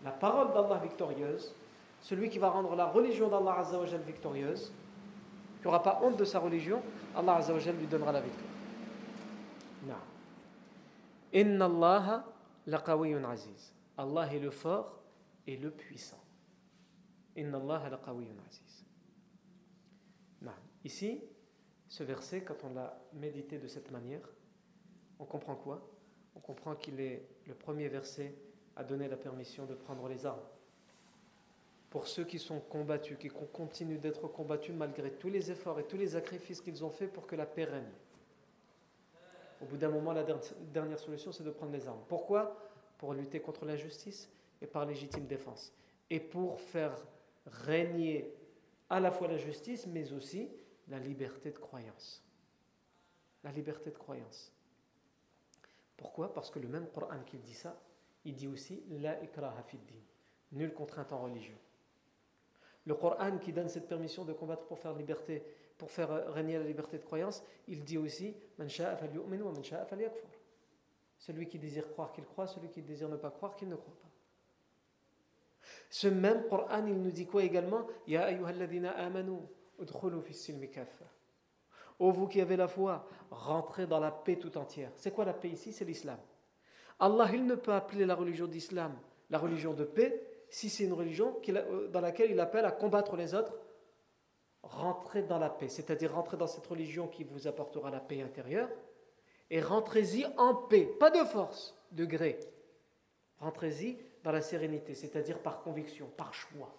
la 0.04 0.10
parole 0.10 0.52
d'Allah 0.52 0.80
victorieuse, 0.82 1.54
celui 2.02 2.28
qui 2.28 2.38
va 2.38 2.50
rendre 2.50 2.74
la 2.76 2.86
religion 2.86 3.28
d'Allah 3.28 3.58
Azzawajal 3.60 4.02
victorieuse, 4.02 4.70
qui 5.60 5.66
n'aura 5.66 5.82
pas 5.82 6.00
honte 6.02 6.16
de 6.18 6.24
sa 6.24 6.38
religion, 6.38 6.82
Allah 7.16 7.36
Azzawajal 7.36 7.76
lui 7.76 7.86
donnera 7.86 8.12
la 8.12 8.20
victoire. 8.20 8.50
Non. 9.86 9.94
Inna 11.34 11.66
Allah 11.66 12.24
laqawiyyun 12.66 13.24
aziz. 13.24 13.74
Allah 13.98 14.32
est 14.32 14.38
le 14.38 14.50
fort 14.50 15.02
et 15.46 15.56
le 15.56 15.70
puissant. 15.70 16.22
Inna 17.36 17.58
Allah 17.58 17.90
laqawiyyun 17.90 18.38
aziz. 18.48 18.84
Ici, 20.84 21.22
ce 21.88 22.04
verset, 22.04 22.42
quand 22.42 22.62
on 22.64 22.74
l'a 22.74 23.00
médité 23.14 23.58
de 23.58 23.66
cette 23.66 23.90
manière, 23.90 24.20
on 25.18 25.24
comprend 25.24 25.56
quoi? 25.56 25.88
On 26.36 26.40
comprend 26.40 26.74
qu'il 26.74 27.00
est 27.00 27.26
le 27.46 27.54
premier 27.54 27.88
verset 27.88 28.34
a 28.76 28.84
donné 28.84 29.08
la 29.08 29.16
permission 29.16 29.64
de 29.64 29.74
prendre 29.74 30.06
les 30.08 30.26
armes. 30.26 30.42
Pour 31.88 32.08
ceux 32.08 32.24
qui 32.24 32.38
sont 32.38 32.60
combattus, 32.60 33.16
qui 33.18 33.28
continuent 33.28 34.00
d'être 34.00 34.26
combattus 34.28 34.74
malgré 34.74 35.12
tous 35.12 35.30
les 35.30 35.50
efforts 35.50 35.78
et 35.78 35.84
tous 35.84 35.96
les 35.96 36.08
sacrifices 36.08 36.60
qu'ils 36.60 36.84
ont 36.84 36.90
faits 36.90 37.12
pour 37.12 37.26
que 37.26 37.36
la 37.36 37.46
paix 37.46 37.64
règne. 37.64 37.92
Au 39.60 39.66
bout 39.66 39.76
d'un 39.76 39.90
moment, 39.90 40.12
la 40.12 40.24
dernière 40.24 40.98
solution, 40.98 41.32
c'est 41.32 41.44
de 41.44 41.50
prendre 41.50 41.72
les 41.72 41.86
armes. 41.86 42.02
Pourquoi? 42.08 42.56
Pour 42.98 43.14
lutter 43.14 43.40
contre 43.40 43.64
l'injustice 43.64 44.30
et 44.60 44.66
par 44.66 44.84
légitime 44.84 45.26
défense. 45.26 45.72
Et 46.10 46.20
pour 46.20 46.60
faire 46.60 46.96
régner 47.46 48.34
à 48.90 49.00
la 49.00 49.10
fois 49.10 49.28
la 49.28 49.36
justice, 49.36 49.86
mais 49.86 50.12
aussi 50.12 50.50
la 50.88 50.98
liberté 50.98 51.50
de 51.50 51.58
croyance. 51.58 52.22
La 53.42 53.52
liberté 53.52 53.90
de 53.90 53.98
croyance. 53.98 54.52
Pourquoi? 55.96 56.32
Parce 56.32 56.50
que 56.50 56.58
le 56.58 56.68
même 56.68 56.88
Coran 56.88 57.20
qui 57.24 57.38
dit 57.38 57.54
ça, 57.54 57.80
il 58.24 58.34
dit 58.34 58.48
aussi 58.48 58.82
La 58.90 59.22
ikraha 59.22 59.62
din, 59.72 60.00
nulle 60.52 60.72
contrainte 60.72 61.12
en 61.12 61.22
religion. 61.22 61.56
Le 62.86 62.94
Coran 62.94 63.38
qui 63.38 63.52
donne 63.52 63.68
cette 63.68 63.88
permission 63.88 64.24
de 64.24 64.32
combattre 64.32 64.66
pour 64.66 64.78
faire 64.78 64.94
liberté, 64.94 65.42
pour 65.84 65.90
faire 65.90 66.32
régner 66.32 66.56
la 66.56 66.64
liberté 66.64 66.96
de 66.96 67.02
croyance, 67.02 67.44
il 67.68 67.84
dit 67.84 67.98
aussi 67.98 68.34
Celui 71.18 71.46
qui 71.46 71.58
désire 71.58 71.90
croire 71.90 72.10
qu'il 72.10 72.24
croit, 72.24 72.46
celui 72.46 72.70
qui 72.70 72.80
désire 72.80 73.10
ne 73.10 73.18
pas 73.18 73.30
croire 73.30 73.54
qu'il 73.54 73.68
ne 73.68 73.76
croit 73.76 73.92
pas. 74.00 74.08
Ce 75.90 76.08
même 76.08 76.48
Coran, 76.48 76.86
il 76.86 77.02
nous 77.02 77.10
dit 77.10 77.26
quoi 77.26 77.44
également? 77.44 77.86
Ya 78.06 78.30
Ô 81.98 82.10
vous 82.10 82.28
qui 82.28 82.40
avez 82.40 82.56
la 82.56 82.66
foi, 82.66 83.06
rentrez 83.30 83.86
dans 83.86 84.00
la 84.00 84.10
paix 84.10 84.38
tout 84.38 84.56
entière. 84.56 84.90
C'est 84.96 85.10
quoi 85.10 85.26
la 85.26 85.34
paix 85.34 85.50
ici? 85.50 85.74
C'est 85.74 85.84
l'islam. 85.84 86.18
Allah, 86.98 87.28
il 87.34 87.44
ne 87.44 87.56
peut 87.56 87.74
appeler 87.74 88.06
la 88.06 88.14
religion 88.14 88.46
d'islam 88.46 88.96
la 89.28 89.38
religion 89.38 89.74
de 89.74 89.84
paix 89.84 90.26
si 90.48 90.70
c'est 90.70 90.84
une 90.84 90.92
religion 90.92 91.36
euh, 91.48 91.88
dans 91.88 92.00
laquelle 92.00 92.30
il 92.30 92.40
appelle 92.40 92.64
à 92.64 92.70
combattre 92.70 93.16
les 93.16 93.34
autres. 93.34 93.52
Rentrez 94.64 95.22
dans 95.22 95.38
la 95.38 95.50
paix, 95.50 95.68
c'est-à-dire 95.68 96.14
rentrez 96.14 96.36
dans 96.36 96.46
cette 96.46 96.66
religion 96.66 97.06
qui 97.06 97.22
vous 97.22 97.46
apportera 97.46 97.90
la 97.90 98.00
paix 98.00 98.22
intérieure 98.22 98.68
et 99.50 99.60
rentrez-y 99.60 100.26
en 100.38 100.54
paix, 100.54 100.84
pas 100.84 101.10
de 101.10 101.22
force, 101.24 101.76
de 101.92 102.04
gré. 102.04 102.40
Rentrez-y 103.38 103.98
dans 104.22 104.32
la 104.32 104.40
sérénité, 104.40 104.94
c'est-à-dire 104.94 105.38
par 105.40 105.60
conviction, 105.60 106.06
par 106.16 106.32
choix. 106.32 106.74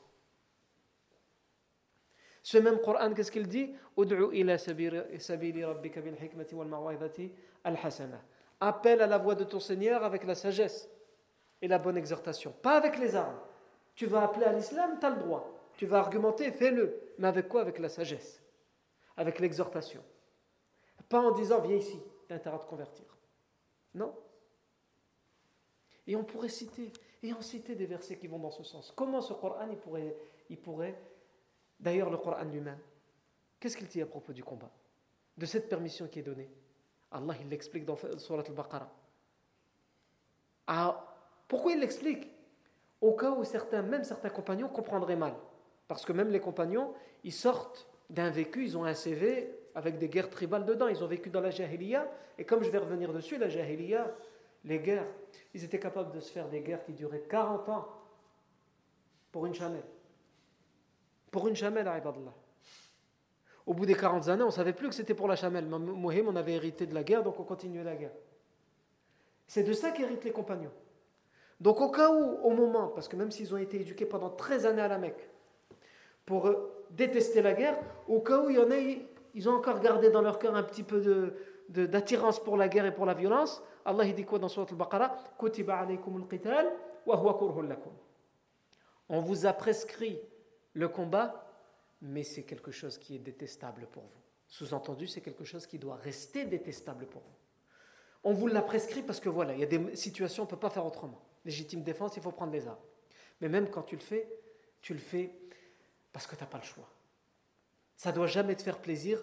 Ce 2.41 2.57
même 2.57 2.79
Coran, 2.79 3.13
qu'est-ce 3.13 3.31
qu'il 3.31 3.47
dit? 3.47 3.73
Appelle 8.59 9.01
à 9.01 9.07
la 9.07 9.17
voix 9.17 9.35
de 9.35 9.43
ton 9.43 9.59
Seigneur 9.59 10.03
avec 10.03 10.23
la 10.23 10.35
sagesse 10.35 10.89
et 11.61 11.67
la 11.67 11.77
bonne 11.77 11.97
exhortation, 11.97 12.53
pas 12.61 12.77
avec 12.77 12.97
les 12.97 13.15
armes. 13.15 13.39
Tu 13.95 14.05
vas 14.05 14.23
appeler 14.23 14.45
à 14.45 14.53
l'islam, 14.53 14.97
tu 14.99 15.05
as 15.05 15.11
le 15.11 15.17
droit. 15.17 15.54
Tu 15.77 15.85
vas 15.85 15.99
argumenter, 15.99 16.51
fais-le. 16.51 17.13
Mais 17.17 17.27
avec 17.27 17.47
quoi? 17.47 17.61
Avec 17.61 17.79
la 17.79 17.89
sagesse, 17.89 18.41
avec 19.17 19.39
l'exhortation. 19.39 20.03
Pas 21.09 21.19
en 21.19 21.31
disant, 21.31 21.61
viens 21.61 21.77
ici, 21.77 21.99
tu 22.27 22.33
as 22.33 22.37
intérêt 22.37 22.55
à 22.55 22.59
te 22.59 22.65
convertir. 22.65 23.05
Non. 23.93 24.13
Et 26.07 26.15
on 26.15 26.23
pourrait 26.23 26.49
citer, 26.49 26.91
et 27.23 27.33
en 27.33 27.41
citer 27.41 27.75
des 27.75 27.85
versets 27.85 28.17
qui 28.17 28.27
vont 28.27 28.39
dans 28.39 28.51
ce 28.51 28.63
sens. 28.63 28.93
Comment 28.95 29.21
ce 29.21 29.33
Coran, 29.33 29.67
il 29.69 29.77
pourrait, 29.77 30.15
il 30.49 30.59
pourrait 30.59 30.99
d'ailleurs 31.79 32.09
le 32.09 32.17
Coran 32.17 32.43
lui-même, 32.43 32.79
qu'est-ce 33.59 33.77
qu'il 33.77 33.87
dit 33.87 34.01
à 34.01 34.05
propos 34.05 34.33
du 34.33 34.43
combat? 34.43 34.71
De 35.37 35.45
cette 35.45 35.67
permission 35.67 36.07
qui 36.07 36.19
est 36.19 36.23
donnée 36.23 36.49
Allah, 37.11 37.35
il 37.39 37.49
l'explique 37.49 37.85
dans 37.85 37.95
Surat 38.17 38.43
al-Baqarah. 38.45 38.91
Ah, 40.67 41.15
pourquoi 41.47 41.71
il 41.71 41.79
l'explique? 41.79 42.27
Au 42.99 43.13
cas 43.13 43.31
où 43.31 43.43
certains, 43.43 43.81
même 43.81 44.03
certains 44.03 44.29
compagnons 44.29 44.67
comprendraient 44.67 45.15
mal. 45.15 45.35
Parce 45.87 46.05
que 46.05 46.13
même 46.13 46.29
les 46.29 46.39
compagnons, 46.39 46.93
ils 47.23 47.33
sortent 47.33 47.87
d'un 48.09 48.29
vécu, 48.29 48.63
ils 48.63 48.77
ont 48.77 48.85
un 48.85 48.93
CV 48.93 49.53
avec 49.75 49.97
des 49.97 50.09
guerres 50.09 50.29
tribales 50.29 50.65
dedans. 50.65 50.87
Ils 50.87 51.03
ont 51.03 51.07
vécu 51.07 51.29
dans 51.29 51.41
la 51.41 51.51
Jahiliya. 51.51 52.09
Et 52.37 52.45
comme 52.45 52.63
je 52.63 52.69
vais 52.69 52.77
revenir 52.77 53.13
dessus, 53.13 53.37
la 53.37 53.49
Jahiliya, 53.49 54.11
les 54.63 54.79
guerres, 54.79 55.07
ils 55.53 55.63
étaient 55.63 55.79
capables 55.79 56.11
de 56.11 56.19
se 56.19 56.31
faire 56.31 56.49
des 56.49 56.61
guerres 56.61 56.83
qui 56.83 56.93
duraient 56.93 57.23
40 57.29 57.69
ans. 57.69 57.87
pour 59.31 59.45
une 59.45 59.53
chamelle. 59.53 59.83
Pour 61.29 61.49
une 61.49 61.57
chamelle, 61.57 61.85
Ibadallah. 61.85 62.33
Au 63.65 63.73
bout 63.73 63.85
des 63.85 63.95
40 63.95 64.29
années, 64.29 64.43
on 64.43 64.47
ne 64.47 64.51
savait 64.51 64.71
plus 64.71 64.87
que 64.87 64.95
c'était 64.95 65.13
pour 65.13 65.27
la 65.27 65.35
chamelle. 65.35 65.65
Mohim, 65.67 66.29
on 66.29 66.35
avait 66.37 66.53
hérité 66.53 66.85
de 66.85 66.93
la 66.93 67.03
guerre, 67.03 67.21
donc 67.21 67.37
on 67.37 67.43
continuait 67.43 67.83
la 67.83 67.95
guerre. 67.95 68.13
C'est 69.45 69.63
de 69.63 69.73
ça 69.73 69.91
qu'héritent 69.91 70.23
les 70.23 70.31
compagnons. 70.31 70.71
Donc 71.59 71.81
au 71.81 71.89
cas 71.89 72.11
où, 72.11 72.37
au 72.43 72.51
moment, 72.51 72.87
parce 72.87 73.09
que 73.09 73.17
même 73.17 73.31
s'ils 73.31 73.53
ont 73.53 73.57
été 73.57 73.81
éduqués 73.81 74.05
pendant 74.05 74.29
13 74.29 74.65
années 74.65 74.81
à 74.81 74.87
la 74.87 74.97
Mecque, 74.97 75.29
pour 76.25 76.47
euh, 76.47 76.85
détester 76.91 77.41
la 77.41 77.53
guerre, 77.53 77.77
au 78.07 78.21
cas 78.21 78.39
où 78.39 78.49
il 78.49 78.55
y 78.55 78.59
en 78.59 78.71
a, 78.71 78.77
ils 79.33 79.49
ont 79.49 79.53
encore 79.53 79.79
gardé 79.79 80.09
dans 80.09 80.21
leur 80.21 80.39
cœur 80.39 80.55
un 80.55 80.63
petit 80.63 80.83
peu 80.83 81.33
d'attirance 81.69 82.43
pour 82.43 82.57
la 82.57 82.67
guerre 82.67 82.85
et 82.85 82.93
pour 82.93 83.05
la 83.05 83.13
violence, 83.13 83.61
Allah 83.83 84.05
dit 84.11 84.25
quoi 84.25 84.39
dans 84.39 84.47
Surat 84.47 84.65
al-Baqarah? 84.69 85.15
On 89.09 89.19
vous 89.19 89.45
a 89.45 89.53
prescrit 89.53 90.19
le 90.73 90.87
combat, 90.89 91.45
mais 92.01 92.23
c'est 92.23 92.43
quelque 92.43 92.71
chose 92.71 92.97
qui 92.97 93.15
est 93.15 93.19
détestable 93.19 93.87
pour 93.91 94.03
vous. 94.03 94.21
Sous-entendu, 94.47 95.07
c'est 95.07 95.21
quelque 95.21 95.43
chose 95.43 95.67
qui 95.67 95.77
doit 95.77 95.95
rester 95.95 96.45
détestable 96.45 97.05
pour 97.07 97.21
vous. 97.21 97.35
On 98.23 98.33
vous 98.33 98.47
l'a 98.47 98.61
prescrit 98.63 99.03
parce 99.03 99.19
que 99.19 99.29
voilà, 99.29 99.53
il 99.53 99.59
y 99.59 99.63
a 99.63 99.67
des 99.67 99.95
situations, 99.95 100.43
on 100.43 100.45
ne 100.45 100.49
peut 100.49 100.57
pas 100.57 100.71
faire 100.71 100.85
autrement. 100.85 101.21
Légitime 101.43 101.83
défense, 101.83 102.15
il 102.15 102.23
faut 102.23 102.31
prendre 102.31 102.53
les 102.53 102.67
armes. 102.67 102.77
Mais 103.41 103.49
même 103.49 103.69
quand 103.69 103.83
tu 103.83 103.95
le 103.95 104.01
fais, 104.01 104.27
tu 104.81 104.93
le 104.93 104.99
fais 104.99 105.31
parce 106.15 106.27
que 106.27 106.35
tu 106.37 106.43
n'as 106.45 106.49
pas 106.49 106.59
le 106.59 106.63
choix. 106.63 106.87
Ça 107.97 108.11
ne 108.11 108.15
doit 108.15 108.27
jamais 108.27 108.55
te 108.55 108.61
faire 108.61 108.79
plaisir 108.79 109.21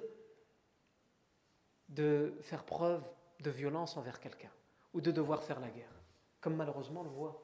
de 1.89 2.35
faire 2.43 2.65
preuve 2.65 3.03
de 3.41 3.49
violence 3.49 3.97
envers 3.97 4.21
quelqu'un 4.21 4.51
ou 4.93 5.01
de 5.01 5.11
devoir 5.11 5.43
faire 5.43 5.59
la 5.59 5.71
guerre, 5.71 6.03
comme 6.43 6.55
malheureusement 6.55 7.01
on 7.01 7.05
le 7.05 7.09
voit. 7.09 7.43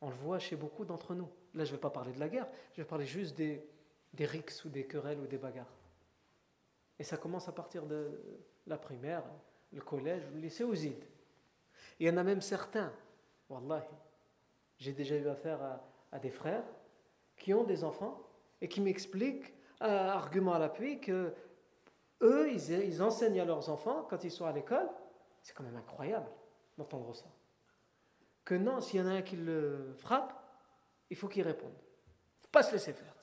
On 0.00 0.08
le 0.08 0.14
voit 0.14 0.38
chez 0.38 0.56
beaucoup 0.56 0.86
d'entre 0.86 1.14
nous. 1.14 1.28
Là, 1.52 1.66
je 1.66 1.72
ne 1.72 1.76
vais 1.76 1.80
pas 1.82 1.90
parler 1.90 2.12
de 2.12 2.18
la 2.18 2.30
guerre, 2.30 2.48
je 2.72 2.80
vais 2.80 2.88
parler 2.88 3.04
juste 3.04 3.36
des, 3.36 3.62
des 4.14 4.24
rixes 4.24 4.64
ou 4.64 4.70
des 4.70 4.86
querelles 4.86 5.20
ou 5.20 5.26
des 5.26 5.36
bagarres. 5.36 5.76
Et 6.98 7.04
ça 7.04 7.18
commence 7.18 7.48
à 7.48 7.52
partir 7.52 7.84
de 7.84 8.18
la 8.66 8.78
primaire, 8.78 9.22
le 9.70 9.82
collège, 9.82 10.22
le 10.32 10.40
lycée 10.40 10.64
aux 10.64 10.72
Il 10.72 10.96
y 12.00 12.08
en 12.08 12.16
a 12.16 12.22
même 12.22 12.40
certains, 12.40 12.90
wallahi, 13.50 13.84
j'ai 14.78 14.94
déjà 14.94 15.14
eu 15.14 15.28
affaire 15.28 15.60
à, 16.10 16.18
des 16.18 16.30
frères 16.30 16.64
qui 17.36 17.52
ont 17.52 17.64
des 17.64 17.84
enfants 17.84 18.25
et 18.60 18.68
qui 18.68 18.80
m'expliquent, 18.80 19.54
argument 19.80 20.54
à 20.54 20.58
l'appui, 20.58 21.00
que 21.00 21.34
eux, 22.22 22.50
ils, 22.50 23.02
enseignent 23.02 23.40
à 23.40 23.44
leurs 23.44 23.68
enfants 23.68 24.06
quand 24.08 24.24
ils 24.24 24.30
sont 24.30 24.46
à 24.46 24.52
l'école. 24.52 24.88
C'est 25.42 25.54
quand 25.54 25.64
même 25.64 25.76
incroyable 25.76 26.28
d'entendre 26.78 27.14
ça. 27.14 27.26
Que 28.44 28.54
non, 28.54 28.80
s'il 28.80 29.00
y 29.00 29.02
en 29.02 29.06
a 29.06 29.10
un 29.10 29.22
qui 29.22 29.36
le 29.36 29.94
frappe, 29.98 30.32
il 31.10 31.16
faut 31.16 31.28
qu'il 31.28 31.42
réponde. 31.42 31.74
Il 31.74 32.38
ne 32.38 32.42
faut 32.42 32.48
pas 32.50 32.62
se 32.62 32.72
laisser 32.72 32.92
faire. 32.92 33.14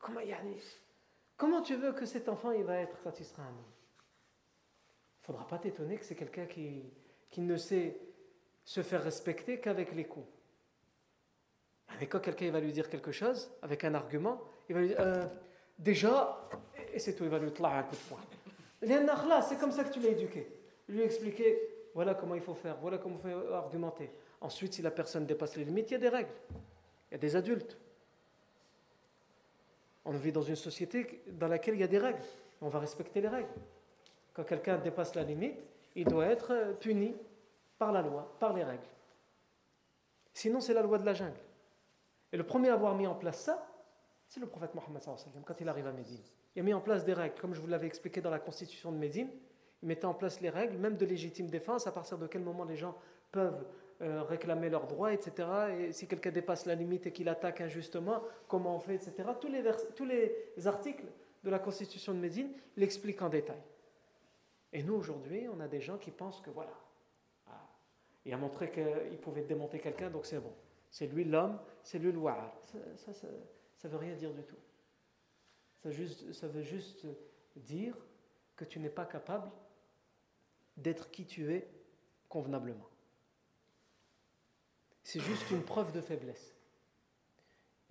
Comment, 0.00 0.20
comment 1.36 1.62
tu 1.62 1.76
veux 1.76 1.92
que 1.92 2.04
cet 2.04 2.28
enfant 2.28 2.50
il 2.50 2.64
va 2.64 2.76
être 2.76 3.00
quand 3.02 3.18
il 3.18 3.24
sera 3.24 3.42
un 3.42 3.48
homme? 3.48 3.72
Ne 5.20 5.26
faudra 5.26 5.46
pas 5.46 5.58
t'étonner 5.58 5.96
que 5.96 6.04
c'est 6.04 6.14
quelqu'un 6.14 6.46
qui 6.46 6.92
ne 7.38 7.56
sait 7.56 7.98
se 8.64 8.82
faire 8.82 9.02
respecter 9.02 9.60
qu'avec 9.60 9.92
les 9.92 10.04
coups. 10.04 10.28
Mais 12.00 12.06
quand 12.06 12.20
quelqu'un 12.20 12.50
va 12.50 12.60
lui 12.60 12.72
dire 12.72 12.88
quelque 12.88 13.12
chose, 13.12 13.50
avec 13.62 13.84
un 13.84 13.94
argument, 13.94 14.40
il 14.68 14.74
va 14.74 14.80
lui 14.80 14.88
dire 14.88 14.96
euh, 15.00 15.24
Déjà, 15.78 16.48
et 16.92 16.98
c'est 16.98 17.14
tout, 17.14 17.24
il 17.24 17.30
va 17.30 17.38
lui 17.38 17.50
dire 17.50 17.64
un 17.64 17.82
coup 17.82 17.96
de 17.96 18.00
poing. 18.08 19.42
C'est 19.42 19.58
comme 19.58 19.72
ça 19.72 19.84
que 19.84 19.92
tu 19.92 20.00
l'as 20.00 20.10
éduqué. 20.10 20.46
Lui 20.88 21.02
expliquer 21.02 21.58
voilà 21.94 22.14
comment 22.14 22.34
il 22.34 22.42
faut 22.42 22.54
faire, 22.54 22.76
voilà 22.80 22.98
comment 22.98 23.16
il 23.24 23.30
faut 23.30 23.52
argumenter. 23.52 24.10
Ensuite, 24.40 24.74
si 24.74 24.82
la 24.82 24.90
personne 24.90 25.26
dépasse 25.26 25.56
les 25.56 25.64
limites, 25.64 25.90
il 25.90 25.94
y 25.94 25.96
a 25.96 26.00
des 26.00 26.08
règles. 26.08 26.32
Il 27.10 27.12
y 27.12 27.14
a 27.14 27.18
des 27.18 27.36
adultes. 27.36 27.78
On 30.04 30.12
vit 30.12 30.32
dans 30.32 30.42
une 30.42 30.56
société 30.56 31.22
dans 31.28 31.48
laquelle 31.48 31.74
il 31.74 31.80
y 31.80 31.84
a 31.84 31.88
des 31.88 31.98
règles. 31.98 32.20
On 32.60 32.68
va 32.68 32.78
respecter 32.78 33.20
les 33.20 33.28
règles. 33.28 33.48
Quand 34.34 34.44
quelqu'un 34.44 34.76
dépasse 34.78 35.14
la 35.14 35.22
limite, 35.22 35.56
il 35.94 36.04
doit 36.04 36.26
être 36.26 36.76
puni 36.80 37.14
par 37.78 37.92
la 37.92 38.02
loi, 38.02 38.36
par 38.38 38.52
les 38.52 38.64
règles. 38.64 38.82
Sinon, 40.34 40.60
c'est 40.60 40.74
la 40.74 40.82
loi 40.82 40.98
de 40.98 41.06
la 41.06 41.14
jungle. 41.14 41.32
Et 42.34 42.36
le 42.36 42.42
premier 42.42 42.70
à 42.70 42.74
avoir 42.74 42.96
mis 42.96 43.06
en 43.06 43.14
place 43.14 43.38
ça, 43.38 43.64
c'est 44.26 44.40
le 44.40 44.48
prophète 44.48 44.74
Mohammed 44.74 45.00
quand 45.46 45.60
il 45.60 45.68
arrive 45.68 45.86
à 45.86 45.92
Médine. 45.92 46.20
Il 46.56 46.60
a 46.60 46.62
mis 46.64 46.74
en 46.74 46.80
place 46.80 47.04
des 47.04 47.12
règles, 47.12 47.36
comme 47.40 47.54
je 47.54 47.60
vous 47.60 47.68
l'avais 47.68 47.86
expliqué 47.86 48.20
dans 48.20 48.30
la 48.30 48.40
constitution 48.40 48.90
de 48.90 48.96
Médine. 48.96 49.28
Il 49.82 49.86
mettait 49.86 50.06
en 50.06 50.14
place 50.14 50.40
les 50.40 50.50
règles, 50.50 50.76
même 50.76 50.96
de 50.96 51.06
légitime 51.06 51.46
défense, 51.46 51.86
à 51.86 51.92
partir 51.92 52.18
de 52.18 52.26
quel 52.26 52.42
moment 52.42 52.64
les 52.64 52.74
gens 52.74 52.96
peuvent 53.30 53.64
euh, 54.02 54.24
réclamer 54.24 54.68
leurs 54.68 54.88
droits, 54.88 55.12
etc. 55.12 55.46
Et 55.78 55.92
si 55.92 56.08
quelqu'un 56.08 56.32
dépasse 56.32 56.66
la 56.66 56.74
limite 56.74 57.06
et 57.06 57.12
qu'il 57.12 57.28
attaque 57.28 57.60
injustement, 57.60 58.20
comment 58.48 58.74
on 58.74 58.80
fait, 58.80 58.96
etc. 58.96 59.28
Tous 59.40 59.46
les, 59.46 59.62
tous 59.94 60.04
les 60.04 60.66
articles 60.66 61.06
de 61.44 61.50
la 61.50 61.60
constitution 61.60 62.14
de 62.14 62.18
Médine 62.18 62.50
l'expliquent 62.76 63.22
en 63.22 63.28
détail. 63.28 63.62
Et 64.72 64.82
nous, 64.82 64.94
aujourd'hui, 64.94 65.46
on 65.54 65.60
a 65.60 65.68
des 65.68 65.80
gens 65.80 65.98
qui 65.98 66.10
pensent 66.10 66.40
que 66.40 66.50
voilà, 66.50 66.74
ah, 67.46 67.64
il 68.24 68.34
a 68.34 68.36
montré 68.36 68.72
qu'il 68.72 69.18
pouvait 69.18 69.42
démonter 69.42 69.78
quelqu'un, 69.78 70.10
donc 70.10 70.26
c'est 70.26 70.40
bon. 70.40 70.52
C'est 70.94 71.08
lui 71.08 71.24
l'homme, 71.24 71.58
c'est 71.82 71.98
lui 71.98 72.12
le. 72.12 72.22
Ça, 72.66 73.12
ça, 73.12 73.26
ça, 73.78 73.88
veut 73.88 73.96
rien 73.96 74.14
dire 74.14 74.32
du 74.32 74.44
tout. 74.44 74.54
Ça, 75.82 75.90
juste, 75.90 76.32
ça 76.32 76.46
veut 76.46 76.62
juste 76.62 77.04
dire 77.56 77.96
que 78.54 78.64
tu 78.64 78.78
n'es 78.78 78.90
pas 78.90 79.04
capable 79.04 79.50
d'être 80.76 81.10
qui 81.10 81.26
tu 81.26 81.52
es 81.52 81.68
convenablement. 82.28 82.88
C'est 85.02 85.18
juste 85.18 85.50
une 85.50 85.64
preuve 85.64 85.90
de 85.90 86.00
faiblesse. 86.00 86.54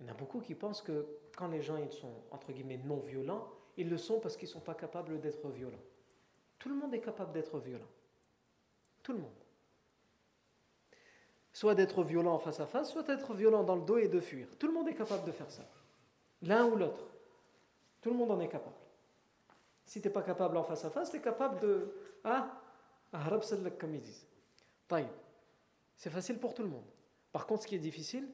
Il 0.00 0.06
y 0.06 0.08
en 0.08 0.12
a 0.14 0.16
beaucoup 0.16 0.40
qui 0.40 0.54
pensent 0.54 0.80
que 0.80 1.06
quand 1.36 1.48
les 1.48 1.60
gens 1.60 1.76
ils 1.76 1.92
sont 1.92 2.22
entre 2.30 2.52
guillemets 2.52 2.78
non 2.78 3.00
violents, 3.00 3.52
ils 3.76 3.90
le 3.90 3.98
sont 3.98 4.18
parce 4.18 4.38
qu'ils 4.38 4.48
ne 4.48 4.54
sont 4.54 4.60
pas 4.60 4.74
capables 4.74 5.20
d'être 5.20 5.50
violents. 5.50 5.84
Tout 6.58 6.70
le 6.70 6.76
monde 6.76 6.94
est 6.94 7.02
capable 7.02 7.32
d'être 7.34 7.58
violent. 7.58 7.90
Tout 9.02 9.12
le 9.12 9.18
monde. 9.18 9.43
Soit 11.54 11.74
d'être 11.74 12.02
violent 12.02 12.38
face 12.38 12.60
à 12.60 12.66
face, 12.66 12.90
soit 12.90 13.04
d'être 13.04 13.32
violent 13.32 13.64
dans 13.64 13.76
le 13.76 13.82
dos 13.82 13.96
et 13.96 14.08
de 14.08 14.20
fuir. 14.20 14.48
Tout 14.58 14.66
le 14.66 14.74
monde 14.74 14.88
est 14.88 14.94
capable 14.94 15.24
de 15.24 15.32
faire 15.32 15.50
ça. 15.50 15.62
L'un 16.42 16.66
ou 16.66 16.76
l'autre. 16.76 17.06
Tout 18.02 18.10
le 18.10 18.16
monde 18.16 18.32
en 18.32 18.40
est 18.40 18.48
capable. 18.48 18.76
Si 19.86 20.02
tu 20.02 20.08
n'es 20.08 20.12
pas 20.12 20.22
capable 20.22 20.56
en 20.56 20.64
face 20.64 20.84
à 20.84 20.90
face, 20.90 21.10
tu 21.10 21.16
es 21.16 21.20
capable 21.20 21.60
de. 21.60 21.94
Ah, 22.24 22.60
comme 23.78 23.94
ils 23.94 24.02
disent. 24.02 24.26
C'est 25.96 26.10
facile 26.10 26.38
pour 26.38 26.54
tout 26.54 26.62
le 26.62 26.68
monde. 26.68 26.84
Par 27.32 27.46
contre, 27.46 27.62
ce 27.62 27.68
qui 27.68 27.76
est 27.76 27.78
difficile, 27.78 28.28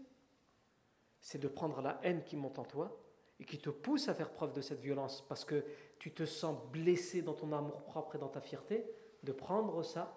c'est 1.21 1.39
de 1.39 1.49
prendre 1.49 1.83
la 1.83 2.01
haine 2.03 2.25
qui 2.25 2.37
monte 2.37 2.59
en 2.59 2.65
toi 2.65 2.99
et 3.39 3.45
qui 3.45 3.59
te 3.59 3.71
pousse 3.71 4.09
à 4.09 4.15
faire 4.15 4.31
preuve 4.31 4.53
de 4.53 4.63
cette 4.63 4.81
violence 4.81 5.25
parce 5.29 5.45
que 5.45 5.63
tu 5.99 6.13
te 6.13 6.25
sens 6.25 6.57
blessé 6.73 7.21
dans 7.21 7.35
ton 7.35 7.53
amour 7.53 7.83
propre 7.83 8.17
et 8.17 8.19
dans 8.19 8.29
ta 8.29 8.41
fierté, 8.41 8.91
de 9.23 9.33
prendre 9.33 9.83
ça, 9.83 10.17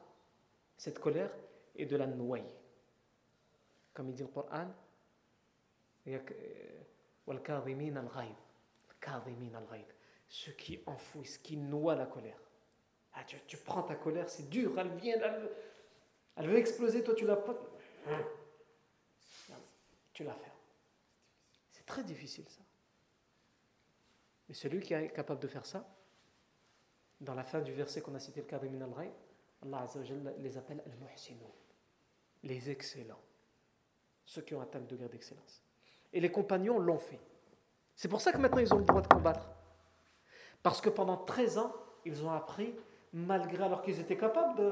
cette 0.78 1.00
colère, 1.00 1.32
et 1.76 1.86
de 1.86 1.96
la 1.98 2.08
noyer. 2.08 2.46
Comme 3.94 4.10
il 4.10 4.16
dit 4.16 4.24
le 4.24 4.30
Coran, 4.30 4.68
ceux 10.28 10.52
qui 10.54 10.80
enfouissent, 10.86 11.38
qui 11.38 11.58
noient 11.58 11.96
la 11.96 12.06
colère. 12.06 12.40
Ah, 13.14 13.24
tu, 13.24 13.58
prends 13.58 13.84
ta 13.84 13.96
colère, 13.96 14.28
c'est 14.28 14.50
dur, 14.50 14.78
elle 14.80 14.96
vient, 14.96 15.18
elle, 16.36 16.50
veut 16.50 16.58
exploser, 16.58 17.04
toi 17.04 17.14
tu 17.14 17.26
la 17.26 17.36
pas. 17.36 17.56
Tu 20.14 20.24
la 20.24 20.34
fermes. 20.34 20.52
C'est 21.72 21.86
très 21.86 22.04
difficile 22.04 22.48
ça. 22.50 22.62
Mais 24.48 24.56
celui 24.56 24.82
qui 24.82 24.94
est 24.94 25.10
capable 25.10 25.40
de 25.40 25.48
faire 25.48 25.66
ça, 25.66 25.88
dans 27.22 27.36
la 27.36 27.44
fin 27.44 27.62
du 27.62 27.72
verset 27.72 28.02
qu'on 28.02 28.16
a 28.16 28.20
cité, 28.20 28.42
le 28.42 28.48
Karim 28.48 28.82
al 28.82 29.12
Allah 29.64 29.88
les 30.40 30.58
appelle 30.58 30.84
al 30.86 30.92
les 32.44 32.70
excellents, 32.70 33.22
ceux 34.34 34.42
qui 34.42 34.56
ont 34.56 34.62
atteint 34.62 34.80
le 34.80 34.86
degré 34.86 35.08
d'excellence. 35.08 35.62
Et 36.12 36.20
les 36.20 36.32
compagnons 36.32 36.80
l'ont 36.80 36.98
fait. 36.98 37.20
C'est 37.96 38.08
pour 38.08 38.22
ça 38.22 38.32
que 38.32 38.38
maintenant 38.38 38.60
ils 38.60 38.74
ont 38.74 38.80
le 38.80 38.84
droit 38.84 39.02
de 39.02 39.08
combattre. 39.08 39.50
Parce 40.62 40.82
que 40.82 40.90
pendant 40.90 41.18
13 41.18 41.58
ans, 41.58 41.74
ils 42.06 42.24
ont 42.26 42.32
appris, 42.32 42.74
malgré 43.14 43.64
alors 43.64 43.82
qu'ils 43.82 44.00
étaient 44.00 44.18
capables 44.18 44.58
de. 44.58 44.72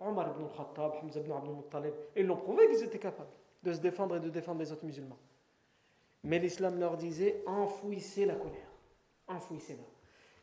Omar 0.00 0.28
ibn 0.30 0.44
al-Khattab, 0.44 0.92
Hamza 1.02 1.20
ibn 1.20 1.32
Abdul 1.32 1.54
Muttalib, 1.54 1.94
ils 2.16 2.26
l'ont 2.26 2.36
prouvé 2.36 2.68
qu'ils 2.68 2.84
étaient 2.84 2.98
capables 2.98 3.30
de 3.62 3.72
se 3.72 3.80
défendre 3.80 4.16
et 4.16 4.20
de 4.20 4.30
défendre 4.30 4.60
les 4.60 4.72
autres 4.72 4.84
musulmans. 4.84 5.18
Mais 6.22 6.38
l'islam 6.38 6.78
leur 6.78 6.96
disait 6.96 7.42
enfouissez 7.46 8.26
la 8.26 8.34
colère 8.34 8.70
enfouissez-la. 9.30 9.84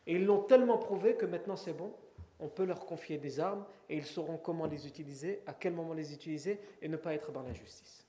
Et 0.06 0.14
ils 0.14 0.24
l'ont 0.24 0.42
tellement 0.42 0.78
prouvé 0.78 1.14
que 1.14 1.26
maintenant 1.26 1.56
c'est 1.56 1.74
bon, 1.74 1.92
on 2.40 2.48
peut 2.48 2.64
leur 2.64 2.86
confier 2.86 3.18
des 3.18 3.40
armes 3.40 3.64
et 3.88 3.96
ils 3.96 4.06
sauront 4.06 4.38
comment 4.38 4.66
les 4.66 4.86
utiliser, 4.86 5.42
à 5.46 5.52
quel 5.52 5.74
moment 5.74 5.92
les 5.92 6.12
utiliser 6.14 6.60
et 6.80 6.88
ne 6.88 6.96
pas 6.96 7.14
être 7.14 7.30
dans 7.32 7.42
l'injustice. 7.42 8.07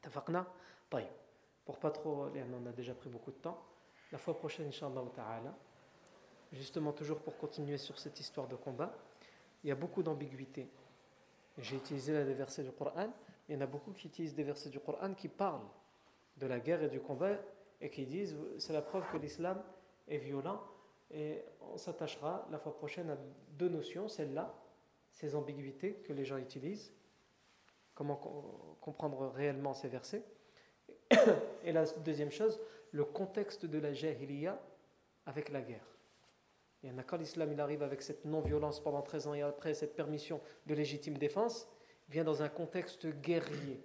Tafaqna 0.00 0.46
Pour 1.64 1.78
pas 1.78 1.90
trop, 1.90 2.26
on 2.26 2.66
a 2.66 2.72
déjà 2.72 2.94
pris 2.94 3.08
beaucoup 3.08 3.30
de 3.30 3.36
temps. 3.36 3.62
La 4.12 4.18
fois 4.18 4.36
prochaine, 4.36 4.68
Inch'Allah 4.68 5.02
ta'ala, 5.14 5.54
justement 6.52 6.92
toujours 6.92 7.20
pour 7.20 7.36
continuer 7.36 7.76
sur 7.76 7.98
cette 7.98 8.18
histoire 8.20 8.48
de 8.48 8.56
combat, 8.56 8.94
il 9.62 9.68
y 9.68 9.72
a 9.72 9.74
beaucoup 9.74 10.02
d'ambiguïté. 10.02 10.68
J'ai 11.58 11.76
utilisé 11.76 12.24
les 12.24 12.34
versets 12.34 12.62
du 12.62 12.70
Coran, 12.70 13.12
il 13.48 13.54
y 13.54 13.58
en 13.58 13.60
a 13.60 13.66
beaucoup 13.66 13.92
qui 13.92 14.06
utilisent 14.06 14.34
des 14.34 14.44
versets 14.44 14.70
du 14.70 14.80
Coran 14.80 15.14
qui 15.14 15.28
parlent 15.28 15.66
de 16.36 16.46
la 16.46 16.60
guerre 16.60 16.82
et 16.82 16.88
du 16.88 17.00
combat 17.00 17.36
et 17.80 17.90
qui 17.90 18.06
disent 18.06 18.36
c'est 18.58 18.72
la 18.72 18.82
preuve 18.82 19.04
que 19.10 19.16
l'islam 19.16 19.60
est 20.06 20.18
violent 20.18 20.62
et 21.10 21.42
on 21.72 21.76
s'attachera 21.76 22.46
la 22.50 22.58
fois 22.58 22.74
prochaine 22.74 23.10
à 23.10 23.16
deux 23.58 23.68
notions, 23.68 24.08
celle-là, 24.08 24.54
ces 25.10 25.34
ambiguïtés 25.34 25.94
que 25.94 26.12
les 26.12 26.24
gens 26.24 26.36
utilisent, 26.36 26.92
comment 27.98 28.76
comprendre 28.80 29.26
réellement 29.34 29.74
ces 29.74 29.88
versets, 29.88 30.22
et 31.64 31.72
la 31.72 31.84
deuxième 31.84 32.30
chose, 32.30 32.60
le 32.92 33.04
contexte 33.04 33.66
de 33.66 33.76
la 33.80 33.92
jahiliya 33.92 34.56
avec 35.26 35.48
la 35.48 35.60
guerre. 35.62 35.84
Et 36.84 36.90
quand 37.04 37.16
l'islam 37.16 37.50
il 37.52 37.60
arrive 37.60 37.82
avec 37.82 38.02
cette 38.02 38.24
non-violence 38.24 38.78
pendant 38.80 39.02
13 39.02 39.26
ans 39.26 39.34
et 39.34 39.42
après 39.42 39.74
cette 39.74 39.96
permission 39.96 40.40
de 40.66 40.74
légitime 40.74 41.18
défense, 41.18 41.66
vient 42.08 42.22
dans 42.22 42.40
un 42.40 42.48
contexte 42.48 43.08
guerrier. 43.20 43.82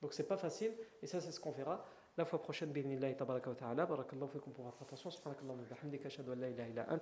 Donc 0.00 0.12
c'est 0.12 0.28
pas 0.28 0.36
facile, 0.36 0.72
et 1.02 1.08
ça 1.08 1.20
c'est 1.20 1.32
ce 1.32 1.40
qu'on 1.40 1.50
verra 1.50 1.84
la 2.16 2.24
fois 2.24 2.40
prochaine. 2.40 2.70
Binillahi 2.70 3.16
tabaraka 3.16 3.50
wa 3.50 3.56
ta'ala. 3.56 3.86
Barakallahu 3.86 4.28
fikum 4.28 4.52
attention. 4.80 5.10
Subhanakallahu 5.10 5.58
wa 5.58 6.34
la 6.36 6.48
ilaha 6.48 6.68
illa 6.68 6.86
ant. 6.92 7.00